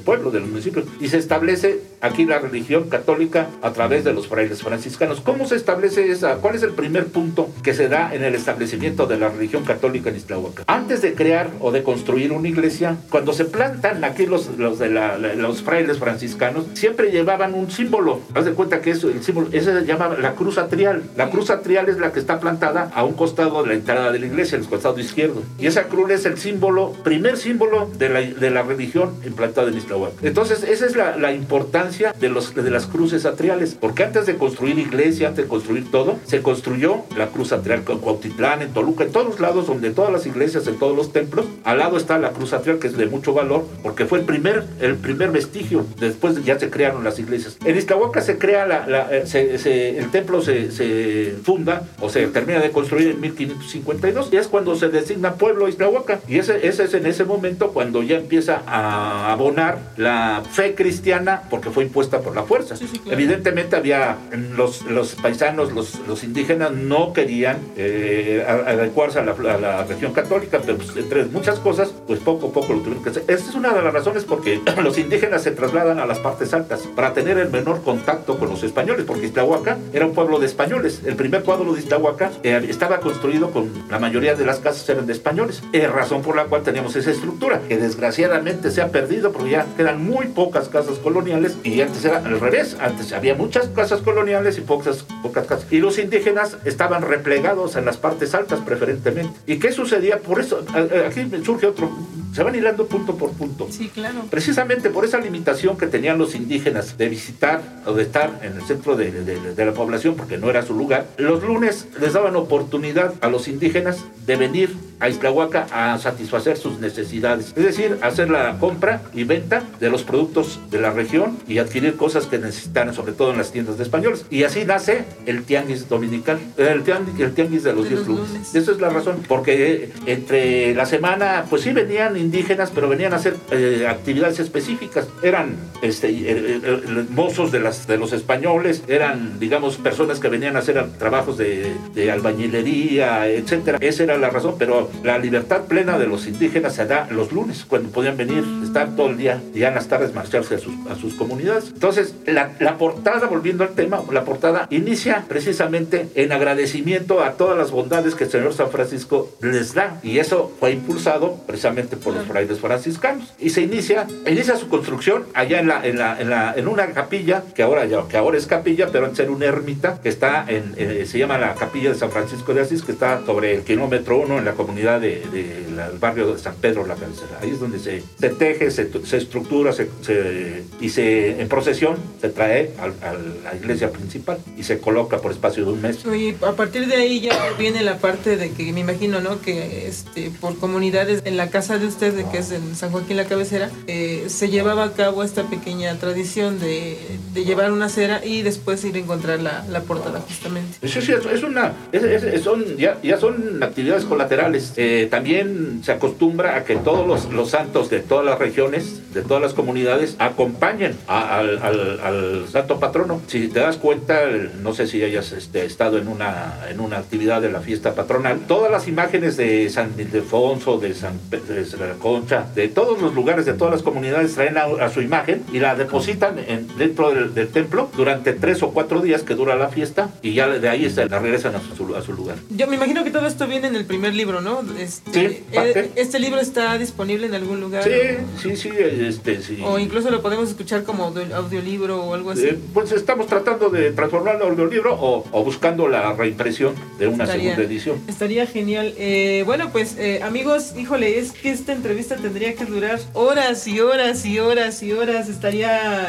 pueblo, 0.04 0.30
del 0.30 0.44
municipio. 0.44 0.84
Y 1.00 1.08
se 1.08 1.18
establece 1.18 1.80
aquí 2.02 2.26
la 2.26 2.40
religión 2.40 2.90
católica 2.90 3.48
a 3.62 3.72
través 3.72 4.04
de 4.04 4.14
los 4.14 4.28
frailes 4.28 4.62
franciscanos. 4.62 5.22
¿Cómo 5.22 5.48
se 5.48 5.56
establece 5.56 6.12
esa? 6.12 6.36
¿Cuál 6.36 6.56
es 6.56 6.64
el 6.64 6.72
primer 6.72 7.08
punto 7.08 7.50
que 7.64 7.74
se 7.74 7.88
da 7.88 8.14
en 8.14 8.24
el 8.24 8.36
establecimiento 8.36 9.08
de 9.08 9.18
la 9.18 9.30
religión 9.30 9.64
católica 9.64 10.10
en 10.10 10.18
Iztahuaca? 10.18 10.64
Antes 10.68 11.02
de 11.02 11.14
crear 11.14 11.50
o 11.62 11.72
de 11.72 11.84
construir 11.84 12.34
una 12.34 12.50
iglesia, 12.50 12.98
cuando 13.10 13.32
se 13.32 13.46
plantan 13.46 14.04
aquí 14.04 14.26
los, 14.26 14.50
los 14.58 15.62
frailes 15.64 15.98
franciscanos, 15.98 16.51
siempre 16.74 17.12
llevaban 17.12 17.54
un 17.54 17.70
símbolo. 17.72 18.20
Haz 18.34 18.46
de 18.46 18.54
cuenta 18.54 18.82
que 18.82 18.92
eso, 18.92 19.10
el 19.10 19.24
símbolo, 19.24 19.48
ese 19.52 19.80
se 19.80 19.86
llama 19.86 20.16
la 20.20 20.34
cruz 20.34 20.58
atrial. 20.58 21.04
La 21.16 21.30
cruz 21.30 21.50
atrial 21.50 21.90
es 21.90 21.98
la 21.98 22.12
que 22.12 22.20
está 22.20 22.40
plantada 22.40 22.92
a 22.94 23.04
un 23.04 23.14
costado 23.14 23.62
de 23.64 23.70
la 23.70 23.74
entrada 23.76 24.12
de 24.12 24.20
la 24.20 24.26
iglesia, 24.26 24.58
el 24.58 24.66
costado 24.66 25.00
izquierdo. 25.00 25.44
Y 25.60 25.68
esa 25.68 25.84
cruz 25.84 26.10
es 26.12 26.26
el 26.26 26.38
símbolo, 26.38 26.94
primer 27.04 27.38
símbolo 27.38 27.90
de 27.98 28.10
la, 28.10 28.22
de 28.22 28.50
la 28.50 28.64
religión 28.64 29.12
implantada 29.26 29.70
en 29.70 29.78
Iztahuaca. 29.78 30.16
Entonces, 30.22 30.64
esa 30.64 30.86
es 30.86 30.96
la, 30.96 31.18
la 31.18 31.34
importancia 31.34 32.14
de, 32.20 32.30
los, 32.30 32.54
de 32.56 32.70
las 32.70 32.88
cruces 32.88 33.26
atriales. 33.26 33.78
Porque 33.80 34.04
antes 34.04 34.26
de 34.26 34.36
construir 34.36 34.80
iglesia, 34.80 35.30
antes 35.30 35.46
de 35.46 35.50
construir 35.50 35.90
todo, 35.92 36.18
se 36.26 36.42
construyó 36.42 37.04
la 37.16 37.28
cruz 37.28 37.52
atrial 37.52 37.84
en 37.88 38.00
Cuautitlán, 38.00 38.62
en 38.62 38.74
Toluca, 38.74 39.04
en 39.04 39.12
todos 39.12 39.40
lados, 39.40 39.68
donde 39.68 39.92
todas 39.92 40.12
las 40.12 40.26
iglesias, 40.26 40.68
en 40.68 40.78
todos 40.78 40.96
los 40.96 41.12
templos, 41.14 41.46
al 41.64 41.80
lado 41.80 41.98
está 41.98 42.18
la 42.18 42.32
cruz 42.32 42.54
atrial, 42.54 42.80
que 42.80 42.88
es 42.88 42.98
de 42.98 43.06
mucho 43.06 43.34
valor, 43.34 43.66
porque 43.84 44.06
fue 44.06 44.20
el 44.20 44.26
primer, 44.26 44.66
el 44.80 44.96
primer 44.96 45.32
vestigio. 45.32 45.86
Después 46.00 46.41
ya 46.44 46.60
se 46.60 46.70
crearon 46.70 47.04
las 47.04 47.20
iglesias. 47.20 47.58
En 47.66 47.78
Iztahuaca 47.78 48.22
se 48.22 48.38
crea 48.38 48.66
la, 48.66 48.88
la- 48.88 49.08
eh, 49.16 49.26
se- 49.28 49.58
se- 49.58 49.98
el 49.98 50.10
templo 50.12 50.42
se, 50.42 50.72
se 50.72 51.36
funda 51.44 51.84
o 52.00 52.10
se 52.10 52.28
termina 52.28 52.60
de 52.60 52.72
construir 52.72 53.10
en 53.12 53.22
1552 53.22 54.30
y 54.32 54.38
es 54.38 54.48
cuando 54.48 54.76
se 54.76 54.90
designa 54.90 55.36
pueblo 55.36 55.68
Iztahuaca. 55.68 56.20
Y 56.28 56.38
ese, 56.40 56.68
ese 56.68 56.84
es 56.86 56.94
en 56.94 57.06
ese 57.06 57.24
momento 57.26 57.72
cuando 57.72 58.04
ya 58.04 58.18
empieza 58.18 58.62
a 58.68 59.32
abonar 59.32 59.80
la 59.98 60.44
fe 60.52 60.76
cristiana 60.76 61.44
porque 61.50 61.70
fue 61.70 61.84
impuesta 61.84 62.20
por 62.22 62.36
la 62.36 62.44
fuerza. 62.44 62.76
Sí, 62.76 62.88
sí, 62.92 63.00
claro. 63.00 63.14
Evidentemente 63.18 63.76
había 63.76 64.18
los, 64.56 64.84
los 64.84 65.16
paisanos, 65.16 65.72
los, 65.74 66.00
los 66.08 66.24
indígenas 66.24 66.72
no 66.72 67.14
querían 67.14 67.58
eh, 67.78 68.46
adecuarse 68.68 69.20
a 69.20 69.24
la, 69.24 69.32
a 69.32 69.58
la 69.58 69.84
región 69.84 70.14
católica, 70.14 70.60
pero 70.66 70.78
pues, 70.78 70.96
entre 70.96 71.26
muchas 71.26 71.60
cosas, 71.60 71.94
pues 72.08 72.20
poco 72.20 72.48
a 72.48 72.52
poco 72.52 72.74
lo 72.74 72.80
tuvieron 72.80 73.04
que 73.04 73.10
hacer. 73.10 73.24
Esta 73.28 73.50
es 73.50 73.56
una 73.56 73.74
de 73.74 73.82
las 73.82 73.94
razones 73.94 74.24
porque 74.24 74.60
los 74.84 74.98
indígenas 74.98 75.44
se 75.44 75.52
trasladan 75.52 76.00
a 76.00 76.06
las 76.06 76.20
partes 76.32 76.54
altas 76.54 76.88
para 76.96 77.14
tener 77.14 77.38
el 77.38 77.50
menor 77.50 77.82
contacto 77.84 78.40
con 78.40 78.48
los 78.48 78.64
españoles, 78.64 79.04
porque 79.06 79.26
Iztahuaca 79.26 79.78
era 79.92 80.06
un 80.06 80.14
pueblo 80.14 80.40
de 80.40 80.46
españoles. 80.46 81.02
El 81.06 81.18
primer 81.18 81.44
cuadro 81.44 81.74
de 81.74 81.82
Iztahuaca 81.82 82.32
eh, 82.44 82.66
estaba 82.70 83.02
construido 83.02 83.52
con 83.52 83.70
la 83.90 84.00
mayoría 84.00 84.36
de 84.36 84.46
las 84.46 84.60
casas 84.60 84.88
eran 84.88 85.08
de 85.08 85.14
españoles, 85.14 85.62
eh, 85.74 85.88
razón 85.88 86.22
por 86.22 86.38
la 86.38 86.46
cual 86.46 86.64
teníamos 86.64 86.96
esa 86.96 87.12
estructura, 87.12 87.60
que 87.68 87.78
desgraciadamente 87.78 88.72
se 88.72 88.82
ha 88.82 88.92
perdido 88.92 89.34
porque 89.34 89.52
ya 89.52 89.66
quedan 89.76 90.02
muy 90.06 90.28
pocas 90.28 90.70
casas 90.70 91.00
coloniales 91.00 91.58
y 91.66 91.82
antes 91.82 92.06
era 92.06 92.20
al 92.20 92.40
revés, 92.40 92.78
antes 92.80 93.12
había 93.12 93.36
muchas 93.36 93.68
casas 93.68 94.00
coloniales 94.00 94.58
y 94.58 94.62
pocas, 94.62 95.06
pocas 95.22 95.48
casas. 95.48 95.68
Y 95.70 95.80
los 95.80 96.00
indígenas 96.00 96.58
estaban 96.64 97.02
replegados 97.02 97.76
en 97.76 97.84
las 97.84 97.98
partes 97.98 98.34
altas 98.34 98.62
preferentemente. 98.62 99.38
¿Y 99.48 99.60
qué 99.60 99.74
sucedía? 99.74 100.20
Por 100.20 100.40
eso, 100.40 100.64
aquí 101.06 101.30
surge 101.44 101.68
otro, 101.68 101.92
se 102.34 102.44
van 102.44 102.56
hilando 102.56 102.88
punto 102.88 103.16
por 103.18 103.32
punto. 103.32 103.68
Sí, 103.70 103.90
claro. 103.90 104.22
Precisamente 104.30 104.90
por 104.90 105.04
esa 105.04 105.20
limitación 105.20 105.78
que 105.78 105.88
tenían 106.12 106.18
los 106.18 106.36
indígenas 106.36 106.98
de 106.98 107.08
visitar 107.10 107.62
o 107.86 107.94
de 107.94 108.04
estar 108.04 108.40
en 108.44 108.56
el 108.58 108.62
centro 108.64 108.96
de, 108.98 109.12
de- 109.12 109.54
de 109.56 109.66
la 109.66 109.72
población, 109.74 110.16
porque 110.16 110.38
no 110.38 110.50
era 110.50 110.62
su 110.62 110.74
lugar, 110.74 111.06
los 111.18 111.42
lunes 111.44 111.88
les 112.02 112.14
daban 112.14 112.36
oportunidad 112.36 113.14
a 113.22 113.30
los 113.30 113.48
indígenas 113.48 114.04
de 114.26 114.36
venir 114.36 114.76
a 115.00 115.10
Iztlahuaca 115.10 115.66
a 115.72 115.98
satisfacer 115.98 116.58
sus 116.58 116.80
necesidades. 116.80 117.54
Es 117.56 117.64
decir, 117.64 117.98
hacer 118.02 118.30
la 118.30 118.58
compra 118.60 119.02
y 119.14 119.24
venta 119.24 119.64
de 119.80 119.90
los 119.90 120.04
productos 120.04 120.60
de 120.70 120.80
la 120.80 120.92
región 120.92 121.40
y 121.48 121.58
adquirir 121.58 121.96
cosas 121.96 122.28
que 122.28 122.38
necesitaran, 122.38 122.94
sobre 122.94 123.14
todo 123.14 123.32
en 123.32 123.38
las 123.40 123.52
tiendas 123.52 123.78
de 123.78 123.84
españoles. 123.84 124.26
Y 124.30 124.44
así 124.44 124.64
nace 124.64 125.06
el 125.26 125.44
tianguis 125.44 125.90
dominical, 125.90 126.38
el 126.58 126.84
tianguis, 126.84 127.20
el 127.20 127.34
tianguis 127.34 127.64
de 127.64 127.74
los 127.74 127.84
De 127.86 127.96
10 127.96 128.08
los 128.08 128.20
lunes. 128.30 128.54
Esa 128.54 128.72
es 128.72 128.80
la 128.80 128.90
razón, 128.90 129.24
porque 129.28 129.90
entre 130.06 130.76
la 130.76 130.86
semana, 130.86 131.46
pues 131.50 131.64
sí 131.64 131.72
venían 131.74 132.16
indígenas, 132.16 132.72
pero 132.74 132.88
venían 132.88 133.14
a 133.14 133.16
hacer 133.16 133.36
eh, 133.52 133.88
actividades 133.90 134.40
específicas. 134.40 135.08
Eran 135.24 135.56
este, 135.82 136.01
eh, 136.10 136.24
eh, 136.26 136.62
eh, 136.64 137.06
mozos 137.10 137.52
de, 137.52 137.60
las, 137.60 137.88
de 137.88 137.98
los 137.98 138.14
españoles, 138.14 138.84
eran, 138.88 139.40
digamos, 139.40 139.78
personas 139.78 140.20
que 140.20 140.30
venían 140.30 140.56
a 140.56 140.60
hacer 140.60 140.84
trabajos 140.98 141.38
de, 141.38 141.74
de 141.94 142.12
albañilería, 142.12 143.28
etcétera. 143.28 143.78
Esa 143.82 144.04
era 144.04 144.18
la 144.18 144.30
razón, 144.30 144.56
pero 144.58 144.90
la 145.04 145.18
libertad 145.18 145.66
plena 145.66 145.98
de 145.98 146.08
los 146.08 146.28
indígenas 146.28 146.76
se 146.76 146.86
da 146.86 147.08
los 147.12 147.32
lunes, 147.32 147.66
cuando 147.68 147.90
podían 147.90 148.18
venir, 148.18 148.44
estar 148.64 148.96
todo 148.96 149.10
el 149.10 149.18
día 149.18 149.42
y 149.54 149.64
en 149.64 149.76
las 149.76 149.88
tardes 149.88 150.14
marcharse 150.14 150.56
a 150.56 150.60
sus, 150.60 150.74
a 150.90 150.96
sus 150.96 151.14
comunidades. 151.14 151.72
Entonces, 151.74 152.16
la, 152.26 152.52
la 152.60 152.78
portada, 152.78 153.28
volviendo 153.28 153.64
al 153.64 153.72
tema, 153.72 154.02
la 154.12 154.24
portada 154.24 154.68
inicia 154.70 155.26
precisamente 155.28 156.08
en 156.16 156.32
agradecimiento 156.32 157.24
a 157.24 157.34
todas 157.34 157.58
las 157.58 157.72
bondades 157.72 158.16
que 158.16 158.26
el 158.26 158.32
Señor 158.32 158.54
San 158.54 158.70
Francisco 158.70 159.30
les 159.42 159.74
da. 159.74 160.00
Y 160.04 160.20
eso 160.20 160.52
fue 160.60 160.72
impulsado 160.72 161.38
precisamente 161.48 161.98
por 161.98 162.14
los 162.14 162.26
frailes 162.26 162.60
franciscanos. 162.60 163.34
Y 163.40 163.50
se 163.50 163.62
inicia, 163.62 164.08
inicia 164.28 164.56
su 164.56 164.70
construcción 164.70 165.26
allá 165.34 165.60
en, 165.60 165.68
la, 165.68 165.86
en, 165.92 166.00
la, 166.00 166.20
en, 166.20 166.30
la, 166.30 166.54
en 166.56 166.68
una 166.68 166.88
capilla, 166.88 167.44
que 167.54 167.64
ahora, 167.64 167.86
ya, 167.86 168.08
que 168.08 168.18
ahora 168.18 168.38
es 168.38 168.48
capilla, 168.48 168.90
pero 168.92 169.06
antes 169.06 169.20
era 169.20 169.32
una 169.32 169.46
ermita, 169.46 170.00
que 170.02 170.10
está 170.10 170.46
en, 170.48 170.74
eh, 170.78 171.06
se 171.08 171.20
llama 171.20 171.38
la 171.38 171.54
capilla 171.56 171.90
de 171.90 171.96
San 171.96 172.12
Francisco 172.12 172.54
de 172.54 172.62
Asís, 172.62 172.82
que 172.82 172.92
está 172.92 173.24
sobre 173.26 173.56
el 173.56 173.62
kilómetro 173.62 174.18
1 174.20 174.40
en 174.40 174.46
la 174.46 174.54
comunidad 174.54 175.00
del 175.00 175.30
de, 175.32 175.44
del 175.66 175.98
barrio 176.00 176.34
de 176.34 176.40
San 176.40 176.56
Pedro 176.56 176.86
la 176.86 176.96
Cabecera. 176.96 177.40
Ahí 177.42 177.52
es 177.52 177.60
donde 177.60 177.80
se, 177.80 178.04
se 178.20 178.30
teje, 178.30 178.72
se, 178.72 178.90
se 179.04 179.18
estructura 179.18 179.74
se, 179.74 179.90
se, 180.02 180.64
y 180.80 180.90
se, 180.90 181.42
en 181.42 181.48
procesión 181.48 181.98
se 182.20 182.30
trae 182.30 182.72
a, 182.80 182.86
a, 183.08 183.14
la 183.14 183.56
iglesia 183.56 183.92
principal 183.92 184.40
y 184.58 184.64
se 184.64 184.80
coloca 184.80 185.20
por 185.20 185.32
espacio 185.32 185.66
de 185.66 185.72
un 185.72 185.82
mes. 185.82 186.00
Y 186.06 186.36
a 186.44 186.54
partir 186.54 186.88
de 186.88 186.96
ahí 186.96 187.22
ya 187.22 187.38
viene 187.58 187.84
la 187.84 187.98
parte 187.98 188.38
de 188.38 188.52
que 188.52 188.72
me 188.74 188.80
imagino, 188.80 189.22
¿no? 189.22 189.42
Que 189.42 189.88
este, 189.88 190.32
por 190.40 190.58
comunidades 190.58 191.22
en 191.26 191.38
la 191.38 191.50
casa 191.50 191.78
de 191.78 191.88
usted, 191.88 192.26
que 192.32 192.40
es 192.40 192.52
en 192.52 192.76
San 192.76 192.92
Joaquín 192.92 193.18
la 193.18 193.26
Cabecera, 193.26 193.70
eh, 193.88 194.26
se 194.28 194.50
llevaba 194.50 194.86
a 194.86 194.94
cabo 194.94 195.24
esta 195.24 195.44
pequeña 195.44 195.81
tradición 195.98 196.60
de, 196.60 196.98
llevar 197.34 197.72
una 197.72 197.90
cera 197.90 198.24
y 198.24 198.42
después 198.42 198.84
ir 198.86 198.96
a 198.96 199.00
encontrar 199.00 199.40
la, 199.40 199.66
la 199.70 199.82
portada 199.82 200.20
justamente. 200.20 200.88
Sí, 200.88 201.02
sí, 201.02 201.12
es 201.12 201.44
una, 201.44 201.74
es, 201.92 202.04
es, 202.04 202.44
son, 202.44 202.78
ya, 202.78 202.98
ya 203.02 203.18
son 203.18 203.62
actividades 203.64 204.06
colaterales. 204.06 204.74
Eh, 204.78 205.08
también 205.10 205.82
se 205.84 205.92
acostumbra 205.92 206.56
a 206.56 206.64
que 206.64 206.76
todos 206.76 207.30
los, 207.32 207.50
santos 207.50 207.90
de 207.90 208.00
todas 208.00 208.26
las 208.26 208.40
regiones, 208.40 209.14
de 209.14 209.22
todas 209.22 209.42
las 209.42 209.54
comunidades, 209.54 210.16
acompañen 210.20 210.96
a, 211.08 211.40
al, 211.40 212.46
santo 212.52 212.80
patrono. 212.80 213.22
Si 213.28 213.48
te 213.48 213.60
das 213.60 213.78
cuenta, 213.78 214.22
no 214.62 214.74
sé 214.74 214.88
si 214.88 215.04
hayas 215.04 215.32
este, 215.32 215.66
estado 215.66 215.98
en 215.98 216.08
una, 216.08 216.60
en 216.70 216.80
una 216.80 216.98
actividad 216.98 217.42
de 217.42 217.52
la 217.52 217.62
fiesta 217.62 217.96
patronal, 217.96 218.40
todas 218.48 218.72
las 218.72 218.88
imágenes 218.88 219.38
de 219.38 219.70
San 219.70 219.92
Ildefonso, 219.98 220.78
de 220.78 220.94
San 220.94 221.20
de 221.30 221.88
la 221.88 221.94
Concha, 221.96 222.46
de 222.56 222.68
todos 222.68 223.02
los 223.02 223.14
lugares, 223.14 223.46
de 223.46 223.54
todas 223.54 223.74
las 223.74 223.84
comunidades, 223.84 224.36
traen 224.36 224.58
a 224.58 224.90
su 224.90 225.02
imagen 225.02 225.44
y 225.52 225.60
la 225.60 225.71
depositan 225.76 226.40
en, 226.40 226.68
dentro 226.78 227.12
del, 227.12 227.34
del, 227.34 227.48
templo 227.50 227.90
durante 227.96 228.34
tres 228.34 228.64
o 228.64 228.72
cuatro 228.72 229.02
días 229.02 229.24
que 229.24 229.36
dura 229.36 229.56
la 229.56 229.70
fiesta 229.70 230.10
y 230.22 230.34
ya 230.34 230.48
de 230.48 230.70
ahí 230.70 230.90
se 230.90 231.08
la 231.08 231.20
regresan 231.20 231.56
a 231.56 231.62
su, 231.76 231.96
a 231.96 232.02
su 232.02 232.14
lugar. 232.14 232.38
Yo 232.50 232.68
me 232.68 232.76
imagino 232.76 233.04
que 233.04 233.12
todo 233.12 233.28
esto 233.28 233.48
viene 233.48 233.68
en 233.68 233.76
el 233.76 233.86
primer 233.86 234.14
libro, 234.14 234.42
¿no? 234.42 234.62
Este, 234.80 235.30
sí, 235.30 235.44
parte. 235.54 235.92
¿Este 235.96 236.20
libro 236.20 236.40
está 236.40 236.78
disponible 236.78 237.28
en 237.28 237.36
algún 237.36 237.60
lugar? 237.60 237.84
Sí, 237.84 237.90
¿o? 237.90 238.40
sí, 238.42 238.56
sí, 238.56 238.70
este, 238.78 239.42
sí. 239.42 239.60
O 239.64 239.80
incluso 239.80 240.10
lo 240.10 240.22
podemos 240.22 240.50
escuchar 240.50 240.84
como 240.84 241.06
audiolibro 241.06 242.04
o 242.04 242.14
algo 242.14 242.32
así. 242.32 242.46
Eh, 242.46 242.60
pues 242.74 242.92
estamos 242.92 243.28
tratando 243.28 243.70
de 243.70 243.92
transformarlo 243.92 244.46
en 244.46 244.52
audiolibro 244.52 244.96
o, 244.96 245.26
o, 245.32 245.44
buscando 245.44 245.88
la 245.88 246.14
reimpresión 246.14 246.76
de 247.00 247.08
una 247.08 247.24
estaría, 247.24 247.56
segunda 247.56 247.64
edición. 247.64 248.02
Estaría 248.08 248.46
genial. 248.46 248.94
Eh, 248.98 249.44
bueno, 249.46 249.70
pues 249.72 249.96
eh, 249.98 250.22
amigos, 250.24 250.74
híjole, 250.78 251.20
es 251.20 251.32
que 251.32 251.52
esta 251.52 251.74
entrevista 251.74 252.16
tendría 252.16 252.56
que 252.56 252.66
durar 252.66 253.00
horas 253.14 253.68
y 253.68 253.80
horas 253.80 254.26
y 254.26 254.40
horas 254.40 254.84
y 254.84 254.92
horas. 254.92 255.30
Estaría, 255.30 255.61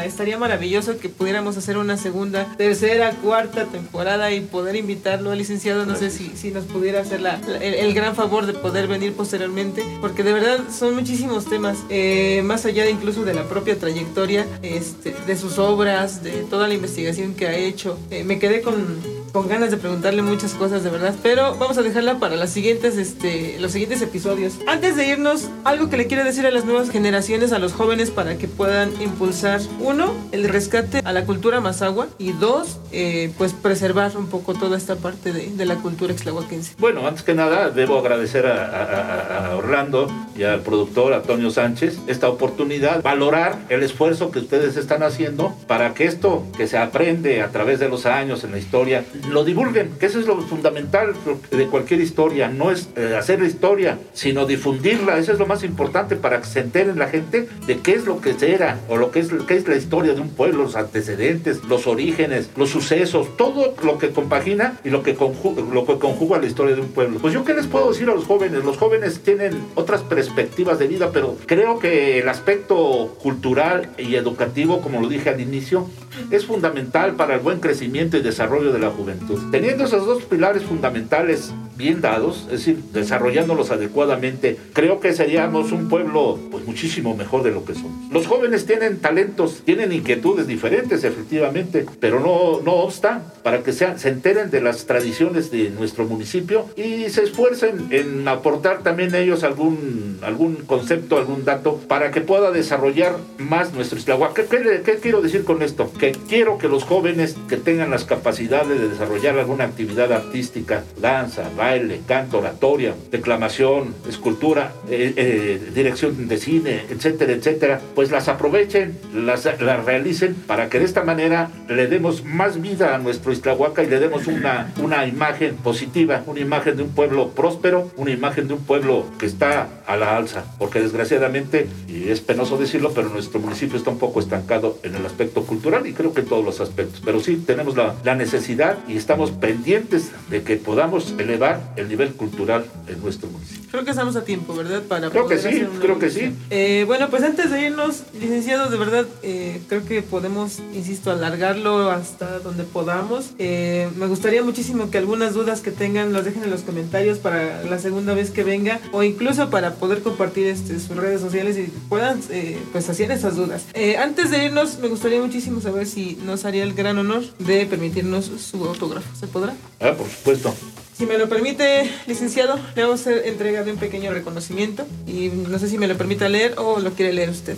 estaría 0.05 0.39
maravilloso 0.39 0.99
que 0.99 1.09
pudiéramos 1.09 1.57
hacer 1.57 1.77
una 1.77 1.97
segunda, 1.97 2.47
tercera, 2.57 3.11
cuarta 3.23 3.67
temporada 3.67 4.33
y 4.33 4.41
poder 4.41 4.77
invitarlo 4.77 5.31
al 5.31 5.39
licenciado. 5.39 5.87
No 5.87 5.97
sé 5.97 6.11
si, 6.11 6.33
si 6.37 6.51
nos 6.51 6.65
pudiera 6.65 7.01
hacer 7.01 7.21
la, 7.21 7.39
la, 7.39 7.57
el, 7.59 7.75
el, 7.75 7.95
gran 7.95 8.15
favor 8.15 8.47
de 8.47 8.53
poder 8.53 8.89
venir 8.89 9.13
posteriormente, 9.15 9.85
porque 10.01 10.23
de 10.23 10.33
verdad 10.33 10.61
son 10.71 10.95
muchísimos 10.95 11.47
temas, 11.47 11.79
eh, 11.89 12.43
más 12.45 12.65
allá 12.65 12.85
de 12.85 12.91
incluso 12.91 13.25
de 13.25 13.35
la 13.35 13.45
propia 13.45 13.79
trayectoria, 13.79 14.47
este, 14.63 15.15
de 15.27 15.37
sus 15.37 15.59
obras, 15.59 16.23
de 16.23 16.45
toda 16.51 16.69
la 16.69 16.75
investigación 16.75 17.35
que 17.35 17.47
ha 17.47 17.55
hecho. 17.55 17.99
Eh, 18.11 18.25
me 18.25 18.39
quedé 18.39 18.63
con, 18.63 18.99
con 19.33 19.49
ganas 19.49 19.71
de 19.71 19.79
preguntarle 19.79 20.23
muchas 20.23 20.53
cosas 20.53 20.85
de 20.85 20.91
verdad, 20.91 21.15
pero 21.23 21.57
vamos 21.57 21.79
a 21.79 21.83
dejarla 21.83 22.19
para 22.19 22.37
las 22.37 22.51
siguientes, 22.51 22.99
este, 22.99 23.57
los 23.61 23.73
siguientes 23.73 24.03
episodios. 24.03 24.59
Antes 24.67 24.95
de 24.97 25.07
irnos, 25.07 25.49
algo 25.65 25.89
que 25.89 25.97
le 25.97 26.07
quiero 26.07 26.23
decir 26.23 26.47
a 26.47 26.51
las 26.51 26.65
nuevas 26.67 26.91
generaciones, 26.91 27.53
a 27.53 27.59
los 27.59 27.73
jóvenes, 27.73 28.11
para 28.11 28.37
que 28.37 28.47
puedan 28.47 28.91
impulsar, 29.01 29.61
uno, 29.81 30.13
el 30.33 30.49
rescate 30.49 31.01
a 31.05 31.13
la 31.13 31.25
cultura 31.25 31.61
mazagua 31.61 32.09
y 32.19 32.33
dos, 32.33 32.79
eh, 32.93 33.33
pues 33.39 33.55
preservar 33.55 34.17
un 34.17 34.27
poco 34.27 34.55
toda 34.55 34.77
esta 34.77 34.97
parte 34.97 35.33
de, 35.33 35.51
de 35.51 35.65
la 35.65 35.77
cultura 35.77 36.13
exlahuaquense. 36.13 36.75
Bueno, 36.79 37.07
antes 37.07 37.23
que 37.23 37.35
nada, 37.35 37.71
debo 37.71 37.99
agradecer 37.99 38.47
a, 38.47 38.67
a, 38.67 39.47
a, 39.53 39.57
Orlando 39.57 40.09
y 40.37 40.43
al 40.43 40.61
productor 40.61 41.15
Antonio 41.15 41.51
Sánchez 41.51 41.99
esta 42.07 42.29
oportunidad, 42.29 43.03
valorar 43.03 43.59
el 43.71 43.83
esfuerzo 43.83 44.31
que 44.31 44.41
ustedes 44.41 44.77
están 44.77 45.03
haciendo 45.03 45.55
para 45.67 45.95
que 45.95 46.05
esto 46.05 46.45
que 46.57 46.67
se 46.67 46.77
aprende 46.77 47.41
a 47.41 47.49
través 47.49 47.81
de 47.81 47.89
los 47.89 48.05
años 48.05 48.45
en 48.45 48.53
la 48.53 48.59
historia 48.59 49.05
lo 49.31 49.45
divulguen, 49.45 49.93
que 49.99 50.07
eso 50.07 50.19
es 50.19 50.27
lo 50.27 50.41
fundamental 50.43 51.15
de 51.51 51.67
cualquier 51.67 52.01
historia, 52.01 52.49
no 52.49 52.71
es 52.71 52.89
eh, 52.97 53.17
hacer 53.19 53.41
la 53.41 53.47
historia, 53.47 53.99
sino 54.13 54.47
difundirla, 54.47 55.19
eso 55.19 55.33
es 55.33 55.39
lo 55.39 55.47
más 55.47 55.63
importante 55.65 56.17
para 56.17 56.41
que 56.41 56.47
se 56.47 56.61
enteren 56.61 56.99
la 56.99 57.09
gente 57.09 57.49
de 57.67 57.79
qué 57.79 57.95
es 57.95 58.07
lo 58.07 58.21
que 58.21 58.35
era 58.41 58.81
o 58.89 58.97
lo 58.97 59.11
que 59.11 59.21
es, 59.21 59.29
qué 59.47 59.57
es 59.57 59.69
la 59.69 59.77
historia 59.77 60.15
de 60.15 60.21
un 60.21 60.31
pueblo, 60.31 60.65
los 60.65 60.77
antecedentes, 60.77 61.63
los 61.65 61.87
orígenes, 61.87 62.51
los 62.57 62.71
sucesos, 62.71 63.37
todo 63.37 63.75
lo 63.85 63.99
que 63.99 64.11
compagina 64.11 64.79
y 64.85 64.91
lo 64.91 65.03
que, 65.03 65.15
conjuga, 65.15 65.63
lo 65.73 65.87
que 65.87 65.99
conjuga 65.99 66.39
la 66.39 66.47
historia 66.47 66.75
de 66.75 66.81
un 66.81 66.89
pueblo. 66.89 67.19
Pues 67.21 67.33
yo 67.35 67.45
qué 67.45 67.55
les 67.55 67.67
puedo 67.67 67.91
decir 67.91 68.09
a 68.09 68.15
los 68.15 68.25
jóvenes, 68.25 68.65
los 68.65 68.79
jóvenes 68.79 69.21
tienen 69.21 69.53
otras 69.75 70.03
perspectivas 70.03 70.79
de 70.79 70.89
vida, 70.89 71.11
pero 71.13 71.37
creo 71.47 71.79
que 71.79 72.19
el 72.21 72.29
aspecto 72.29 73.17
cultural 73.23 73.91
y 73.99 74.17
educativo, 74.17 74.81
como 74.81 75.01
lo 75.01 75.09
dije 75.09 75.31
al 75.31 75.41
inicio, 75.41 75.89
es 76.31 76.47
fundamental 76.47 77.15
para 77.15 77.35
el 77.35 77.41
buen 77.41 77.61
crecimiento 77.61 78.17
y 78.17 78.23
desarrollo 78.23 78.73
de 78.73 78.79
la 78.79 78.91
juventud. 78.91 79.12
Teniendo 79.51 79.85
esos 79.85 80.07
dos 80.07 80.23
pilares 80.25 80.63
fundamentales 80.63 81.53
bien 81.77 82.01
dados, 82.01 82.45
es 82.45 82.65
decir, 82.65 82.79
desarrollándolos 82.93 83.71
adecuadamente, 83.71 84.59
creo 84.73 85.01
que 85.01 85.13
seríamos 85.13 85.73
un 85.73 85.89
pueblo 85.89 86.39
pues 86.51 86.65
muchísimo 86.65 87.17
mejor 87.17 87.43
de 87.43 87.51
lo 87.51 87.65
que 87.65 87.75
somos. 87.75 88.13
Los 88.13 88.27
jóvenes 88.27 88.67
tienen 88.67 88.99
talentos, 88.99 89.63
tienen 89.65 89.93
inquietudes 89.93 90.47
diferentes 90.47 91.05
efectivamente, 91.05 91.87
pero 92.01 92.21
no, 92.21 92.61
no 92.65 92.73
obsta 92.75 93.23
para 93.43 93.63
que 93.63 93.73
sean, 93.73 93.99
se 93.99 94.09
enteren 94.09 94.51
de 94.51 94.61
las 94.61 94.87
tradiciones 94.87 95.51
de 95.51 95.71
nuestro 95.71 96.05
municipio 96.05 96.67
y 96.77 97.09
se 97.11 97.23
esfuercen 97.23 97.89
en 97.91 98.27
aportar 98.29 98.83
también 98.83 99.15
ellos 99.15 99.45
algún, 99.45 100.19
algún 100.23 100.57
concepto, 100.57 101.19
algún 101.19 101.45
dato 101.45 101.77
para 101.89 102.11
que 102.11 102.21
pueda 102.21 102.51
desarrollar 102.51 103.17
más 103.39 103.73
nuestro 103.73 103.99
Islahua. 103.99 104.35
¿Qué, 104.35 104.45
qué, 104.45 104.83
¿Qué 104.85 104.97
quiero 104.97 105.21
decir 105.21 105.45
con 105.45 105.63
esto? 105.63 105.93
Que 105.99 106.13
quiero 106.13 106.59
que 106.59 106.69
los 106.69 106.85
jóvenes 106.85 107.37
que 107.49 107.57
tengan 107.57 107.91
las 107.91 108.05
capacidades 108.05 108.81
de 108.81 108.89
desarrollar 108.89 109.39
alguna 109.39 109.65
actividad 109.65 110.13
artística, 110.13 110.85
danza, 111.01 111.51
baile, 111.63 112.01
canto, 112.09 112.39
oratoria, 112.39 112.93
declamación, 113.13 113.95
escultura, 114.09 114.73
eh, 114.91 115.15
eh, 115.17 115.71
dirección 115.73 116.27
de 116.27 116.37
cine, 116.37 116.83
etcétera, 116.91 117.33
etcétera, 117.33 117.81
pues 117.95 118.11
las 118.11 118.27
aprovechen, 118.27 118.99
las, 119.15 119.45
las, 119.61 119.85
realicen 119.85 120.35
para 120.35 120.69
que 120.69 120.81
de 120.81 120.85
esta 120.85 121.05
manera 121.05 121.51
le 121.69 121.87
demos 121.87 122.25
más 122.25 122.61
vida 122.61 122.97
a 122.97 122.99
nuestro 122.99 123.31
Iztlahuaca 123.31 123.85
y 123.85 123.87
le 123.87 124.01
demos 124.01 124.27
una, 124.27 124.73
una 124.83 125.07
imagen 125.07 125.55
positiva, 125.55 126.25
una 126.27 126.41
imagen 126.41 126.77
de 126.77 126.83
un 126.83 126.91
pueblo 126.91 127.29
próspero, 127.29 127.93
una 127.97 128.11
imagen 128.11 128.49
de 128.49 128.55
un 128.55 128.65
pueblo 128.65 129.07
que 129.21 129.27
está 129.27 129.69
a 129.87 129.97
la 129.97 130.17
alza, 130.17 130.45
porque 130.59 130.81
desgraciadamente, 130.81 131.69
y 131.87 132.09
es 132.09 132.21
penoso 132.21 132.57
decirlo, 132.57 132.91
pero 132.93 133.09
nuestro 133.09 133.39
municipio 133.39 133.79
está 133.79 133.91
un 133.91 134.01
poco 134.01 134.19
estancado 134.19 134.79
en 134.83 134.97
el 134.97 135.07
aspecto 135.07 135.45
cultural 135.45 135.87
y 135.87 135.93
creo 135.93 136.13
que 136.13 136.23
en 136.23 136.27
todos 136.27 136.45
los 136.45 136.61
aspectos, 136.61 137.01
pero 137.05 137.21
sí 137.21 137.37
tenemos 137.37 137.77
la, 137.77 137.95
la 138.03 138.17
necesidad 138.17 138.79
y 138.89 138.97
estamos 138.97 139.31
pendientes 139.31 140.11
de 140.29 140.43
que 140.43 140.57
podamos 140.57 141.15
elevar 141.19 141.52
el 141.77 141.89
nivel 141.89 142.13
cultural 142.13 142.65
en 142.87 143.01
nuestro 143.01 143.29
municipio. 143.29 143.69
Creo 143.71 143.85
que 143.85 143.91
estamos 143.91 144.17
a 144.17 144.25
tiempo, 144.25 144.55
¿verdad? 144.55 144.83
Para 144.83 145.11
creo 145.11 145.27
que 145.27 145.39
sí, 145.39 145.65
creo 145.81 145.99
que 145.99 146.11
sí. 146.11 146.35
Eh, 146.51 146.85
bueno, 146.87 147.09
pues 147.11 147.23
antes 147.23 147.51
de 147.51 147.63
irnos, 147.63 148.03
licenciado, 148.19 148.71
de 148.71 148.77
verdad, 148.77 149.07
eh, 149.23 149.61
creo 149.69 149.85
que 149.85 150.03
podemos, 150.03 150.61
insisto, 150.75 151.11
alargarlo 151.11 151.91
hasta 151.91 152.39
donde 152.41 152.65
podamos. 152.65 153.31
Eh, 153.39 153.89
me 153.97 154.07
gustaría 154.07 154.43
muchísimo 154.43 154.91
que 154.91 154.99
algunas 154.99 155.35
dudas 155.35 155.61
que 155.61 155.71
tengan 155.71 156.13
los 156.13 156.25
dejen 156.25 156.45
en 156.45 156.51
los 156.51 156.63
comentarios 156.63 157.19
para 157.19 157.63
la 157.65 157.79
segunda 157.79 158.15
vez 158.15 158.31
que 158.31 158.45
venga 158.45 158.81
o 158.93 159.03
incluso 159.03 159.51
para 159.51 159.75
poder 159.75 160.03
compartir 160.03 160.47
este, 160.47 160.79
sus 160.79 160.97
redes 160.97 161.21
sociales 161.21 161.57
y 161.59 161.73
puedan, 161.89 162.21
eh, 162.31 162.59
pues, 162.73 162.89
hacer 162.89 163.11
esas 163.11 163.37
dudas. 163.37 163.65
Eh, 163.75 163.97
antes 163.97 164.31
de 164.31 164.45
irnos, 164.45 164.79
me 164.79 164.89
gustaría 164.89 165.21
muchísimo 165.21 165.61
saber 165.61 165.87
si 165.87 166.19
nos 166.25 166.45
haría 166.45 166.63
el 166.63 166.75
gran 166.75 166.99
honor 166.99 167.23
de 167.39 167.67
permitirnos 167.67 168.27
su 168.27 168.65
autógrafo. 168.65 169.15
¿Se 169.17 169.27
podrá? 169.27 169.55
Ah, 169.81 169.95
por 169.97 170.09
supuesto. 170.09 170.55
Si 171.03 171.09
me 171.09 171.19
lo 171.19 171.29
permite, 171.29 171.91
licenciado, 172.07 172.61
le 172.77 172.83
vamos 172.83 173.01
a 173.01 173.11
hacer 173.11 173.27
entrega 173.27 173.65
de 173.65 173.73
un 173.73 173.77
pequeño 173.77 174.13
reconocimiento 174.13 174.87
y 175.05 175.31
no 175.31 175.59
sé 175.59 175.69
si 175.69 175.77
me 175.77 175.89
lo 175.89 175.99
permite 175.99 176.29
leer 176.29 176.55
o 176.59 176.79
lo 176.79 176.93
quiere 176.93 177.13
leer 177.13 177.31
usted. 177.31 177.57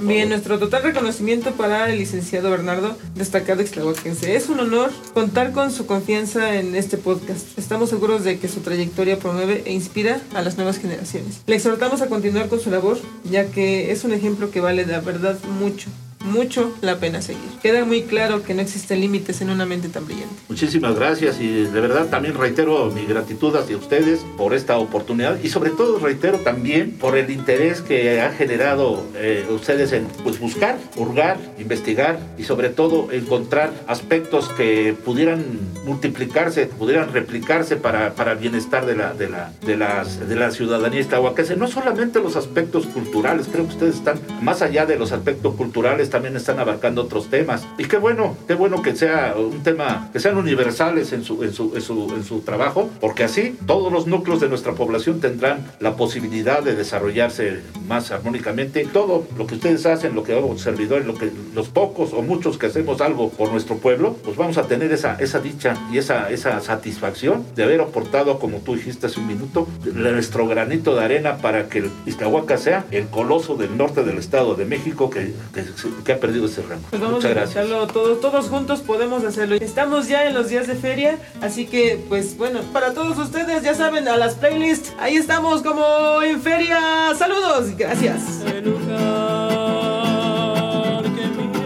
Bien, 0.00 0.30
nuestro 0.30 0.58
total 0.58 0.84
reconocimiento 0.84 1.52
para 1.52 1.92
el 1.92 1.98
licenciado 1.98 2.50
Bernardo, 2.50 2.96
destacado 3.14 3.60
extlahuaquense. 3.60 4.36
Es 4.36 4.48
un 4.48 4.58
honor 4.60 4.90
contar 5.12 5.52
con 5.52 5.70
su 5.70 5.84
confianza 5.84 6.54
en 6.54 6.76
este 6.76 6.96
podcast. 6.96 7.46
Estamos 7.58 7.90
seguros 7.90 8.24
de 8.24 8.38
que 8.38 8.48
su 8.48 8.60
trayectoria 8.60 9.18
promueve 9.18 9.64
e 9.66 9.74
inspira 9.74 10.22
a 10.32 10.40
las 10.40 10.56
nuevas 10.56 10.78
generaciones. 10.78 11.42
Le 11.46 11.56
exhortamos 11.56 12.00
a 12.00 12.06
continuar 12.06 12.48
con 12.48 12.58
su 12.58 12.70
labor, 12.70 12.98
ya 13.30 13.50
que 13.50 13.92
es 13.92 14.04
un 14.04 14.14
ejemplo 14.14 14.50
que 14.50 14.62
vale 14.62 14.86
de 14.86 14.98
verdad 15.00 15.38
mucho 15.60 15.90
mucho 16.24 16.72
la 16.80 16.98
pena 16.98 17.22
seguir. 17.22 17.42
Queda 17.62 17.84
muy 17.84 18.02
claro 18.02 18.42
que 18.42 18.54
no 18.54 18.62
existen 18.62 19.00
límites 19.00 19.40
en 19.40 19.50
una 19.50 19.66
mente 19.66 19.88
tan 19.88 20.06
brillante. 20.06 20.34
Muchísimas 20.48 20.94
gracias 20.94 21.40
y 21.40 21.64
de 21.64 21.80
verdad 21.80 22.06
también 22.06 22.34
reitero 22.34 22.90
mi 22.90 23.06
gratitud 23.06 23.54
hacia 23.56 23.76
ustedes 23.76 24.20
por 24.36 24.54
esta 24.54 24.78
oportunidad 24.78 25.38
y 25.42 25.48
sobre 25.48 25.70
todo 25.70 25.98
reitero 25.98 26.38
también 26.38 26.92
por 26.92 27.16
el 27.16 27.30
interés 27.30 27.80
que 27.80 28.20
han 28.20 28.34
generado 28.34 29.04
eh, 29.16 29.46
ustedes 29.50 29.92
en 29.92 30.06
pues, 30.24 30.38
buscar, 30.38 30.78
hurgar, 30.96 31.38
investigar 31.58 32.18
y 32.36 32.44
sobre 32.44 32.68
todo 32.68 33.10
encontrar 33.12 33.72
aspectos 33.86 34.48
que 34.50 34.94
pudieran 35.04 35.44
multiplicarse, 35.84 36.66
pudieran 36.66 37.12
replicarse 37.12 37.76
para, 37.76 38.14
para 38.14 38.32
el 38.32 38.38
bienestar 38.38 38.86
de 38.86 38.96
la, 38.96 39.14
de 39.14 39.28
la, 39.28 39.52
de 39.64 39.76
las, 39.76 40.28
de 40.28 40.36
la 40.36 40.50
ciudadanía 40.50 41.00
estahuaquense. 41.00 41.56
No 41.56 41.68
solamente 41.68 42.20
los 42.20 42.36
aspectos 42.36 42.86
culturales, 42.86 43.48
creo 43.50 43.66
que 43.66 43.74
ustedes 43.74 43.96
están 43.96 44.20
más 44.42 44.62
allá 44.62 44.86
de 44.86 44.98
los 44.98 45.12
aspectos 45.12 45.54
culturales, 45.54 46.07
también 46.10 46.36
están 46.36 46.58
abarcando 46.58 47.02
otros 47.02 47.28
temas. 47.28 47.66
Y 47.78 47.84
qué 47.84 47.96
bueno, 47.96 48.36
qué 48.46 48.54
bueno 48.54 48.82
que 48.82 48.94
sea 48.94 49.34
un 49.36 49.62
tema, 49.62 50.10
que 50.12 50.20
sean 50.20 50.36
universales 50.36 51.12
en 51.12 51.24
su, 51.24 51.42
en 51.42 51.52
su, 51.52 51.74
en 51.74 51.82
su, 51.82 52.14
en 52.14 52.24
su 52.24 52.40
trabajo, 52.40 52.90
porque 53.00 53.24
así 53.24 53.56
todos 53.66 53.92
los 53.92 54.06
núcleos 54.06 54.40
de 54.40 54.48
nuestra 54.48 54.72
población 54.72 55.20
tendrán 55.20 55.66
la 55.80 55.96
posibilidad 55.96 56.62
de 56.62 56.74
desarrollarse 56.74 57.60
más 57.86 58.10
armónicamente. 58.10 58.86
Todo 58.92 59.26
lo 59.36 59.46
que 59.46 59.54
ustedes 59.54 59.86
hacen, 59.86 60.14
lo 60.14 60.22
que 60.22 60.34
hago 60.34 60.56
servidores, 60.58 61.06
lo 61.06 61.14
que 61.14 61.30
los 61.54 61.68
pocos 61.68 62.12
o 62.12 62.22
muchos 62.22 62.58
que 62.58 62.66
hacemos 62.66 63.00
algo 63.00 63.30
por 63.30 63.50
nuestro 63.50 63.76
pueblo, 63.76 64.16
pues 64.24 64.36
vamos 64.36 64.58
a 64.58 64.64
tener 64.64 64.92
esa, 64.92 65.16
esa 65.16 65.40
dicha 65.40 65.76
y 65.92 65.98
esa, 65.98 66.30
esa 66.30 66.60
satisfacción 66.60 67.44
de 67.54 67.64
haber 67.64 67.80
aportado, 67.80 68.38
como 68.38 68.58
tú 68.58 68.74
dijiste 68.74 69.06
hace 69.06 69.20
un 69.20 69.26
minuto, 69.26 69.68
nuestro 69.94 70.46
granito 70.46 70.94
de 70.94 71.04
arena 71.04 71.38
para 71.38 71.68
que 71.68 71.88
Iztahuaca 72.06 72.56
sea 72.56 72.84
el 72.90 73.06
coloso 73.06 73.56
del 73.56 73.76
norte 73.76 74.04
del 74.04 74.18
Estado 74.18 74.54
de 74.54 74.64
México 74.64 75.10
que, 75.10 75.32
que, 75.54 75.62
que 76.04 76.12
ha 76.12 76.20
perdido 76.20 76.46
ese 76.46 76.62
rango. 76.62 76.82
Pues 76.90 77.00
vamos 77.00 77.16
Muchas 77.16 77.30
a 77.30 77.34
gracias. 77.34 77.64
intentarlo 77.64 77.92
todos, 77.92 78.20
todos 78.20 78.48
juntos 78.48 78.80
podemos 78.80 79.24
hacerlo. 79.24 79.56
Estamos 79.56 80.08
ya 80.08 80.24
en 80.26 80.34
los 80.34 80.48
días 80.48 80.66
de 80.66 80.74
feria, 80.74 81.18
así 81.40 81.66
que 81.66 82.02
pues 82.08 82.36
bueno, 82.36 82.60
para 82.72 82.94
todos 82.94 83.18
ustedes 83.18 83.62
ya 83.62 83.74
saben, 83.74 84.08
a 84.08 84.16
las 84.16 84.34
playlists, 84.34 84.92
ahí 84.98 85.16
estamos 85.16 85.62
como 85.62 86.22
en 86.22 86.40
feria. 86.40 86.78
Saludos, 87.16 87.76
gracias. 87.76 88.22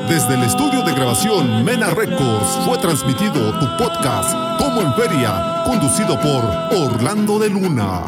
Desde 0.09 0.35
el 0.35 0.43
estudio 0.43 0.83
de 0.83 0.93
grabación 0.93 1.65
Mena 1.65 1.89
Records 1.91 2.59
fue 2.67 2.77
transmitido 2.79 3.59
tu 3.59 3.67
podcast 3.79 4.35
Como 4.59 4.83
en 4.83 4.93
Feria, 4.95 5.63
conducido 5.65 6.21
por 6.21 6.45
Orlando 6.79 7.39
de 7.39 7.49
Luna. 7.49 8.03